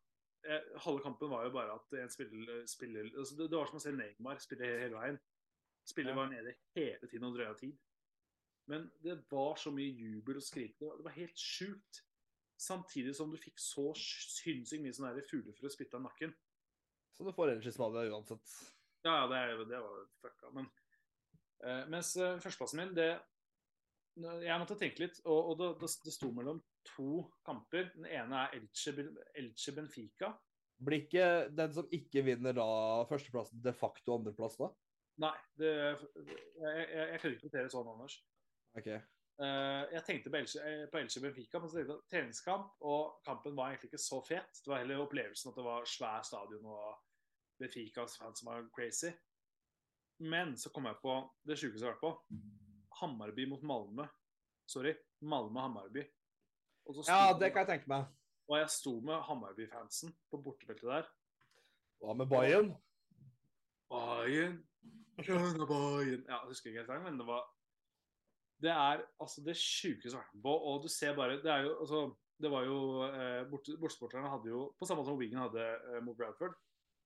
[0.46, 3.78] eh, halve kampen var jo bare at en spiller, spiller altså det, det var som
[3.78, 5.20] å se Neymar spille hele veien.
[5.88, 7.76] Spiller var nede hele tiden og drøya tid.
[8.70, 10.76] Men det var så mye jubel og skrik.
[10.78, 12.04] Det var, helt sjukt.
[12.62, 16.34] Samtidig som du fikk så sinnssykt mye sånn fuglefrø spytta i nakken.
[17.16, 18.54] Så du får Spania uansett.
[19.02, 20.52] Ja, ja, det, det var fucka.
[20.54, 20.68] Men
[21.66, 23.10] eh, mens eh, førsteplassen min, det
[24.20, 27.88] Jeg måtte tenke litt, og, og det, det, det sto mellom to kamper.
[27.94, 28.92] Den ene er Elche,
[29.40, 30.34] Elche Benfica.
[30.82, 32.66] Blir ikke den som ikke vinner da
[33.08, 34.68] førsteplassen, de facto andreplass da?
[35.22, 38.18] Nei, det, jeg, jeg, jeg kunne ikke notere sånn, Anders.
[38.80, 38.88] OK.
[39.40, 43.22] Uh, jeg tenkte på Elche, eh, på Elche Benfica, men så tenkte jeg treningskamp, og
[43.26, 44.60] kampen var egentlig ikke så fet.
[44.60, 46.98] Det var heller opplevelsen at det var svær stadion og
[47.62, 49.12] Benficas fans som var crazy.
[50.22, 51.16] Men så kom jeg på
[51.48, 52.12] det sjukeste jeg har vært på.
[53.00, 54.06] Hammarby mot Malmö.
[54.66, 54.94] Sorry.
[55.22, 56.02] Malmö-Hammarby.
[57.06, 58.04] Ja, det kan jeg tenke meg.
[58.48, 61.06] og jeg sto med Hammarby-fansen på bortefeltet der.
[62.02, 62.72] Hva med Bayern?
[63.92, 64.56] Bayern,
[65.22, 67.44] Kjønne Bayern Ja, jeg husker ikke helt sangen, men det var
[68.62, 70.54] Det er altså det sjukeste jeg har vært med på.
[70.70, 72.00] Og du ser bare Det er jo altså
[72.42, 76.00] Det var jo eh, borte- Bortesporterne hadde jo, på samme måte som Wigan hadde eh,
[76.02, 76.56] mot Bradford,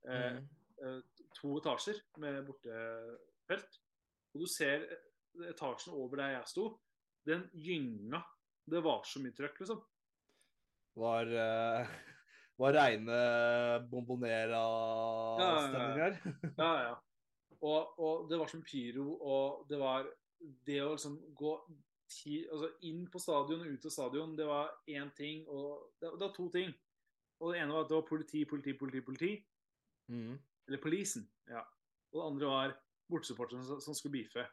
[0.09, 0.47] eh, Mm.
[0.81, 1.01] eh,
[1.37, 3.77] to etasjer med bortefelt.
[4.35, 4.87] Og du ser
[5.51, 6.65] etasjen over der jeg sto.
[7.27, 8.21] Den gynga.
[8.67, 9.81] Det var så mye trøkk, liksom.
[10.97, 11.87] Var, uh,
[12.63, 13.17] var reine
[13.91, 16.13] bombonera-stemninger.
[16.63, 16.95] Ja, ja.
[17.65, 20.01] Og, og det var som pyro, og det var
[20.67, 21.53] det å liksom gå
[22.11, 26.13] ti, altså inn på stadion og ut av stadion, det var én ting, og det,
[26.13, 26.75] det var to ting.
[27.41, 29.33] Og det ene var at det var politi, politi, politi, politi.
[30.13, 30.37] Mm.
[30.69, 31.27] Eller polisen.
[31.51, 31.63] ja.
[32.13, 32.77] Og det andre var
[33.11, 34.47] bortesupporterne som, som skulle beefe.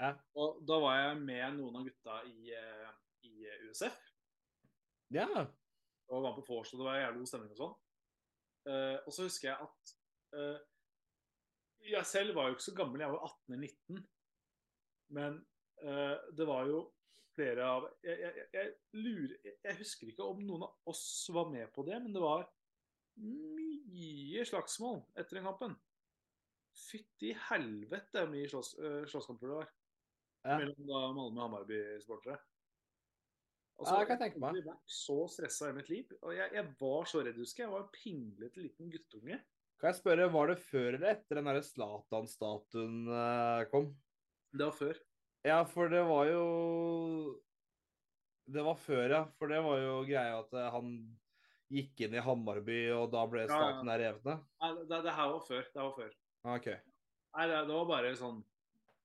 [0.00, 0.14] Ja.
[0.38, 2.92] Og da var jeg med noen av gutta i, eh,
[3.28, 3.34] i
[3.68, 3.98] USF.
[5.12, 5.28] ja.
[6.12, 7.78] og var på vors, og det var jævlig god stemning og sånn.
[8.62, 9.92] Uh, og så husker jeg at
[10.38, 10.58] uh,
[11.82, 14.02] Jeg selv var jo ikke så gammel, jeg var 18 eller 19.
[15.18, 15.38] Men
[15.82, 16.82] uh, det var jo
[17.34, 21.72] flere av jeg, jeg, jeg, lurer, jeg, husker ikke om noen av oss var med
[21.74, 22.44] på det, men det var
[23.22, 25.74] mye slagsmål etter den kampen.
[26.76, 28.74] Fytti helvete hvor mye slåss,
[29.10, 29.72] slåsskamper det var
[30.42, 30.58] Ja.
[30.58, 32.38] mellom da Malmö og Hammarby-sportere.
[33.82, 34.48] Ja, jeg kan tenke meg.
[34.48, 36.10] har aldri vært så stressa i mitt liv.
[36.22, 37.68] Og jeg, jeg var så redd, husker jeg.
[37.68, 39.38] Jeg var en pinglete liten guttunge.
[39.82, 43.88] Kan jeg spørre, var det før eller etter den Zlatan-statuen eh, kom?
[44.52, 45.00] Det var før.
[45.42, 46.44] Ja, for det var jo
[48.46, 49.24] Det var før, ja.
[49.40, 50.94] For det var jo greia at eh, han
[51.72, 53.58] gikk inn i Hammarby, og da ble Ja, ja.
[53.58, 54.46] staten der revet ned.
[54.62, 55.66] Nei, det, det her var før.
[55.72, 56.16] Det var før.
[56.58, 56.78] Okay.
[57.32, 58.42] Nei, det, det var bare sånn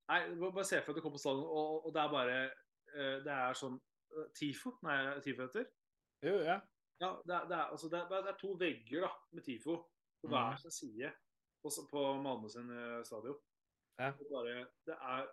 [0.07, 2.35] Nei, bare se for deg at du kommer på stadion, og, og det er bare
[2.95, 3.75] uh, Det er sånn
[4.15, 4.71] uh, TIFO?
[4.87, 5.65] Nei, TIFO heter?
[6.23, 6.57] Jo, ja.
[7.01, 9.75] Ja, det er, det, er, altså, det, er, det er to vegger da, med TIFO
[9.77, 10.31] på Mhm.
[10.33, 11.11] hver sin side
[11.61, 13.35] på, på Malmö sin uh, stadion.
[13.99, 14.09] Ja.
[14.17, 15.27] Det, bare, det er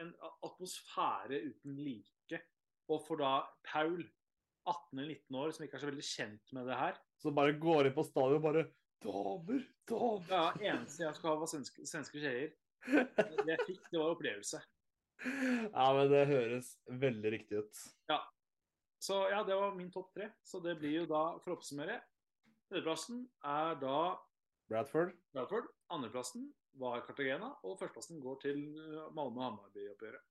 [0.00, 0.14] en
[0.46, 2.40] atmosfære uten like.
[2.88, 4.00] Og for da Paul,
[4.66, 7.54] 18 eller 19 år, som ikke er så veldig kjent med det her Som bare
[7.60, 8.64] går inn på stadion og bare
[9.00, 10.26] Damer, damer.
[10.28, 12.50] Ja, eneste jeg skulle ha, var svenske, svenske skjeer.
[12.86, 14.60] Det jeg fikk, det var opplevelse.
[15.20, 17.82] Ja, men det høres veldig riktig ut.
[18.08, 18.20] Ja.
[19.00, 20.30] Så ja, det var min topp tre.
[20.44, 22.00] Så det blir jo da, for å oppsummere
[22.70, 23.94] Tredjeplassen er da
[24.70, 25.16] Bradford?
[25.34, 25.66] Bradford.
[25.90, 26.44] Andreplassen
[26.78, 27.48] var Cartagena.
[27.66, 30.22] Og førsteplassen går til uh, Malmö-Hammarby-oppgjøret.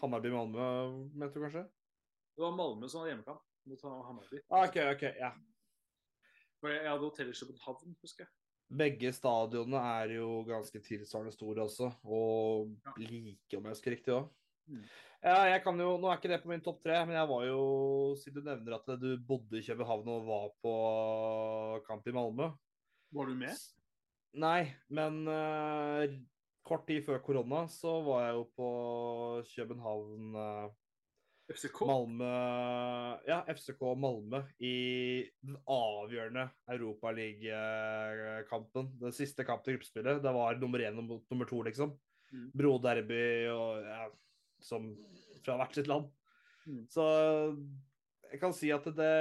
[0.00, 0.68] Hammarby-Malmö,
[1.12, 1.66] mente du kanskje?
[2.36, 4.40] Det var Malmö som hadde hjemmekamp mot Hammarby.
[4.48, 5.04] Ah, OK, OK.
[5.20, 5.30] Ja.
[6.62, 8.32] For jeg hadde hotell i København, husker jeg.
[8.66, 14.30] Begge stadionene er jo ganske tilsvarende store også, og like, om jeg husker riktig òg.
[14.66, 14.82] Mm.
[15.22, 17.44] Ja, jeg kan jo, Nå er ikke det på min topp tre, men jeg var
[17.46, 17.60] jo,
[18.18, 20.72] siden du nevner at du bodde i København og var på
[21.86, 22.50] kamp i Malmö
[23.14, 23.62] Var du med?
[24.36, 26.02] Nei, men uh,
[26.66, 28.68] kort tid før korona så var jeg jo på
[29.54, 30.74] København eh,
[31.46, 31.86] FCK?
[31.86, 32.26] Malmö
[33.26, 38.98] Ja, FCK Malmö i den avgjørende Europaligakampen.
[39.00, 40.22] Den siste kampen i gruppespillet.
[40.22, 41.98] Det var nummer én mot nummer to, liksom.
[42.32, 42.50] Mm.
[42.58, 44.10] Broderby og ja,
[44.58, 44.96] som
[45.44, 46.06] fra hvert sitt land.
[46.66, 46.86] Mm.
[46.90, 47.02] Så
[48.26, 49.16] jeg kan si at det,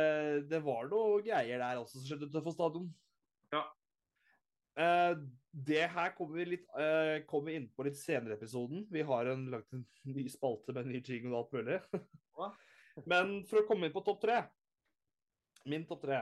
[0.50, 2.88] det var noe greier der også som skjedde utenfor stadion.
[3.54, 3.64] Ja.
[4.82, 5.14] Eh,
[5.56, 8.84] det her kommer vi, litt, uh, kommer inn på litt senere i episoden.
[8.92, 11.78] Vi har en, lagt en ny spalte med en ny jingle og alt mulig.
[13.08, 14.42] Men for å komme inn på topp tre
[15.68, 16.20] Min topp tre.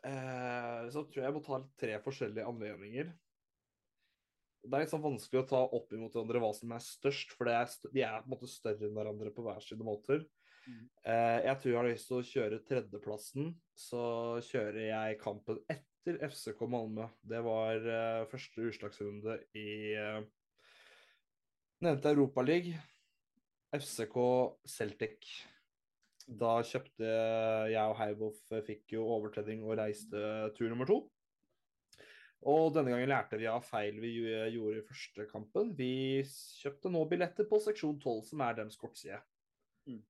[0.00, 3.12] Uh, så tror jeg jeg må ta tre forskjellige anledninger.
[4.60, 7.54] Det er sånn vanskelig å ta opp imot hverandre hva som er størst, for det
[7.56, 10.24] er de er på en måte større enn hverandre på hver sine måter.
[10.64, 10.82] Mm.
[11.04, 13.54] Uh, jeg tror jeg har lyst til å kjøre tredjeplassen.
[13.76, 14.02] Så
[14.48, 17.06] kjører jeg kampen etter FCK Malmö.
[17.22, 20.22] Det var uh, første utslagsrunde i uh,
[21.84, 22.80] nevnte Europaliga.
[23.76, 24.16] FCK
[24.66, 25.28] Celtic.
[26.26, 27.06] Da kjøpte
[27.70, 31.00] jeg og Heiboff fikk jo overtredning og reiste tur nummer to.
[32.48, 34.14] Og denne gangen lærte vi av feil vi
[34.54, 35.74] gjorde i første kampen.
[35.76, 36.22] Vi
[36.62, 39.18] kjøpte nå billetter på seksjon 12, som er deres kortside.
[39.90, 40.00] Mm.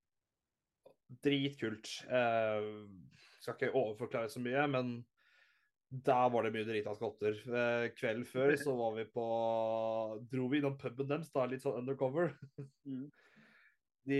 [1.25, 1.91] Dritkult.
[2.07, 2.69] Eh,
[3.41, 4.93] skal ikke overforklare så mye, men
[5.91, 7.35] der var det mye drita skotter.
[7.35, 9.25] Eh, kvelden før så var vi på
[10.31, 12.33] Dro vi innom puben deres, da, litt sånn undercover.
[12.87, 13.09] Mm.
[14.09, 14.17] De,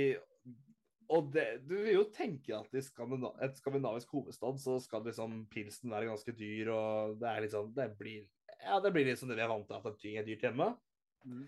[1.09, 5.39] og det, du vil jo tenke at i skandina et skandinavisk hovedstad så skal liksom
[5.49, 8.27] pilsen være ganske dyr, og det er litt sånn Det blir,
[8.59, 10.69] ja, det blir litt som det vi er vant til at ting er dyrt hjemme.
[11.25, 11.47] Mm.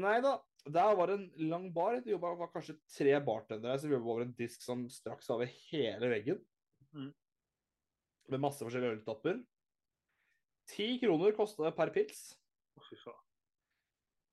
[0.00, 0.38] Nei da.
[0.68, 2.00] Der var det en lang bar.
[2.04, 6.10] Det var kanskje tre bartendere som jobba over en disk som straks var over hele
[6.16, 6.40] veggen.
[6.96, 7.12] Mm.
[8.28, 9.40] Med masse forskjellige øltapper.
[10.68, 12.26] Ti kroner kosta det per pils.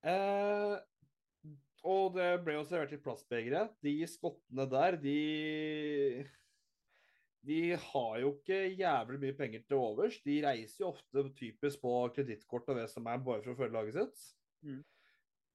[0.06, 0.74] Eh,
[1.86, 3.66] og det ble jo servert i plastbegre.
[3.84, 6.26] De skottene der, de
[7.46, 10.18] De har jo ikke jævlig mye penger til overs.
[10.24, 13.76] De reiser jo ofte typisk på kredittkort og det som er, bare for å følge
[13.76, 14.24] laget sitt.
[14.66, 14.82] Mm.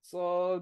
[0.02, 0.22] Så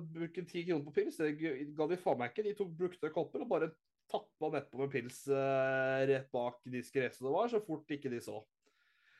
[0.10, 1.38] bruke ti kroner på pils, det
[1.77, 2.47] ga de faen meg ikke.
[2.49, 3.69] De tok brukte kopper og bare
[4.11, 8.22] tappa nedpå med pils eh, rett bak de skresene det var, så fort ikke de
[8.23, 8.41] så.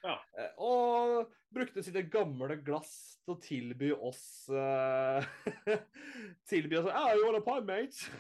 [0.04, 0.16] Ja.
[0.40, 2.92] Eh, og brukte sine gamle glass
[3.26, 5.26] til å tilby oss eh,
[6.50, 8.20] Tilby oss Ja, you want a pie, mate?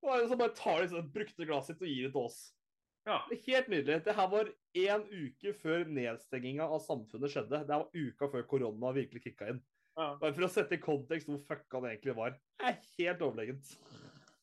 [0.00, 2.38] Og så bare tar de sånn brukte glasset sitt og gir det til oss.
[3.08, 3.18] Ja.
[3.28, 3.98] Det Helt nydelig.
[4.06, 4.48] Det her var
[4.80, 7.62] én uke før nedstenginga av samfunnet skjedde.
[7.68, 9.60] Det var uka før korona virkelig kicka inn.
[9.98, 10.14] Ja.
[10.20, 12.36] Bare for å sette i kontekst hvor fucka det egentlig var.
[12.56, 13.74] Det er helt overlegent.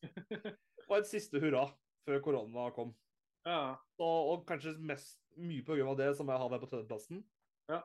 [0.88, 1.68] Og et siste hurra
[2.07, 2.93] før korona kom.
[3.47, 3.76] Ja.
[3.99, 7.22] Og, og kanskje mest mye på grunn av det som jeg har der på tredjeplassen.
[7.72, 7.81] Ja.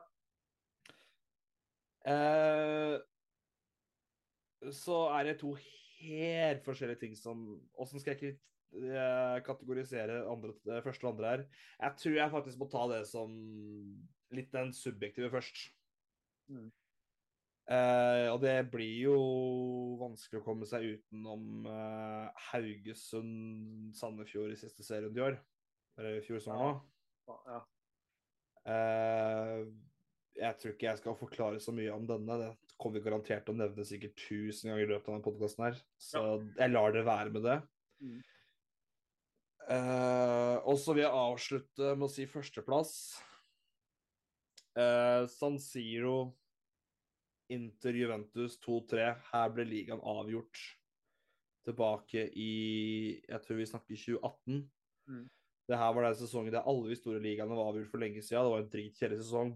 [2.07, 2.95] Eh,
[4.75, 5.53] så er det to
[6.03, 7.45] helt forskjellige ting som
[7.79, 11.45] Åssen skal jeg eh, kategorisere andre, første og andre her?
[11.79, 13.35] Jeg tror jeg faktisk må ta det som
[14.33, 15.67] litt den subjektive først.
[16.51, 16.71] Mm.
[17.71, 19.15] Eh, og det blir jo
[20.01, 25.39] vanskelig å komme seg utenom eh, Haugesund-Sandefjord i siste serien i år.
[25.99, 26.81] Eller i fjor sommer.
[27.29, 27.37] nå.
[27.47, 27.61] ja.
[28.73, 29.63] Eh,
[30.33, 32.37] jeg tror ikke jeg skal forklare så mye om denne.
[32.41, 35.67] Det kommer vi garantert til å nevne sikkert tusen ganger i løpet av denne podkasten
[35.67, 35.81] her.
[36.01, 36.23] Så
[36.57, 37.59] jeg lar det være med det.
[38.03, 38.21] Mm.
[39.73, 42.95] Eh, og så vil jeg avslutte med å si førsteplass.
[44.73, 46.33] Eh, San Siro,
[47.51, 49.09] Inter Juventus 2-3.
[49.31, 50.59] Her ble ligaen avgjort
[51.63, 52.53] tilbake i
[53.27, 54.63] Jeg tror vi snakker 2018.
[55.07, 55.25] Mm.
[55.67, 58.43] Det her var den sesongen der alle de store ligaene var avgjort for lenge siden.
[58.43, 59.53] Det var en dritkjedelig sesong.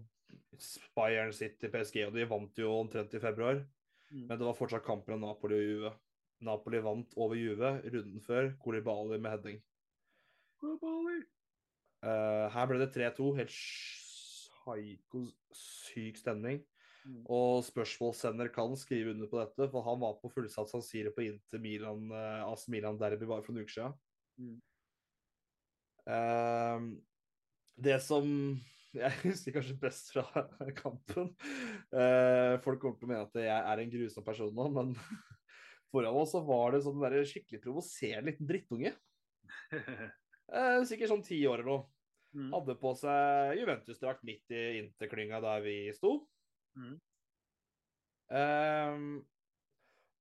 [0.96, 3.60] Bayern City, PSG, og de vant jo omtrent i februar.
[4.10, 4.24] Mm.
[4.26, 5.92] Men det var fortsatt kamper om Napoli og Juve.
[6.44, 8.52] Napoli vant over Juve runden før.
[8.62, 9.60] Kolibali med heading.
[11.98, 13.30] Eh, her ble det 3-2.
[13.40, 15.24] Helt psyko
[15.54, 16.62] syk stemning.
[17.08, 17.22] Mm.
[17.32, 21.24] Og spørsmålssender kan skrive under på dette, for han var på fullsatt San Siro på
[21.24, 23.94] Inter Milan, uh, AC Milan Derby bare for en uke siden.
[24.38, 24.58] Mm.
[26.08, 26.84] Eh,
[27.84, 28.28] det som
[28.96, 30.24] jeg husker kanskje best fra
[30.78, 31.34] kampen
[31.92, 34.94] eh, Folk kommer til å mene at jeg er en grusom person nå, men
[35.92, 38.96] foran oss så var det sånn der skikkelig provoserende liten drittunge.
[40.48, 41.82] Eh, sikkert sånn ti år eller noe.
[42.32, 42.46] Mm.
[42.54, 46.14] Hadde på seg Juventus-drakt midt i interklynga der vi sto.
[46.78, 46.96] Mm.
[48.28, 49.06] Um,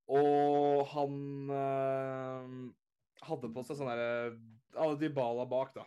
[0.07, 1.17] og han
[1.51, 2.53] uh,
[3.27, 4.37] hadde på seg sånn derre
[4.79, 5.83] Alle Dybala bak, da.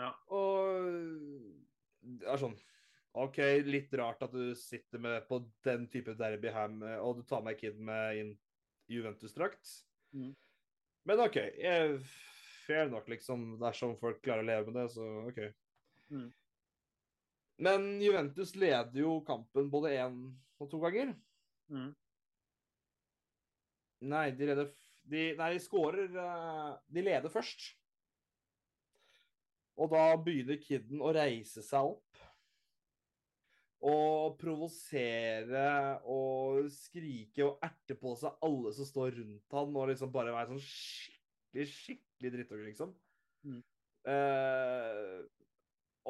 [0.00, 0.12] Ja.
[0.32, 0.88] Og
[2.00, 2.56] det er sånn
[3.16, 7.22] OK, litt rart at du sitter med på den type derby her, med, og du
[7.28, 8.32] tar med kiden med inn
[8.92, 9.70] Juventus-drakt.
[10.12, 10.34] Mm.
[11.08, 11.38] Men OK.
[11.56, 11.96] Jeg,
[12.66, 13.54] fair nok, liksom.
[13.62, 15.40] Dersom folk klarer å leve med det, så OK.
[16.12, 16.28] Mm.
[17.56, 20.18] Men Juventus leder jo kampen både én
[20.60, 21.14] og to ganger.
[21.72, 21.90] Mm.
[24.06, 24.68] Nei, de leder
[25.08, 27.70] de, Nei, de scorer eh, De leder først.
[29.76, 32.02] Og da begynner kiden å reise seg opp.
[33.86, 35.66] og provosere
[36.10, 40.48] og skrike og erte på seg alle som står rundt han, og liksom bare være
[40.54, 42.94] sånn skikkelig, skikkelig drittunge, liksom.
[43.46, 43.60] Mm.
[44.10, 45.20] Eh,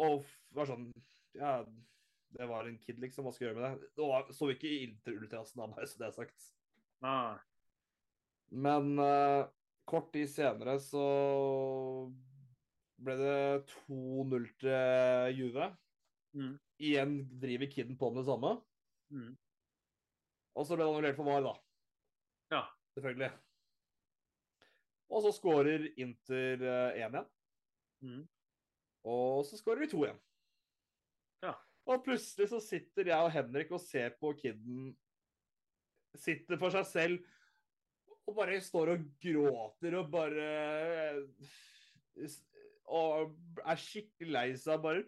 [0.06, 0.24] og
[0.56, 0.86] var sånn
[1.37, 1.65] Ja,
[2.37, 3.25] det var en kid, liksom.
[3.27, 3.91] Hva skal jeg gjøre med det?
[3.97, 4.73] Det var- så ikke
[5.13, 6.47] ultrasen av meg, så det er sagt.
[7.03, 7.39] Ah,
[8.51, 9.49] Men uh,
[9.87, 11.03] kort tid senere så
[12.99, 15.67] ble det 2-0 til Juve.
[16.37, 16.55] Mm.
[16.81, 18.55] Igjen driver kiden på med det samme.
[19.11, 19.37] mm.
[20.57, 21.55] Og så ble det annullert for VAR, da.
[22.55, 22.63] Ja.
[22.97, 23.29] Selvfølgelig.
[25.13, 27.27] Og så skårer Inter eh, 1 igjen.
[28.03, 28.23] Mm.
[29.05, 30.21] Og så skårer vi 2 igjen.
[31.87, 34.91] Og plutselig så sitter jeg og Henrik og ser på kiden
[36.17, 37.33] Sitter for seg selv
[38.27, 40.47] og bare står og gråter og bare
[42.91, 45.05] Og er skikkelig lei seg, bare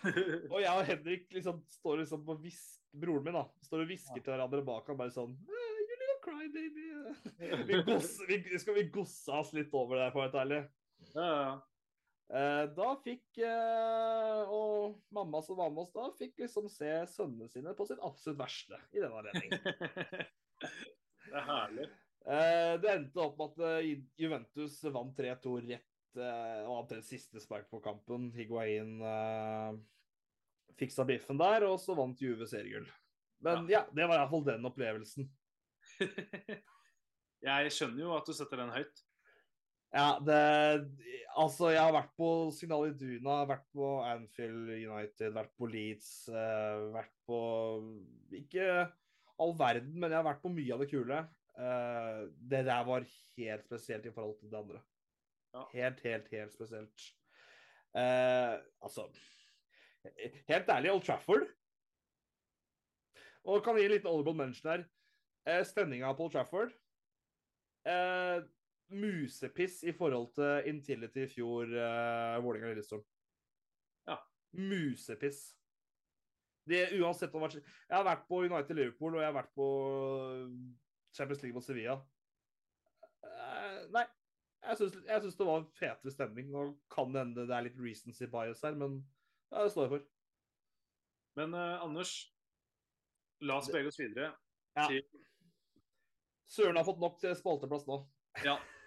[0.52, 4.18] Og jeg og Henrik liksom står liksom og hvisker Broren min da, står og hvisker
[4.18, 6.86] til hverandre bak ham, bare sånn «Eh, You little cry, baby.
[7.68, 10.58] Vi, goss, vi, skal vi gosse oss litt over det, for å være ærlig.
[11.14, 11.52] ja, ja.
[12.30, 17.50] Eh, da fikk eh, Og mamma som var med oss da, fikk liksom se sønnene
[17.50, 19.56] sine på sitt absolutt verste i den anledning.
[21.30, 21.84] Det er herlig.
[22.26, 23.84] Eh, det endte opp med at
[24.18, 28.32] Juventus vant 3-2 rett og hadde siste spark på kampen.
[28.34, 28.96] Higuain
[30.80, 32.88] fiksa biffen der, og så vant Juve seriegull.
[33.46, 35.30] Men ja, det var iallfall den opplevelsen.
[37.46, 39.04] Jeg skjønner jo at du setter den høyt.
[39.90, 40.40] Ja, det
[41.40, 46.80] Altså, jeg har vært på Signal Iduna, vært på Anfield United, vært på Leeds, eh,
[46.94, 47.38] vært på
[48.34, 48.66] Ikke
[49.40, 51.20] all verden, men jeg har vært på mye av det kule.
[51.56, 52.18] Eh,
[52.50, 54.82] det der var helt spesielt i forhold til det andre.
[55.54, 55.64] Ja.
[55.72, 57.06] Helt, helt, helt spesielt.
[57.96, 59.08] Eh, altså
[60.48, 61.42] Helt ærlig, Old Trafford
[63.42, 64.84] Og kan gi en liten honorable mention her.
[65.48, 66.70] Eh, Stemninga på Old Trafford
[67.88, 68.44] eh,
[68.90, 73.02] musepiss i forhold til Intility i fjor, uh, Vålerenga-Lillestrøm.
[74.08, 74.16] Ja.
[74.52, 75.42] Musepiss.
[76.68, 79.68] Det, uansett om Jeg har vært på United Liverpool, og jeg har vært på
[81.16, 81.98] Champions League mot Sevilla.
[83.24, 84.06] Uh, nei.
[84.60, 86.50] Jeg syns det var fetere stemning.
[86.52, 89.00] Nå kan det hende det er litt recency bias her, men
[89.50, 90.04] ja, det står jeg for.
[91.40, 92.12] Men uh, Anders,
[93.40, 94.34] la oss bevege oss videre.
[94.76, 94.86] Ja.
[96.50, 98.02] Søren har fått nok til spalteplass nå.
[98.44, 98.58] Ja.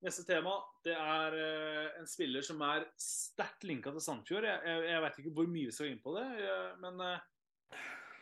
[0.00, 0.54] Neste tema
[0.86, 4.46] det er eh, en spiller som er sterkt linka til Sandefjord.
[4.48, 7.80] Jeg, jeg, jeg vet ikke hvor mye vi skal inn på det, jeg, men eh,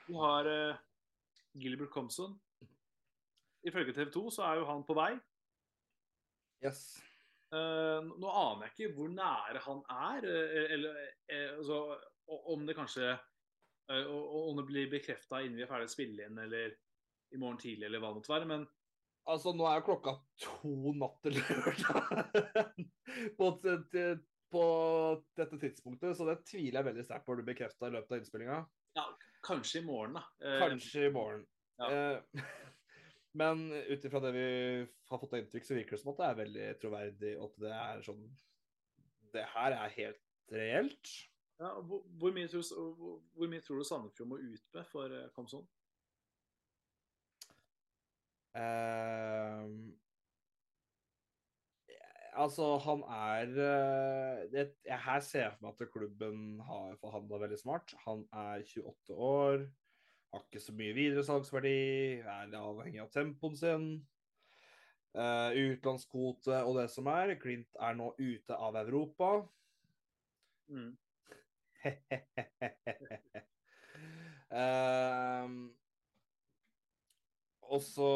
[0.08, 0.80] vi har uh,
[1.60, 2.34] Gilbert Comson.
[3.68, 5.12] Ifølge TV 2 så er jo han på vei.
[6.64, 6.80] Yes.
[7.52, 10.98] Uh, nå aner jeg ikke hvor nære han er, eh, eller
[11.30, 11.78] eh, altså,
[12.54, 16.26] om det kanskje eh, o- Om det blir bekrefta innen vi er ferdig å spille
[16.26, 16.74] inn, eller
[17.32, 18.48] i morgen tidlig, eller hva det måtte være.
[18.50, 18.66] Men
[19.28, 21.74] Altså, nå er jo klokka to natt til lørdag
[24.48, 24.62] på,
[25.36, 28.60] dette tidspunktet, så det tviler jeg veldig sterkt på du bekrefta i løpet av innspillinga.
[29.44, 30.24] kanskje i morgen, da.
[30.40, 31.44] Eh, Kanskje i morgen.
[31.76, 31.90] Ja.
[31.92, 32.44] Eh,
[33.40, 34.48] men ut ifra det vi
[35.10, 37.64] har fått av inntrykk, så virker det som at det er veldig troverdig, og at
[37.66, 38.24] det er sånn
[39.36, 40.24] Det her er helt
[40.56, 41.16] reelt.
[41.60, 42.64] Ja, hvor, hvor, mye tror,
[42.96, 45.68] hvor, hvor mye tror du Sandefjord må ut med for Komson?
[48.58, 49.17] Eh,
[52.38, 57.40] altså, han er eh, det, jeg Her ser jeg for meg at klubben har forhandla
[57.44, 57.94] veldig smart.
[58.04, 59.64] Han er 28 år,
[60.32, 61.80] har ikke så mye videresalgsverdi,
[62.22, 63.90] er avhengig av tempoen sin.
[65.18, 67.34] Uh, utenlandskvote og det som er.
[67.40, 69.30] Klint er nå ute av Europa.
[70.68, 70.92] Mm.
[74.52, 75.48] uh,
[77.72, 78.12] og så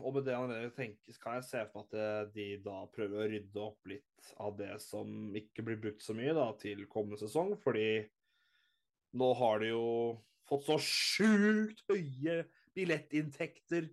[0.00, 3.20] Og med det allerede tenker, kan jeg se for meg at eh, de da prøver
[3.20, 7.20] å rydde opp litt av det som ikke blir brukt så mye da, til kommende
[7.20, 8.06] sesong, fordi
[9.20, 9.86] nå har de jo
[10.50, 12.42] fått så sjukt høye
[12.76, 13.90] billettinntekter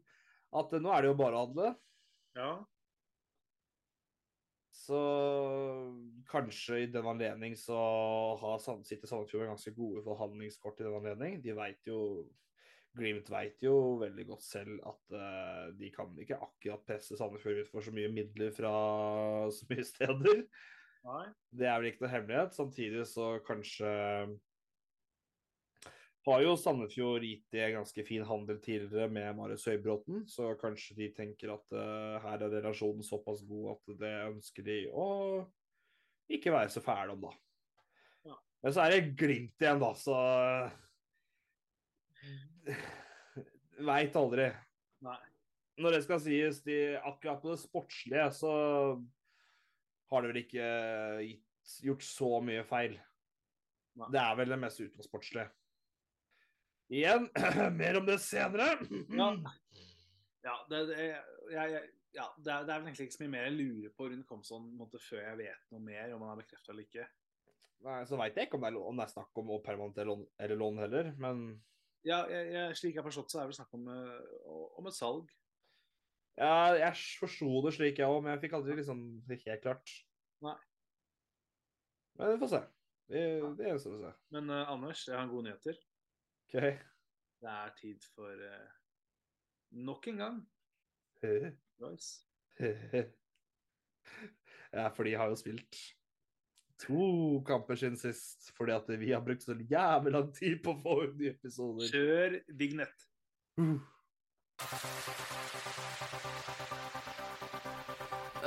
[0.58, 1.76] at eh, nå er det jo bare å handle.
[2.38, 2.52] Ja.
[4.78, 5.00] Så
[6.30, 7.78] kanskje i den anledning så
[8.40, 11.42] har sitter Sandefjord ganske gode forhandlingskort i den anledning.
[11.44, 12.00] De vet jo
[12.98, 17.72] Glimt vet jo veldig godt selv at uh, de kan ikke akkurat presse Sandefjord ut
[17.72, 18.74] for så mye midler fra
[19.58, 20.44] så mye steder.
[21.08, 21.24] Nei.
[21.56, 22.58] Det er vel ikke noe hemmelighet.
[22.58, 23.92] Samtidig så kanskje
[26.28, 30.98] har jo Sandefjord gitt det en ganske fin handel tidligere med Marius Høybråten, så kanskje
[30.98, 35.08] de tenker at uh, her er relasjonen såpass god at det ønsker de å
[36.36, 37.32] ikke være så fæle om, da.
[38.28, 38.36] Ja.
[38.66, 40.18] Men så er det Glimt igjen, da, så
[43.88, 44.48] Veit aldri.
[45.06, 45.20] Nei.
[45.78, 48.54] Når det skal sies, de, akkurat på det sportslige, så
[50.10, 50.70] har de vel ikke
[51.22, 52.96] gitt, gjort så mye feil.
[53.98, 54.10] Nei.
[54.14, 55.50] Det er vel det mest utensportslige.
[56.94, 57.28] Igjen,
[57.82, 58.74] mer om det senere.
[59.12, 59.30] Ja.
[60.48, 63.34] Ja, det, det, jeg, jeg, ja, det, er, det er vel egentlig ikke så mye
[63.34, 66.44] mer jeg lurer på rundt Komson måte, før jeg vet noe mer om han er
[66.44, 67.08] bekrefta eller ikke.
[67.86, 70.62] Nei, så veit jeg ikke om det, er, om det er snakk om permanent eller
[70.62, 71.44] lån heller, men
[72.06, 74.48] Ja, jeg, jeg, Slik jeg har forstått, så er det snakk om, eh,
[74.80, 75.32] om et salg.
[76.38, 79.94] ja, jeg forsto det slik, jeg òg, men jeg fikk aldri liksom helt klart.
[80.46, 80.58] Nei.
[82.18, 82.62] Men vi får se.
[83.08, 83.24] Det,
[83.58, 84.14] det gjenstår å se.
[84.36, 85.78] Men uh, Anders, jeg har gode nyheter.
[86.48, 86.56] OK.
[87.38, 88.72] Det er tid for uh,
[89.88, 90.40] nok en gang
[91.82, 92.24] Royce.
[94.74, 95.78] ja, for de har jo spilt
[96.86, 100.82] to kamper siden sist, fordi at vi har brukt så jævlig lang tid på å
[100.84, 101.90] få ut nye episoder.
[101.92, 103.08] Kjør vignett.
[103.58, 103.78] Uh.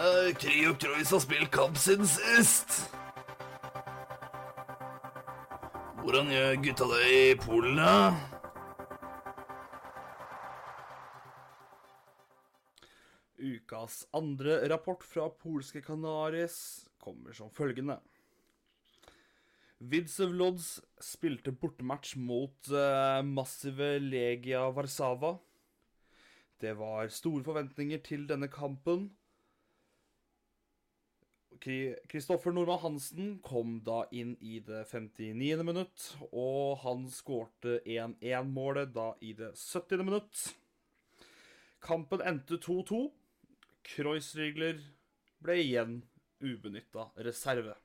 [0.00, 2.90] Uh, Kryok Troyes har spilt kamp siden sist.
[6.00, 8.14] Hvordan gjør gutta det i Polen, da?
[13.40, 17.98] Ukas andre rapport fra polske Canaris kommer som følgende.
[19.80, 25.38] Widsewlods spilte bortematch mot uh, massive Legia Warszawa.
[26.60, 29.08] Det var store forventninger til denne kampen.
[31.60, 35.64] Kristoffer Normann Hansen kom da inn i det 59.
[35.64, 40.04] minutt, og han skårte 1-1-målet da i det 70.
[40.04, 40.46] minutt.
[41.84, 43.06] Kampen endte 2-2.
[43.84, 44.80] Kreuzrigler
[45.40, 46.02] ble igjen
[46.40, 47.76] ubenytta reserve.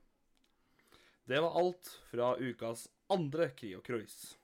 [1.26, 4.36] Det var alt fra ukas andre Krio Cruise.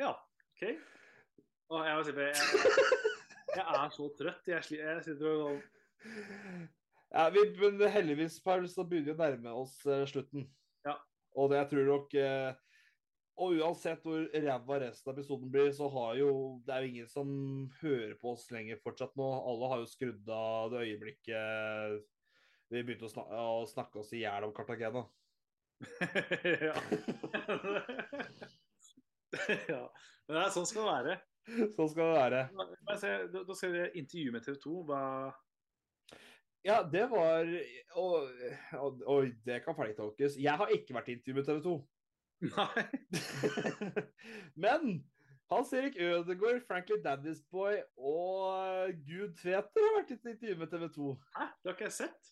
[0.00, 0.12] Ja,
[0.54, 0.64] OK.
[1.70, 2.86] Å, jeg, må si, jeg,
[3.58, 4.48] jeg er så trøtt.
[4.50, 5.60] Jeg, sli- jeg sitter og
[7.10, 10.46] Ja, vi, men heldigvis, Paul, så begynner vi å nærme oss eh, slutten.
[10.86, 10.96] Ja.
[11.36, 12.50] Og det jeg tror nok eh,
[13.40, 16.30] Og uansett hvor ræva resten av episoden blir, så har jo
[16.66, 17.28] Det er jo ingen som
[17.80, 19.28] hører på oss lenger fortsatt nå.
[19.48, 22.04] Alle har jo skrudd av det øyeblikket
[22.70, 25.00] vi begynte å, snak å snakke oss i hjel om Cartagena.
[26.68, 26.76] ja.
[29.72, 29.80] ja.
[30.28, 31.14] Men det er sånn skal det være.
[31.74, 32.40] Sånn skal det være.
[33.32, 34.74] Da da skal vi intervjue med TV 2.
[34.86, 35.00] Hva
[36.62, 37.48] Ja, det var
[37.96, 38.28] og-
[38.76, 40.36] og- og det kan ferdigtolkes.
[40.36, 41.74] Jeg har ikke vært i intervju med TV 2.
[42.40, 42.84] Nei.
[44.64, 45.04] Men
[45.50, 50.70] Hans Erik Ødegaard, Frankly Daddy's Boy og Gud Tveter har vært i et intervju med
[50.72, 51.08] TV 2.
[51.36, 51.46] Hæ?
[51.60, 52.30] Det har ikke jeg sett.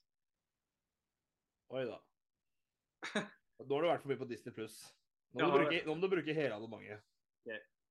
[1.74, 1.98] Oi da.
[3.59, 4.78] Nå har du vært forbi på Disney pluss.
[5.35, 7.05] Nå, Ja, må du bruke- nå må du bruke hele abonnementet.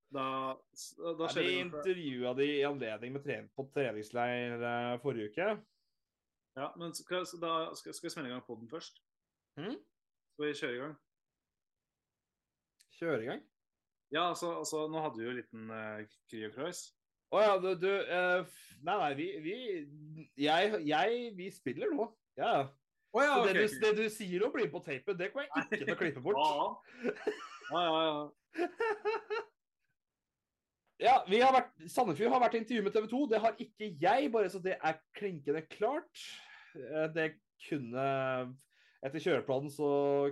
[0.08, 0.24] Da,
[0.56, 1.66] da Ja, skjer vi det noe.
[1.68, 5.48] intervjua de i anledning med trening på treningsleir eh, forrige uke.
[6.58, 9.02] Ja, men skal, da skal, skal vi smelle i gang poden først?
[9.60, 9.76] Hmm?
[10.32, 10.96] Skal vi kjøre i gang?
[12.98, 13.44] Kjøre i gang.
[14.14, 16.02] Ja, altså, altså nå hadde vi jo en liten uh,
[16.32, 16.86] Kryokreuz.
[17.36, 19.56] Å ja, du, du uh, Nei, nei, vi, vi
[20.46, 22.08] jeg, jeg Vi spiller nå.
[22.40, 22.70] Ja.
[23.12, 23.50] Oh, ja, Så ok.
[23.50, 25.18] det, du, det du sier å blir på tapet.
[25.20, 26.40] Det kommer jeg ikke til å klippe bort.
[27.74, 28.08] Ja, ja, ja.
[28.62, 29.46] ja.
[30.98, 33.20] Ja, vi har vært, Sandefjord har vært i intervju med TV 2.
[33.30, 36.24] Det har ikke jeg, bare så det er klinkende klart.
[36.74, 37.28] Eh, Det
[37.68, 38.06] kunne
[39.06, 39.88] Etter kjøreplanen så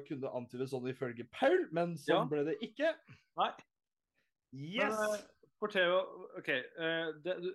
[0.07, 2.25] kunne det antydes sånn ifølge Paul, men sånn Ja.
[2.31, 2.95] ble det ikke.
[3.37, 3.51] Nei.
[4.55, 4.95] Yes!
[4.95, 5.23] Men, eh,
[5.59, 5.93] Fortell
[6.39, 6.49] OK.
[6.49, 7.51] eh, det, du,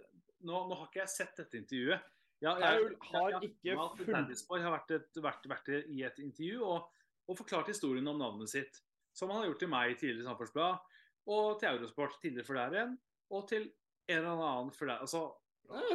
[0.46, 2.06] nå, nå har ikke jeg sett dette intervjuet.
[2.40, 3.74] Ja, Paul har ikke
[4.06, 6.86] Daddy's har vært, et, vært, vært i et intervju og,
[7.28, 8.80] og forklart historien om navnet sitt.
[9.12, 10.96] Som han har gjort til meg tidligere i Samferdselsblad,
[11.34, 12.96] og til Eurosport tidligere for der igjen,
[13.34, 13.66] og til
[14.08, 15.02] en eller annen for der.
[15.04, 15.26] Altså,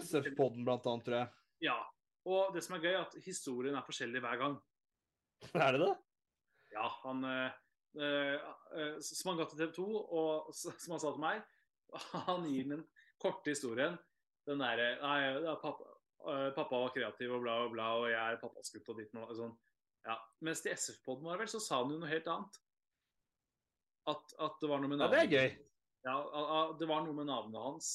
[0.03, 1.29] SF-podden blant annet, tror jeg.
[1.71, 1.79] ja.
[2.25, 4.55] Og det som er gøy, er at historien er forskjellig hver gang.
[5.53, 5.93] Er det det?
[6.75, 7.51] Ja, han eh,
[8.03, 9.85] eh, Som han ga til TV 2,
[10.19, 11.43] og som han sa til meg
[12.27, 12.83] Han gir den
[13.21, 13.95] korte historien.
[14.45, 15.87] Den derre Nei, ja, pappa,
[16.31, 19.15] eh, pappa var kreativ og bla, og bla, og jeg er pappas gutt og ditt
[19.21, 19.53] og sånn.
[20.05, 20.17] Ja.
[20.45, 22.59] Mens til SF-poden var vel, så sa han jo noe helt annet.
[24.11, 25.55] At, at det var noe med navnet Ja, det er gøy.
[26.05, 27.87] Ja, det var noe med navnet hans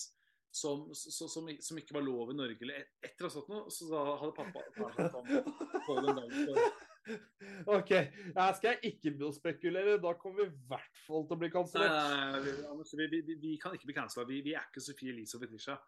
[0.50, 2.58] som, som, som, som ikke var lov i Norge.
[2.66, 4.64] Eller et, å ha sagt noe, så da hadde pappa
[4.96, 6.88] sagt sånn Hold en dag for
[7.76, 7.92] OK.
[8.36, 9.98] Her skal jeg ikke spekulere.
[10.02, 12.48] Da kommer vi i hvert fall til å bli kansellert.
[12.92, 14.26] vi, vi, vi, kan ikke bli kansella.
[14.28, 15.78] Vi, vi er ikke Sofie Elise og Fetisha.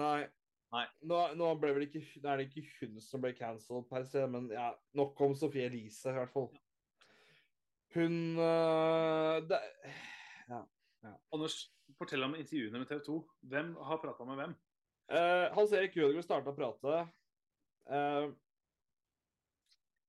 [0.00, 0.22] Nei.
[0.72, 0.86] Nei.
[1.04, 4.22] Nå, nå ble vel ikke, det er det ikke hun som ble cancelled per se,
[4.32, 6.48] men ja, nok om Sofie Elise, i hvert fall.
[7.92, 9.58] Hun øh, det,
[11.34, 11.56] Anders,
[11.98, 13.18] fortell om intervjuene med TV 2.
[13.52, 14.54] Hvem har prata med hvem?
[15.12, 17.00] Eh, Hans Erik Jødegaard starta å prate.
[17.90, 18.28] Eh,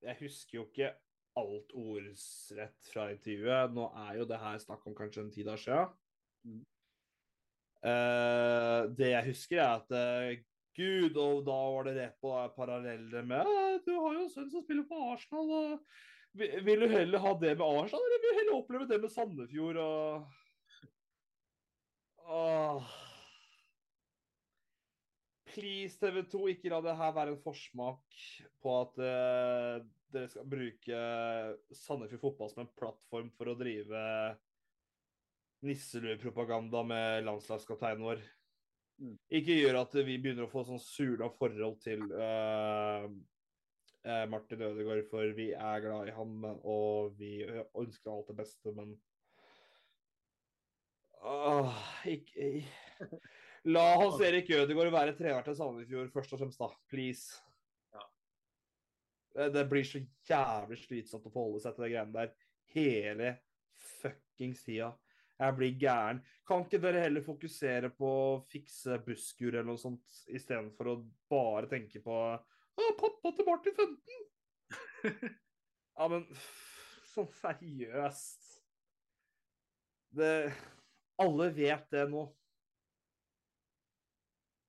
[0.04, 0.92] jeg husker jo ikke
[1.40, 3.74] alt ordsrett fra intervjuet.
[3.74, 5.94] Nå er jo det her snakk om kanskje en ti dager siden.
[6.44, 6.62] Mm.
[7.84, 10.42] Eh, det jeg husker, er at eh,
[10.74, 14.50] Gud, og da var det rett på paralleller med «Eh, Du har jo en sønn
[14.50, 18.32] som spiller på Arsenal, og vil, vil du heller ha det med Arsenal, eller vil
[18.32, 20.32] du heller oppleve det med Sandefjord og
[22.24, 22.94] Åh.
[25.54, 28.16] Please, TV 2, ikke la det her være en forsmak
[28.62, 31.02] på at uh, dere skal bruke
[31.78, 34.00] Sandefjord fotball som en plattform for å drive
[35.64, 38.24] nisseluepropaganda med landslagskapteinen vår.
[38.98, 39.14] Mm.
[39.38, 43.06] Ikke gjør at vi begynner å få sånn sula forhold til uh,
[44.06, 48.74] uh, Martin Ødegaard, for vi er glad i ham, og vi ønsker alt det beste,
[48.76, 48.96] men
[51.24, 51.76] Åh,
[52.10, 52.50] ikke
[53.64, 56.68] La Hans Erik Ødegaard være trener til Sandefjord først og fremst, da.
[56.92, 57.38] Please.
[57.94, 58.02] Ja.
[59.36, 62.34] Det, det blir så jævlig slitsomt å forholde seg til de greiene der
[62.74, 63.30] hele
[64.02, 64.90] fuckings tida.
[65.40, 66.20] Jeg blir gæren.
[66.46, 70.98] Kan ikke dere heller fokusere på å fikse busskur eller noe sånt, istedenfor å
[71.32, 74.22] bare tenke på Å, pappa til Martin 15!
[75.96, 76.24] ja, men
[77.14, 78.48] sånn seriøst.
[80.14, 80.32] Det
[81.22, 82.28] Alle vet det nå.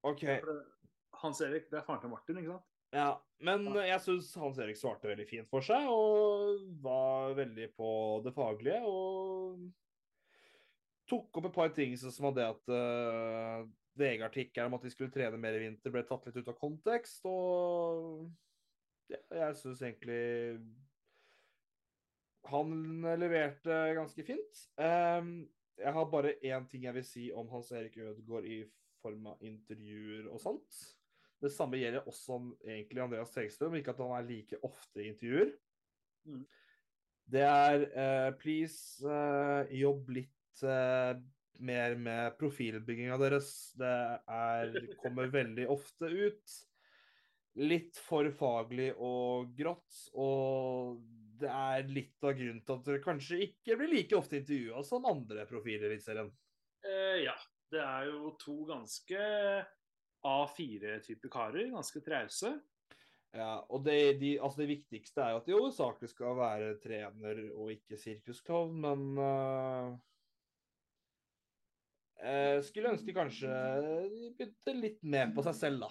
[0.05, 0.23] OK.
[1.21, 2.71] Hans Erik, det er faren til Martin, ikke sant?
[2.95, 3.09] Ja,
[3.43, 7.89] men jeg syns Hans Erik svarte veldig fint for seg, og var veldig på
[8.23, 8.79] det faglige.
[8.85, 9.65] Og
[11.09, 13.65] tok opp et par ting som var det at uh,
[13.99, 17.25] VG-artikkelen om at de skulle trene mer i vinter, ble tatt litt ut av kontekst.
[17.29, 18.29] Og
[19.11, 20.23] ja, jeg syns egentlig
[22.45, 24.65] han leverte ganske fint.
[24.77, 25.47] Um,
[25.81, 28.61] jeg har bare én ting jeg vil si om Hans Erik Ødegaard i
[29.05, 30.83] form av intervjuer og sånt.
[31.41, 35.09] Det samme gjelder også om egentlig Andreas Tegstrøm, ikke at han er like ofte i
[35.11, 35.51] intervjuer.
[36.25, 36.43] Mm.
[37.25, 41.17] Det er uh, please uh, jobb litt uh,
[41.65, 43.49] mer med profilbygginga deres.
[43.79, 43.95] Det
[44.37, 46.55] er, kommer veldig ofte ut.
[47.65, 50.01] Litt for faglig og grått.
[50.19, 50.99] Og
[51.39, 55.07] det er litt av grunnen til at dere kanskje ikke blir like ofte intervjua som
[55.07, 56.31] andre profiler i serien.
[57.23, 57.35] Ja.
[57.75, 59.19] Det er jo to ganske
[60.25, 61.71] A4-type karer.
[61.73, 62.53] Ganske trause.
[63.35, 67.51] Ja, og det, de, altså det viktigste er jo at de hovedsakelig skal være trener
[67.51, 69.97] og ikke sirkusklovn, men uh,
[72.23, 73.49] jeg skulle ønske de kanskje
[74.13, 75.89] de begynte litt mer på seg selv, da.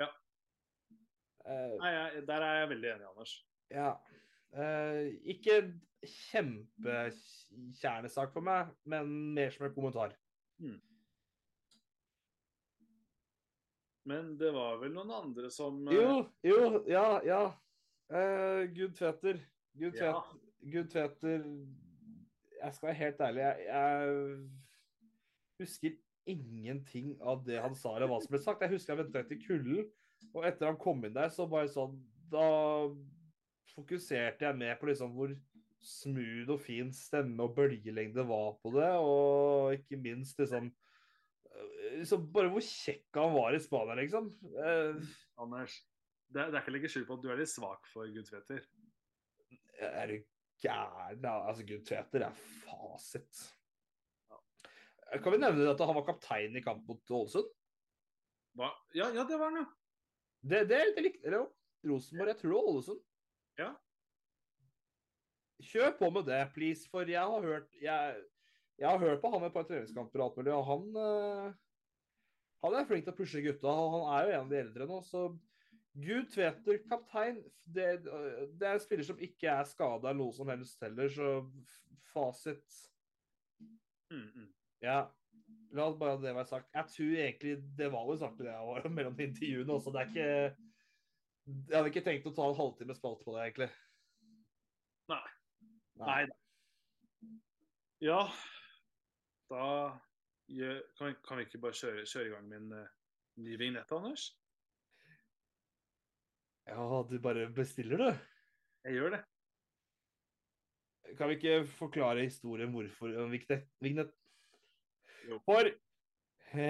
[0.00, 0.08] Ja.
[1.44, 3.32] Uh, Nei, jeg, der er jeg veldig enig, Anders.
[3.76, 3.90] ja.
[4.50, 5.54] Uh, ikke
[6.00, 9.04] kjempekjernesak for meg, men
[9.36, 10.16] mer som en kommentar.
[14.10, 16.12] Men det var vel noen andre som eh, Jo,
[16.46, 16.60] jo,
[16.90, 17.42] ja, ja.
[18.10, 19.38] Uh, Gud Tveter.
[19.78, 20.16] Gud, Ja.
[20.60, 21.44] Gud Tveter
[22.60, 24.40] Jeg skal være helt ærlig, jeg, jeg
[25.60, 25.94] husker
[26.28, 28.64] ingenting av det han sa eller hva som ble sagt.
[28.64, 29.86] Jeg husker jeg ventet til kulden,
[30.34, 31.96] og etter han kom inn der, så bare sånn
[32.30, 32.44] Da
[33.72, 35.32] fokuserte jeg mer på liksom hvor
[35.80, 40.68] smooth og fin stemme og bølgelengde var på det, og ikke minst liksom
[42.00, 44.28] liksom bare hvor kjekk han var i Spania, liksom.
[44.56, 44.98] Uh,
[45.40, 45.76] Anders,
[46.30, 48.28] det, det er ikke å legge skjul på at du er litt svak for Gud
[48.28, 48.66] Tveter.
[49.80, 50.18] Er du
[50.62, 51.24] gæren?
[51.24, 53.46] Altså, Gud Tveter er fasit.
[55.10, 57.48] Kan vi nevne at han var kaptein i kamp mot Ålesund?
[58.58, 59.68] Ja, ja, det var han, ja.
[60.40, 61.46] Det, det, det likte jeg jo,
[61.90, 62.30] Rosenborg.
[62.30, 63.00] Jeg tror det var Ålesund.
[63.58, 63.70] Ja.
[65.70, 68.20] Kjør på med det, please, for jeg har hørt jeg,
[68.80, 71.58] jeg har hørt på han et par treningskamper og alt mulig, og han eh,
[72.64, 74.88] Han er flink til å pushe gutta, og han er jo en av de eldre
[74.88, 75.28] nå, så
[76.00, 80.50] Gud Tveter, kaptein, det, det er en spiller som ikke er skada eller noe som
[80.52, 81.40] helst heller, så
[82.12, 82.80] fasit
[84.10, 84.46] Mm, mm.
[84.82, 85.00] Ja.
[85.70, 86.66] La bare det være sagt.
[86.74, 89.92] Jeg tror egentlig det var litt artig det jeg var mellom de intervjuene også.
[89.94, 90.26] Det er ikke
[91.70, 93.70] Jeg hadde ikke tenkt å ta en halvtime spalt på det, egentlig.
[95.10, 95.22] Nei.
[96.02, 96.36] Nei da.
[98.00, 98.20] Ja,
[99.50, 99.64] da
[100.98, 102.86] kan, kan vi ikke bare kjøre, kjøre i gang med en uh,
[103.44, 104.30] ny vignett, Anders?
[106.70, 108.10] Ja, du bare bestiller, du.
[108.84, 109.20] Jeg gjør det.
[111.18, 113.32] Kan vi ikke forklare historien hvorfor en
[113.82, 114.12] vignett?
[115.46, 115.70] For
[116.52, 116.68] he,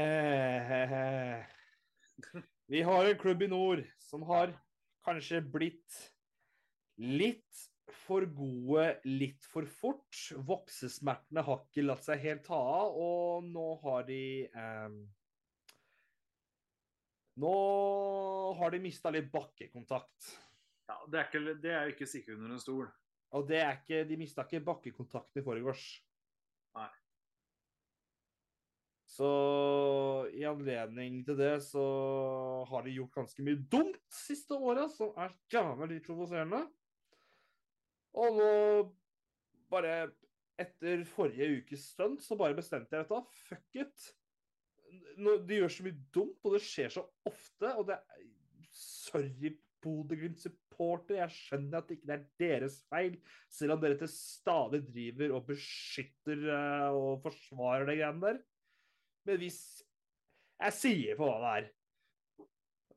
[0.68, 2.40] he, he.
[2.70, 4.52] Vi har en klubb i nord som har
[5.06, 6.00] kanskje blitt
[7.00, 10.20] litt for gode litt for fort.
[10.46, 15.00] Voksesmertene har ikke latt seg helt ta av, og nå har de eh,
[17.40, 17.50] Nå
[18.58, 20.32] har de mista litt bakkekontakt.
[20.90, 22.88] Ja, det er, ikke, det er jo ikke sikkert under en stol.
[23.38, 25.84] Og det er ikke, de mista ikke bakkekontakten i forgårs.
[26.76, 26.88] Nei.
[29.10, 29.30] Så
[30.36, 31.84] i anledning til det så
[32.70, 36.64] har de gjort ganske mye dumt siste året, som er jævlig provoserende.
[38.18, 38.50] Og nå,
[39.70, 40.10] bare
[40.60, 43.20] etter forrige ukes stunt, så bare bestemte jeg dette.
[43.48, 44.10] Fuck it.
[44.90, 47.74] Det de gjør så mye dumt, og det skjer så ofte.
[47.76, 48.28] Og det er
[48.70, 51.18] Sorry, Bodø-Glimt-supporter.
[51.18, 53.16] Jeg skjønner at det ikke er deres feil,
[53.50, 58.42] selv om dere til stadig driver og beskytter eh, og forsvarer de greiene der.
[59.28, 59.60] Men hvis
[60.60, 61.68] Jeg sier på hva det er.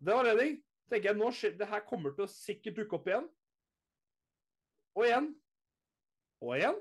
[0.03, 0.57] Det var redning.
[0.91, 3.29] tenker jeg, nå skjer, Det her kommer til å sikkert dukke opp igjen.
[4.95, 5.29] Og igjen.
[6.41, 6.77] Og igjen.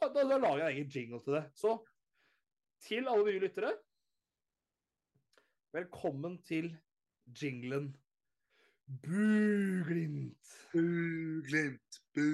[0.00, 1.44] Da, da, da lager jeg en egen jingle til det.
[1.56, 1.76] Så
[2.82, 3.72] til alle nye lyttere
[5.72, 6.74] Velkommen til
[7.42, 7.96] jinglen
[9.02, 10.50] Buglimt.
[10.72, 12.02] Buglimt.
[12.14, 12.26] bu.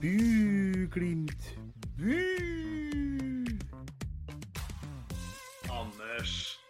[0.00, 1.58] Buglimt.
[1.98, 2.16] Bu.
[5.70, 6.61] Anders.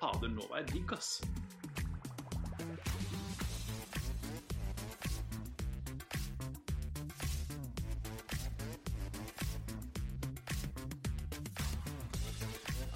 [0.00, 1.20] Fader, nå var jeg digg, ass.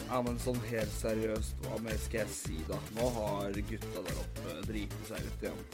[0.09, 2.81] Ja, men sånn helt seriøst, hva mer skal jeg si, da?
[2.97, 5.65] Nå har gutta der oppe driti seg ut igjen.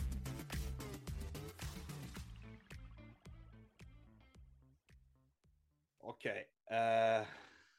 [6.10, 6.32] OK.
[6.80, 7.36] Eh...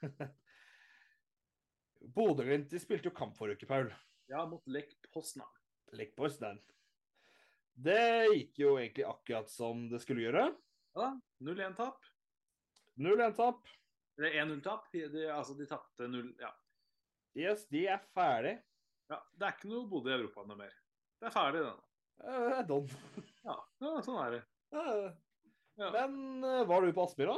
[2.15, 3.91] Bodø-Glimt spilte jo kamp forrige uke, Paul.
[4.31, 5.47] Ja, mot Lech Poznan.
[5.97, 6.59] Lek Poznan.
[7.81, 10.49] Det gikk jo egentlig akkurat som det skulle gjøre.
[10.97, 11.11] Ja,
[11.43, 12.01] 0-1-tap.
[12.99, 13.61] 0-1-tap.
[14.19, 14.89] Eller 1-0-tap.
[14.91, 16.51] De, altså, de tapte 0 Ja.
[17.37, 18.57] Yes, de er ferdig.
[19.09, 19.21] ja.
[19.39, 20.73] Det er ikke noe Bodø i Europa noe mer.
[21.21, 21.85] Det er ferdig, det nå.
[22.21, 22.89] Eh, Det er don.
[23.47, 24.41] Ja, ja, sånn er det.
[24.75, 25.11] Eh,
[25.79, 25.87] Ja.
[25.95, 27.37] Men eh, var du på Aspmyra?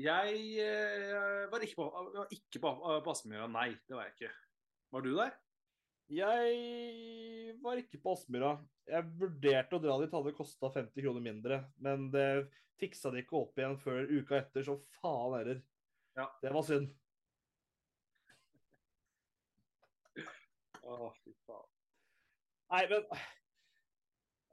[0.00, 2.70] Jeg eh, var ikke på, var ikke på,
[3.04, 3.72] på Aspmyra, nei.
[3.84, 4.30] Det var jeg ikke.
[4.92, 5.34] Var du der?
[6.12, 8.54] Jeg var ikke på Aspmyra.
[8.88, 11.60] Jeg vurderte å dra dit, hadde kosta 50 kroner mindre.
[11.84, 12.26] Men det
[12.80, 15.62] fiksa de ikke opp igjen før uka etter, så faen heller.
[16.16, 16.26] Ja.
[16.42, 16.90] Det var synd.
[20.82, 21.68] Å, fy faen.
[22.72, 23.06] Nei, men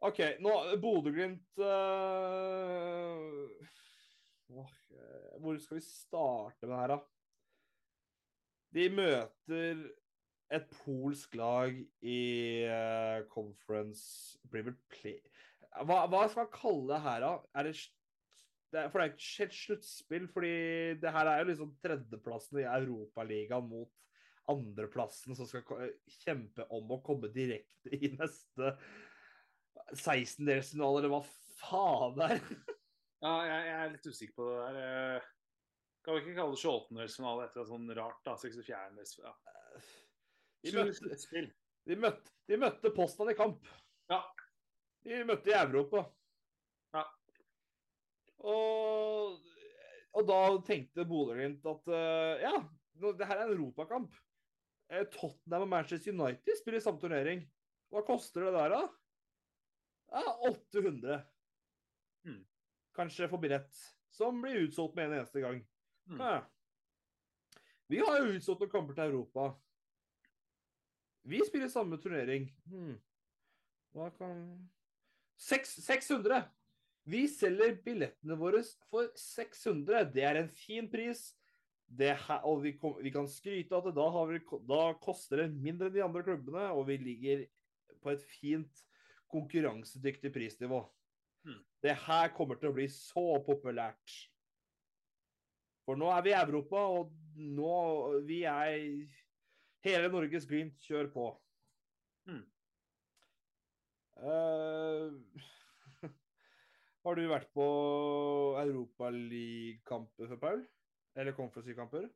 [0.08, 3.50] OK, nå Bodø-Glimt øh,
[4.50, 7.00] åh, eh, Hvor skal vi starte med det her, da?
[8.78, 9.84] De møter
[10.54, 12.20] et polsk lag i
[12.66, 17.32] uh, conference hva, hva skal man kalle det her, da?
[17.54, 17.74] Er det,
[18.74, 20.54] det for det er ikke helt sluttspill, fordi
[21.02, 23.94] det her er jo liksom tredjeplassen i Europaligaen mot
[24.50, 25.94] andreplassen som skal
[26.24, 28.74] kjempe om å komme direkte i neste
[29.94, 31.24] 16-delsfinale, eller hva
[31.62, 32.44] faen det er.
[33.20, 34.80] Ja, jeg, jeg er litt usikker på det der.
[35.18, 35.30] eh.
[36.06, 38.36] Kan vi ikke kalle det 28-delsfinale etter et sånn rart, da?
[38.40, 39.56] 64-delsfinale.
[39.56, 39.82] Ja.
[40.64, 41.42] De møtte,
[41.88, 43.68] de møtte, de møtte Postman i kamp.
[44.12, 44.22] Ja.
[45.06, 46.06] De møtte i Europa.
[46.96, 47.04] Ja.
[48.48, 49.38] Og,
[50.16, 52.56] og da tenkte Bodø-Glimt at uh, ja,
[53.00, 54.16] det her er en europakamp.
[54.90, 57.44] Eh, Tottenham og Manchester United spiller i samme turnering.
[57.94, 58.82] Hva koster det der, da?
[60.16, 61.20] Ja, 800.
[62.98, 65.62] Kanskje for billett, som blir utsolgt med en eneste gang.
[66.10, 66.22] Mm.
[66.22, 66.40] Ja.
[67.90, 69.50] Vi har jo utsolgt noen kamper til Europa.
[71.30, 72.50] Vi spiller samme turnering.
[72.70, 72.98] Hmm.
[73.94, 74.44] Hva kan
[75.40, 76.44] 6, 600!
[77.10, 78.62] Vi selger billettene våre
[78.92, 80.04] for 600.
[80.14, 81.32] Det er en fin pris.
[81.90, 85.48] Det her, og vi, kom, vi kan skryte at da, har vi, da koster det
[85.56, 87.48] mindre enn de andre klubbene, og vi ligger
[88.04, 88.84] på et fint
[89.34, 90.84] konkurransedyktig prisnivå.
[91.50, 91.64] Hmm.
[91.82, 94.16] Det her kommer til å bli så populært.
[95.88, 97.76] For nå er vi i Europa, og nå
[98.28, 98.76] vi er
[99.86, 101.28] Hele Norges Glimt, kjør på.
[102.30, 102.44] Mm.
[104.20, 105.16] Uh,
[107.08, 107.68] har du vært på
[108.60, 110.66] Europaligakamper før, Paul?
[111.18, 112.10] Eller Conference League-kamper?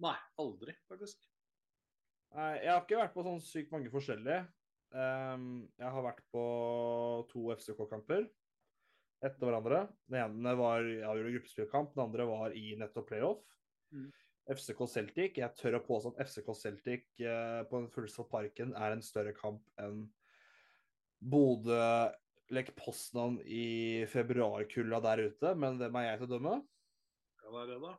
[0.00, 1.26] Nei, aldri, faktisk.
[2.36, 4.46] Nei, jeg har ikke vært på sånn sykt mange forskjellige.
[4.94, 6.44] Um, jeg har vært på
[7.34, 8.28] to FCK-kamper.
[9.24, 9.82] Etter hverandre.
[10.08, 13.44] Den ene var avgjørende gruppespillkamp, den andre var i nettopp playoff.
[13.94, 14.08] Mm.
[14.48, 15.36] FCK Celtic.
[15.40, 19.34] Jeg tør å påstå at FCK Celtic eh, på den fullsatt parken er en større
[19.36, 20.06] kamp enn
[21.18, 22.08] Bodø
[22.54, 26.58] Lech Poznan i februarkulda der ute, men hvem er jeg til å dømme?
[27.42, 27.96] Ja, det er det, da.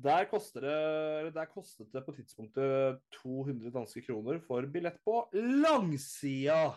[0.00, 0.76] Der, koster det,
[1.20, 6.72] eller der kostet det på tidspunktet 200 danske kroner for billett på langsida.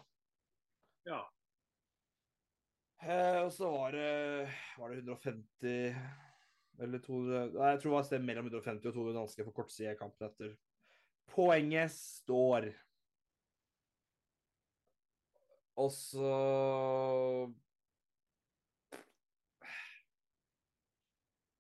[1.08, 1.24] Ja.
[3.04, 4.12] Eh, og så var det,
[4.80, 5.96] var det 150
[6.84, 9.58] eller 200 Nei, jeg tror det var et sted mellom 150 og 200 dansker for
[9.58, 10.54] kortside kampen etter.
[11.34, 12.70] Poenget står.
[15.84, 16.32] Og så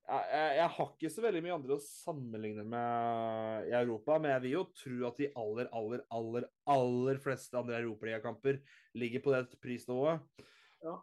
[0.07, 4.35] jeg, jeg, jeg har ikke så veldig mye andre å sammenligne med i Europa, men
[4.35, 8.61] jeg vil jo tro at de aller, aller, aller, aller fleste andre europaligakamper
[8.95, 10.45] ligger på det prisnivået.
[10.85, 11.01] Ja.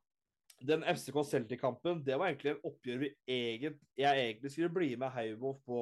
[0.61, 5.12] Den FCK Celtic-kampen, det var egentlig en oppgjør vi egent, jeg egentlig skulle bli med
[5.15, 5.78] Haugvoff på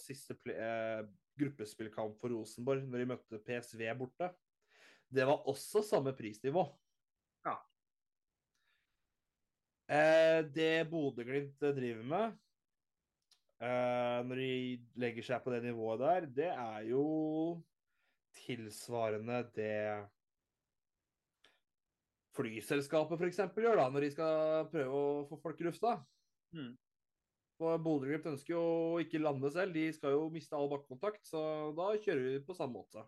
[0.00, 1.04] siste eh,
[1.38, 4.32] gruppespillkamp for Rosenborg, når de møtte PSV borte.
[5.12, 6.64] Det var også samme prisnivå.
[7.46, 7.54] Ja.
[9.86, 12.26] Eh, det Bodø-Glimt driver med
[13.62, 14.52] eh, når de
[15.04, 17.04] legger seg på det nivået der, det er jo
[18.42, 19.76] tilsvarende det
[22.36, 23.42] flyselskapet f.eks.
[23.56, 25.96] gjør da, når de skal prøve å få folk i lufta.
[26.56, 26.72] Mm.
[27.60, 31.42] For Bodø-Glimt ønsker jo å ikke lande selv, de skal jo miste all bakkekontakt, så
[31.76, 33.04] da kjører vi på samme måte.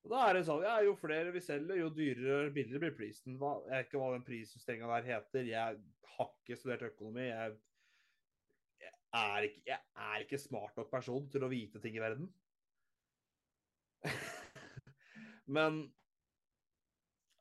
[0.00, 2.94] Og da er det sånn, ja, Jo flere vi selger, jo dyrere og billigere blir
[2.96, 3.36] prisen.
[3.40, 5.50] Hva, jeg vet ikke hva den prisjusteringa der heter.
[5.50, 5.82] Jeg
[6.14, 7.26] har ikke studert økonomi.
[7.28, 7.58] Jeg,
[8.80, 12.30] jeg, er ikke, jeg er ikke smart nok person til å vite ting i verden.
[15.58, 15.82] Men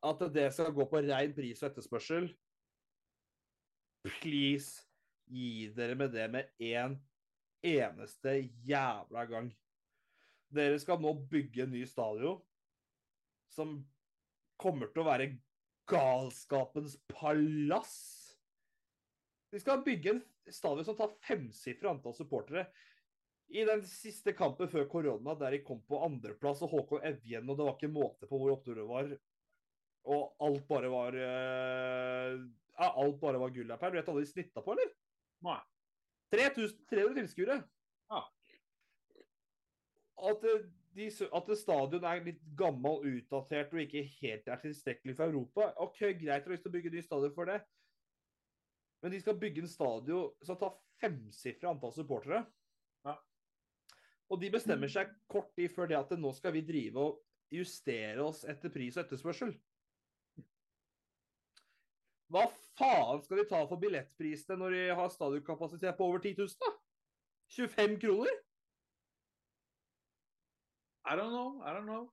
[0.06, 2.30] at det skal gå på rein pris og etterspørsel
[4.22, 4.86] Please,
[5.28, 6.96] gi dere med det med en
[7.68, 9.50] eneste jævla gang.
[10.56, 12.40] Dere skal nå bygge en ny stadion
[13.52, 13.76] som
[14.60, 15.34] kommer til å være
[15.90, 17.98] galskapens palass.
[19.52, 22.68] De skal bygge en stadion som tar femsifra antall supportere.
[23.50, 27.58] I den siste kampen før korona, der de kom på andreplass, og Håkon Evjen, og
[27.58, 29.10] det var ikke måte på hvor opptur det var,
[30.08, 32.40] og alt bare var uh,
[32.80, 33.92] ja, Alt bare var gull der, Per.
[33.92, 34.92] Vet du hva de snitta på, eller?
[35.46, 35.60] Nei.
[36.32, 37.58] 3300 tilskuere.
[38.14, 38.22] Ja.
[40.30, 45.32] At, eh, de, at stadion er litt gammel, utdatert og ikke helt er tilstrekkelig for
[45.32, 45.72] Europa.
[45.84, 47.60] OK, greit, du har lyst til å bygge ny stadion for det.
[49.04, 52.44] Men de skal bygge en stadion som tar femsifra antall supportere.
[53.08, 53.16] Ja.
[54.30, 57.20] Og de bestemmer seg kort tid før det at nå skal vi drive og
[57.54, 59.56] justere oss etter pris og etterspørsel.
[62.30, 62.46] Hva
[62.78, 66.72] faen skal de ta for billettprisene når de har stadionkapasitet på over 10 000, da?
[67.56, 68.36] 25 kroner?
[71.10, 71.62] I don't know.
[71.66, 72.06] I don't know.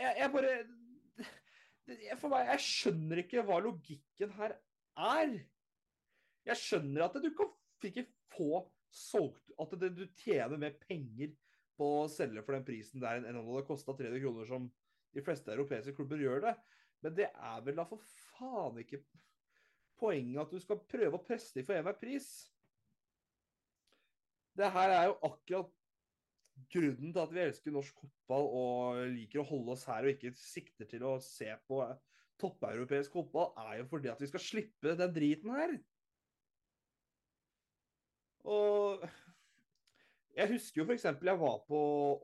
[0.00, 0.52] Jeg, jeg bare
[1.90, 4.56] jeg, For meg, jeg skjønner ikke hva logikken her
[4.96, 5.34] er.
[6.48, 7.50] Jeg skjønner at du kan
[7.90, 11.34] ikke få solgt At det, du tjener mer penger
[11.78, 14.66] på å selge for den prisen der enn om det kosta 300 kroner, som
[15.16, 16.54] de fleste europeiske klubber gjør det.
[17.04, 18.02] Men det er vel da for
[18.36, 19.00] faen ikke
[20.00, 22.28] poenget at du skal prøve å presse dem for enhver pris.
[24.56, 25.76] Det her er jo akkurat
[26.70, 30.34] grunnen til at vi elsker norsk fotball og liker å holde oss her og ikke
[30.36, 31.80] sikter til å se på
[32.40, 35.74] toppeuropeisk fotball, er jo fordi at vi skal slippe den driten her.
[38.48, 39.04] Og
[40.36, 41.04] jeg husker jo f.eks.
[41.04, 41.80] jeg var på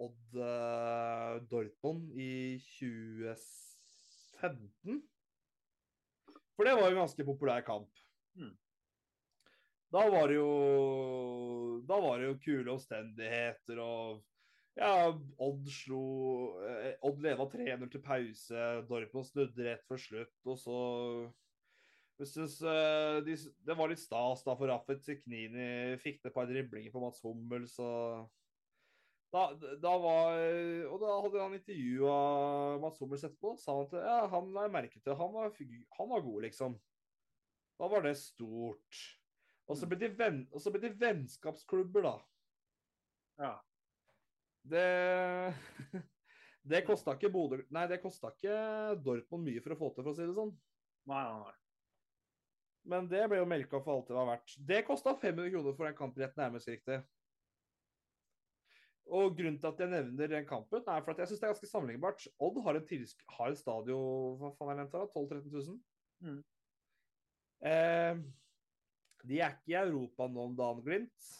[0.06, 2.56] Odd eh, Dortmund i
[4.40, 5.02] 2015.
[6.56, 8.04] For det var jo en ganske populær kamp.
[8.36, 8.54] Mm.
[9.92, 14.24] Da var det jo Da var det jo kule omstendigheter og
[14.76, 15.08] ja,
[15.40, 16.00] Odd slo
[16.66, 18.64] eh, Odd leda 3-0 til pause.
[18.90, 20.78] Dortmund snudde rett før slutt, og så
[22.16, 26.36] jeg synes, eh, de, Det var litt stas da, for Raffet Seknini fikk det et
[26.36, 27.88] par driblinger på Mats Hummel, så
[29.36, 30.40] da, da var
[30.88, 32.16] Og da hadde han intervjua
[32.82, 33.54] Mats Hummels etterpå.
[33.60, 35.52] Sa han at ja, han la merke til han var,
[35.98, 36.76] han var god, liksom.
[37.76, 39.02] Da var det stort.
[39.66, 40.10] Og så ble de,
[40.62, 42.16] så ble de vennskapsklubber, da.
[43.42, 43.54] Ja.
[44.66, 44.86] Det
[46.66, 48.56] Det kosta ikke Bodø Nei, det kosta ikke
[49.04, 50.54] Dortmund mye for å få til, for å si det sånn.
[51.06, 51.54] Nei, nei, nei.
[52.86, 54.56] Men det ble jo melka for alt det var verdt.
[54.68, 56.98] Det kosta 500 kroner for den kampretten, nærmest mest riktig.
[59.06, 61.52] Og grunnen til at jeg nevner den kampen, er for at jeg syns det er
[61.54, 62.26] ganske sammenlignbart.
[62.42, 65.80] Odd har en, tilsk har en stadion Hva faen er det, 12 000-13 000?
[66.26, 66.40] Mm.
[67.70, 68.22] Eh,
[69.26, 71.32] de er ikke i Europa nå om dagen, Glimt.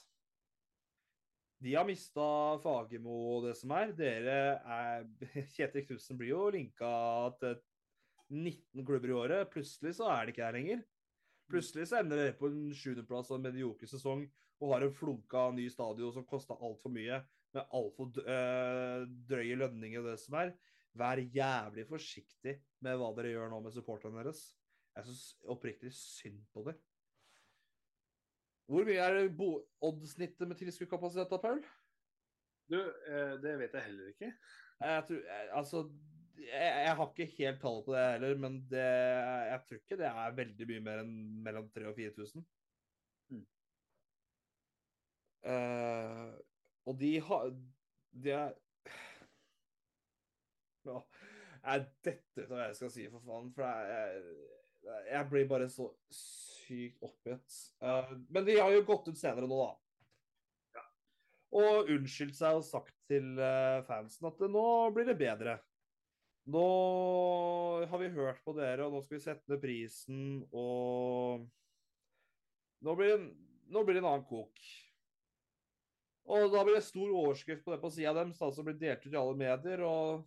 [1.64, 2.24] De har mista
[2.62, 3.94] Fagermo og det som er.
[3.96, 5.06] Dere er
[5.56, 6.90] Kjetil Knutsen blir jo linka
[7.40, 7.56] til
[8.30, 9.50] 19 klubber i året.
[9.50, 10.82] Plutselig så er det ikke her lenger.
[11.50, 14.26] Plutselig så ender dere på en sjuendeplass og en medioker sesong
[14.62, 17.20] og har en flunka ny stadion som kosta altfor mye,
[17.56, 20.52] med altfor uh, drøye lønninger og det som er.
[20.96, 24.46] Vær jævlig forsiktig med hva dere gjør nå med supporterne deres.
[24.96, 26.78] Jeg syns oppriktig synd på dem.
[28.66, 29.28] Hvor mye er
[29.86, 31.60] odd-snittet med tilskuerkapasitet da, Paul?
[32.66, 34.32] Du, eh, det vet jeg heller ikke.
[34.80, 35.20] Jeg tror,
[35.60, 35.82] altså,
[36.40, 38.88] jeg, jeg har ikke helt tallet på det heller, men det,
[39.52, 41.14] jeg tror ikke det er veldig mye mer enn
[41.46, 42.46] mellom 3000 og 4000.
[43.30, 43.44] Mm.
[45.52, 46.34] Eh,
[46.86, 47.50] og de har
[48.16, 48.54] De er
[50.86, 51.00] ja,
[51.66, 53.48] jeg detter ut av hva jeg skal si, for faen.
[53.54, 54.20] For jeg,
[54.86, 57.56] jeg, jeg blir bare så sykt oppgitt.
[57.82, 60.84] Uh, men de har jo gått ut senere nå, da.
[61.56, 65.54] Og unnskyldt seg og sagt til eh, fansen at nå blir det bedre.
[66.52, 66.64] Nå
[67.88, 71.46] har vi hørt på dere, og nå skal vi sette ned prisen, og
[72.84, 73.30] nå blir det,
[73.72, 74.66] nå blir det en annen kok.
[76.26, 79.12] Og da blir det stor overskrift på det på sida deres, som blir delt ut
[79.12, 79.82] i alle medier.
[79.86, 80.24] og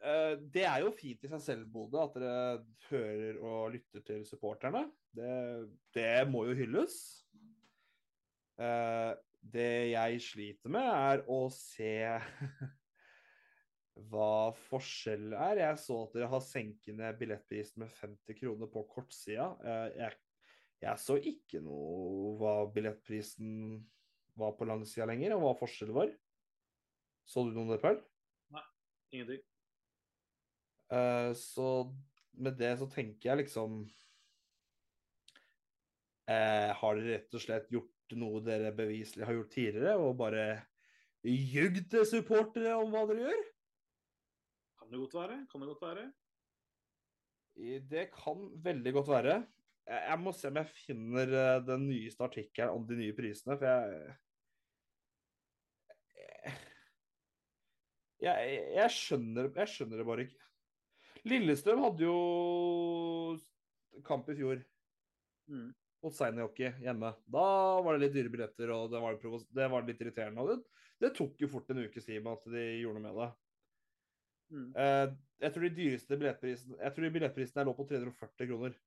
[0.00, 4.24] eh, Det er jo fint i seg selv, Bodø, at dere hører og lytter til
[4.28, 4.86] supporterne.
[5.16, 5.34] Det,
[5.96, 6.96] det må jo hylles.
[8.60, 11.94] Eh, det jeg sliter med, er å se
[14.10, 15.62] hva forskjellen er.
[15.64, 19.52] Jeg så at dere har senket ned billettprisen med 50 kroner på kortsida.
[19.60, 20.18] Eh, jeg,
[20.80, 23.50] jeg så ikke noe hva billettprisen
[24.40, 26.12] var på langsida lenger, og hva forskjellen var.
[27.28, 28.00] Så du noe om
[28.54, 28.64] Nei?
[29.12, 29.42] Ingenting.
[30.90, 31.66] Uh, så
[32.40, 33.84] med det så tenker jeg liksom
[36.26, 40.46] uh, Har dere rett og slett gjort noe dere beviselig har gjort tidligere, og bare
[41.22, 43.44] ljugd til supportere om hva dere gjør?
[44.80, 45.36] Kan det godt være.
[45.52, 46.08] Kan det godt være.
[47.92, 49.34] Det kan veldig godt være.
[49.90, 53.66] Jeg, må se om jeg finner eh, den nyeste artikkelen om de nye prisene, for
[53.66, 54.16] jeg
[58.20, 60.42] jeg, jeg, skjønner, jeg skjønner det bare ikke.
[61.30, 62.18] Lillestrøm hadde jo
[64.06, 64.60] kamp i fjor
[65.50, 65.72] Mm.
[66.02, 67.08] mot Seinhockey hjemme.
[67.26, 67.46] Da
[67.82, 69.16] var det litt dyre billetter, og det var,
[69.58, 70.44] det var litt irriterende.
[70.44, 73.18] Og det, det tok jo fort en ukes tid med at de gjorde noe med
[73.18, 73.30] det.
[74.54, 74.68] Mm.
[74.84, 78.78] Eh, jeg tror de dyreste billettprisene Jeg tror de billettprisene lå på 340 kroner.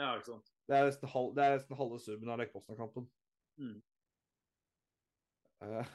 [0.00, 0.52] Ja, ikke sant.
[0.68, 3.08] Det er nesten, halv, det er nesten halve summen av Lekposten-kampen.
[3.60, 3.74] Mm.
[5.62, 5.90] Eh,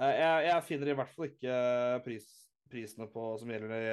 [0.00, 1.56] eh, jeg, jeg finner i hvert fall ikke
[2.06, 2.26] pris,
[2.70, 3.88] prisene på, som gjelder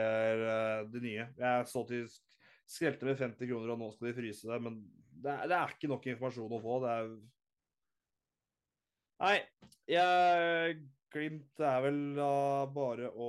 [0.49, 1.27] eh, de nye.
[1.39, 4.59] Jeg så sk- skrelte med 50 kroner, og nå skal de fryse det.
[4.65, 4.81] Men
[5.23, 6.81] det er, det er ikke nok informasjon å få.
[6.83, 7.15] Det er
[9.23, 9.35] Nei,
[9.87, 10.77] jeg
[11.13, 13.27] Glimt er vel da bare å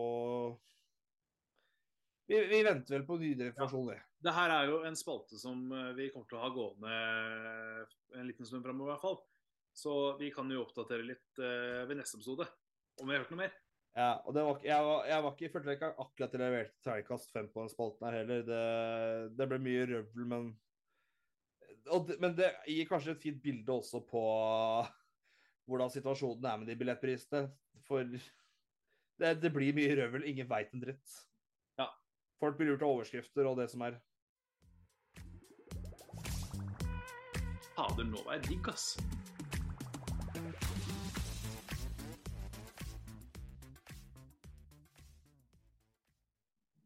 [2.26, 3.98] vi, vi venter vel på nyere informasjon, vi.
[4.24, 6.94] Det her er jo en spalte som eh, vi kommer til å ha gående
[8.16, 9.20] en liten stund framover, i hvert fall.
[9.74, 12.46] Så vi kan jo oppdatere litt eh, ved neste episode,
[13.00, 13.54] om vi har hørt noe mer.
[13.94, 16.42] Ja, og det var, jeg, var, jeg var ikke, jeg følte ikke akkurat at jeg
[16.42, 18.40] leverte terningkast fem på den spalten her heller.
[18.48, 18.62] Det,
[19.38, 20.48] det ble mye røvel, men
[21.92, 24.22] og det, Men det gir kanskje et fint bilde også på
[25.68, 27.44] hvordan situasjonen er med de billettprisene.
[27.84, 30.24] For det, det blir mye røvel.
[30.30, 31.18] Ingen veit en dritt.
[32.40, 34.00] Folk blir lurt av overskrifter og det som er.
[37.74, 38.94] Fader, nå var jeg digg, ass.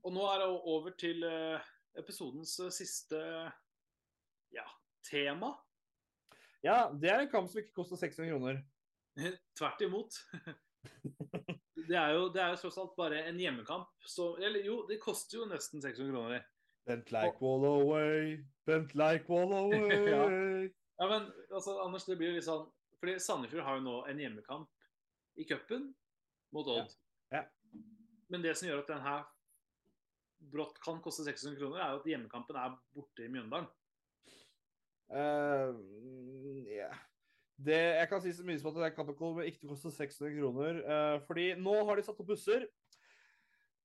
[0.09, 1.67] Og nå er det over til eh,
[2.01, 3.19] episodens eh, siste
[4.57, 4.65] ja,
[5.05, 5.53] tema.
[6.65, 8.63] Ja, det er en kamp som ikke koster 600 kroner.
[9.59, 10.17] Tvert imot.
[11.89, 13.89] Det er, jo, det er jo tross alt bare en hjemmekamp.
[14.05, 16.43] Så, eller jo, det koster jo nesten 600 kroner.
[16.89, 18.39] Bent like wall away,
[18.69, 20.69] bent like wall away.
[20.99, 22.65] Ja, men altså, Anders, det blir jo litt sånn
[22.99, 24.71] Fordi Sandefjord har jo nå en hjemmekamp
[25.39, 25.93] i cupen
[26.57, 26.95] mot Odd.
[27.31, 27.45] Ja.
[27.45, 27.83] Ja.
[28.33, 29.27] Men det som gjør at den her
[30.53, 33.69] brått kan koste 600 kroner, er jo at hjemmekampen er borte i Mjøndalen.
[35.09, 35.79] Uh,
[36.69, 36.91] ja.
[37.59, 40.79] Det, jeg kan si så mye som at den kampen ikke koster å 600 kroner.
[40.85, 42.69] eh, fordi nå har de satt opp busser.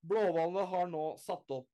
[0.05, 1.71] Blåhvalene har nå satt opp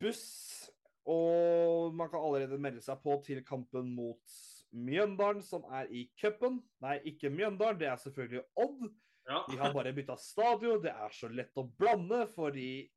[0.00, 0.70] buss.
[1.04, 4.36] Og man kan allerede melde seg på til kampen mot
[4.74, 6.62] Mjøndalen, som er i cupen.
[6.82, 8.86] Nei, ikke Mjøndalen, det er selvfølgelig Odd.
[9.28, 9.42] Ja.
[9.48, 10.80] De har bare bytta stadion.
[10.84, 12.88] Det er så lett å blande fordi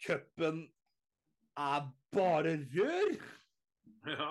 [0.00, 0.64] cupen
[1.60, 3.18] er bare rør.
[4.08, 4.30] ja.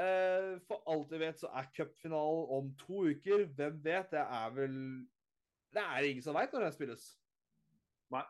[0.00, 3.46] Eh, for alt jeg vet, så er cupfinalen om to uker.
[3.56, 4.12] Hvem vet?
[4.12, 4.76] Det er vel
[5.74, 7.06] Det er ingen som veit når den spilles.
[8.10, 8.24] Nei.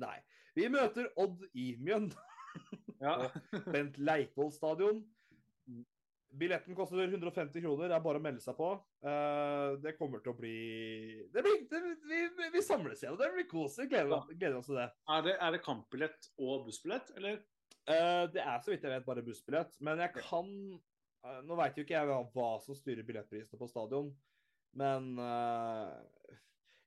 [0.00, 0.16] Nei.
[0.56, 2.08] Vi møter Odd i Mjøn.
[3.06, 3.16] ja.
[3.68, 5.02] Bent Leikvoll stadion.
[6.38, 7.88] Billetten koster 150 kroner.
[7.88, 8.70] Det er bare å melde seg på.
[9.04, 10.56] Eh, det kommer til å bli
[11.34, 13.16] det blir, vi, vi samles igjen.
[13.20, 13.78] Det blir kos.
[13.82, 14.90] Vi gleder, gleder oss til det.
[15.14, 17.40] Er det, er det kampbillett og bussbillett, eller?
[17.88, 20.52] Eh, det er så vidt jeg vet bare bussbillett, men jeg kan
[21.44, 24.10] Nå veit jo ikke jeg hva, hva som styrer billettprisene på stadion,
[24.78, 25.90] men uh,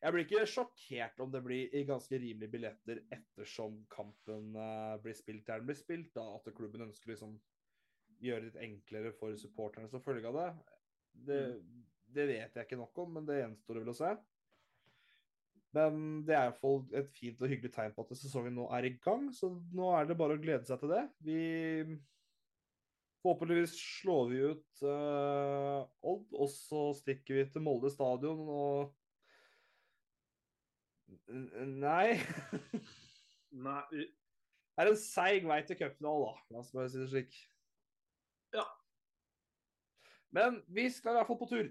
[0.01, 5.17] jeg blir ikke sjokkert om det blir i ganske rimelige billetter ettersom kampen uh, blir
[5.17, 7.35] spilt der den blir spilt, da at klubben ønsker liksom
[8.21, 10.49] gjøre det litt enklere for supporterne som følge av det.
[11.27, 11.41] det.
[12.11, 14.11] Det vet jeg ikke nok om, men det gjenstår det vel å se.
[15.75, 18.95] Men det er iallfall et fint og hyggelig tegn på at sesongen nå er i
[19.03, 21.05] gang, så nå er det bare å glede seg til det.
[21.23, 21.37] Vi
[23.21, 28.97] Forhåpentligvis slår vi ut uh, Odd, og så stikker vi til Molde stadion og
[31.31, 32.15] Nei.
[33.67, 33.83] Nei.
[33.91, 36.55] Det er en seig vei til cupfinalen, da.
[36.55, 37.35] La oss bare si det slik.
[38.55, 38.63] Ja.
[40.31, 41.69] Men vi skal i hvert fall på tur.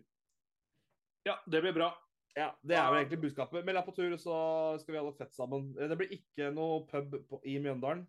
[1.27, 1.90] Ja, det blir bra.
[2.36, 3.64] Ja, Det er vel egentlig budskapet.
[3.66, 4.36] Meld deg på tur, så
[4.81, 5.72] skal vi ha det fett sammen.
[5.74, 8.05] Det blir ikke noe pub i Mjøndalen.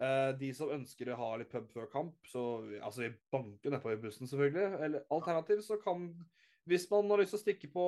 [0.00, 3.92] Eh, de som ønsker å ha litt pub før kamp, så altså vi banker nedpå
[3.92, 4.80] i bussen, selvfølgelig.
[4.86, 6.12] Eller alternativt så kan
[6.64, 7.84] Hvis man har lyst til å stikke på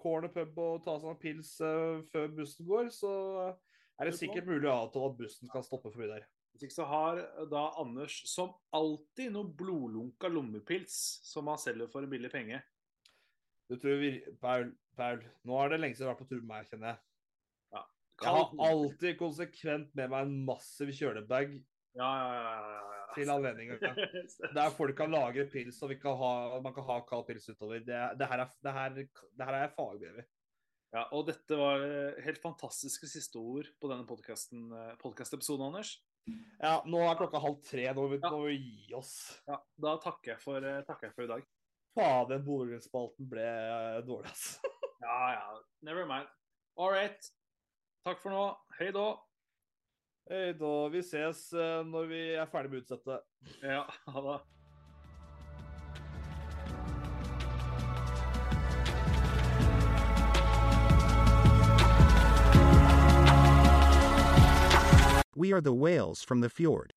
[0.00, 3.10] Corner pub og ta seg en pils uh, før bussen går, så
[4.00, 6.24] er det sikkert mulig å avtale at bussen kan stoppe forbi der.
[6.54, 7.20] Hvis ikke så har
[7.52, 12.62] da Anders som alltid noe blodlunka lommepils som han selger for en billig penge.
[13.68, 16.40] Du tror vi, Paul, Paul, nå er det lenge siden jeg har vært på tur
[16.40, 17.09] med meg, kjenner jeg.
[18.20, 21.54] Jeg har alltid konsekvent med meg en massiv kjølebag
[21.96, 23.06] Ja, ja, ja, ja, ja.
[23.14, 23.80] til anledninger.
[24.56, 27.80] Der folk kan lagre pils, og vi kan ha, man kan ha kald pils utover.
[27.86, 30.28] Det, det, her er, det, her, det her er fagbrevet.
[30.90, 35.96] Ja, og dette var eh, helt fantastiske siste ord på denne podcasten, eh, Anders.
[36.60, 37.86] Ja, nå er klokka halv tre.
[37.94, 39.14] Nå må vi, nå må vi gi oss.
[39.48, 41.46] Ja, da takker jeg for, eh, takker jeg for i dag.
[41.96, 43.46] Faen, den Bodø-Glimt-spalten ble
[44.06, 44.74] dårlig, altså.
[45.00, 46.28] Ja, ja, never mind.
[46.76, 47.30] All right.
[48.04, 48.44] Takk for nå.
[48.78, 49.08] Hei da.
[50.30, 50.88] Hei, da.
[50.88, 53.26] Vi ses eh, når vi er ferdig med utsettet.
[53.60, 54.38] Ja, ha det.
[65.36, 66.89] We are the whales from the fjord.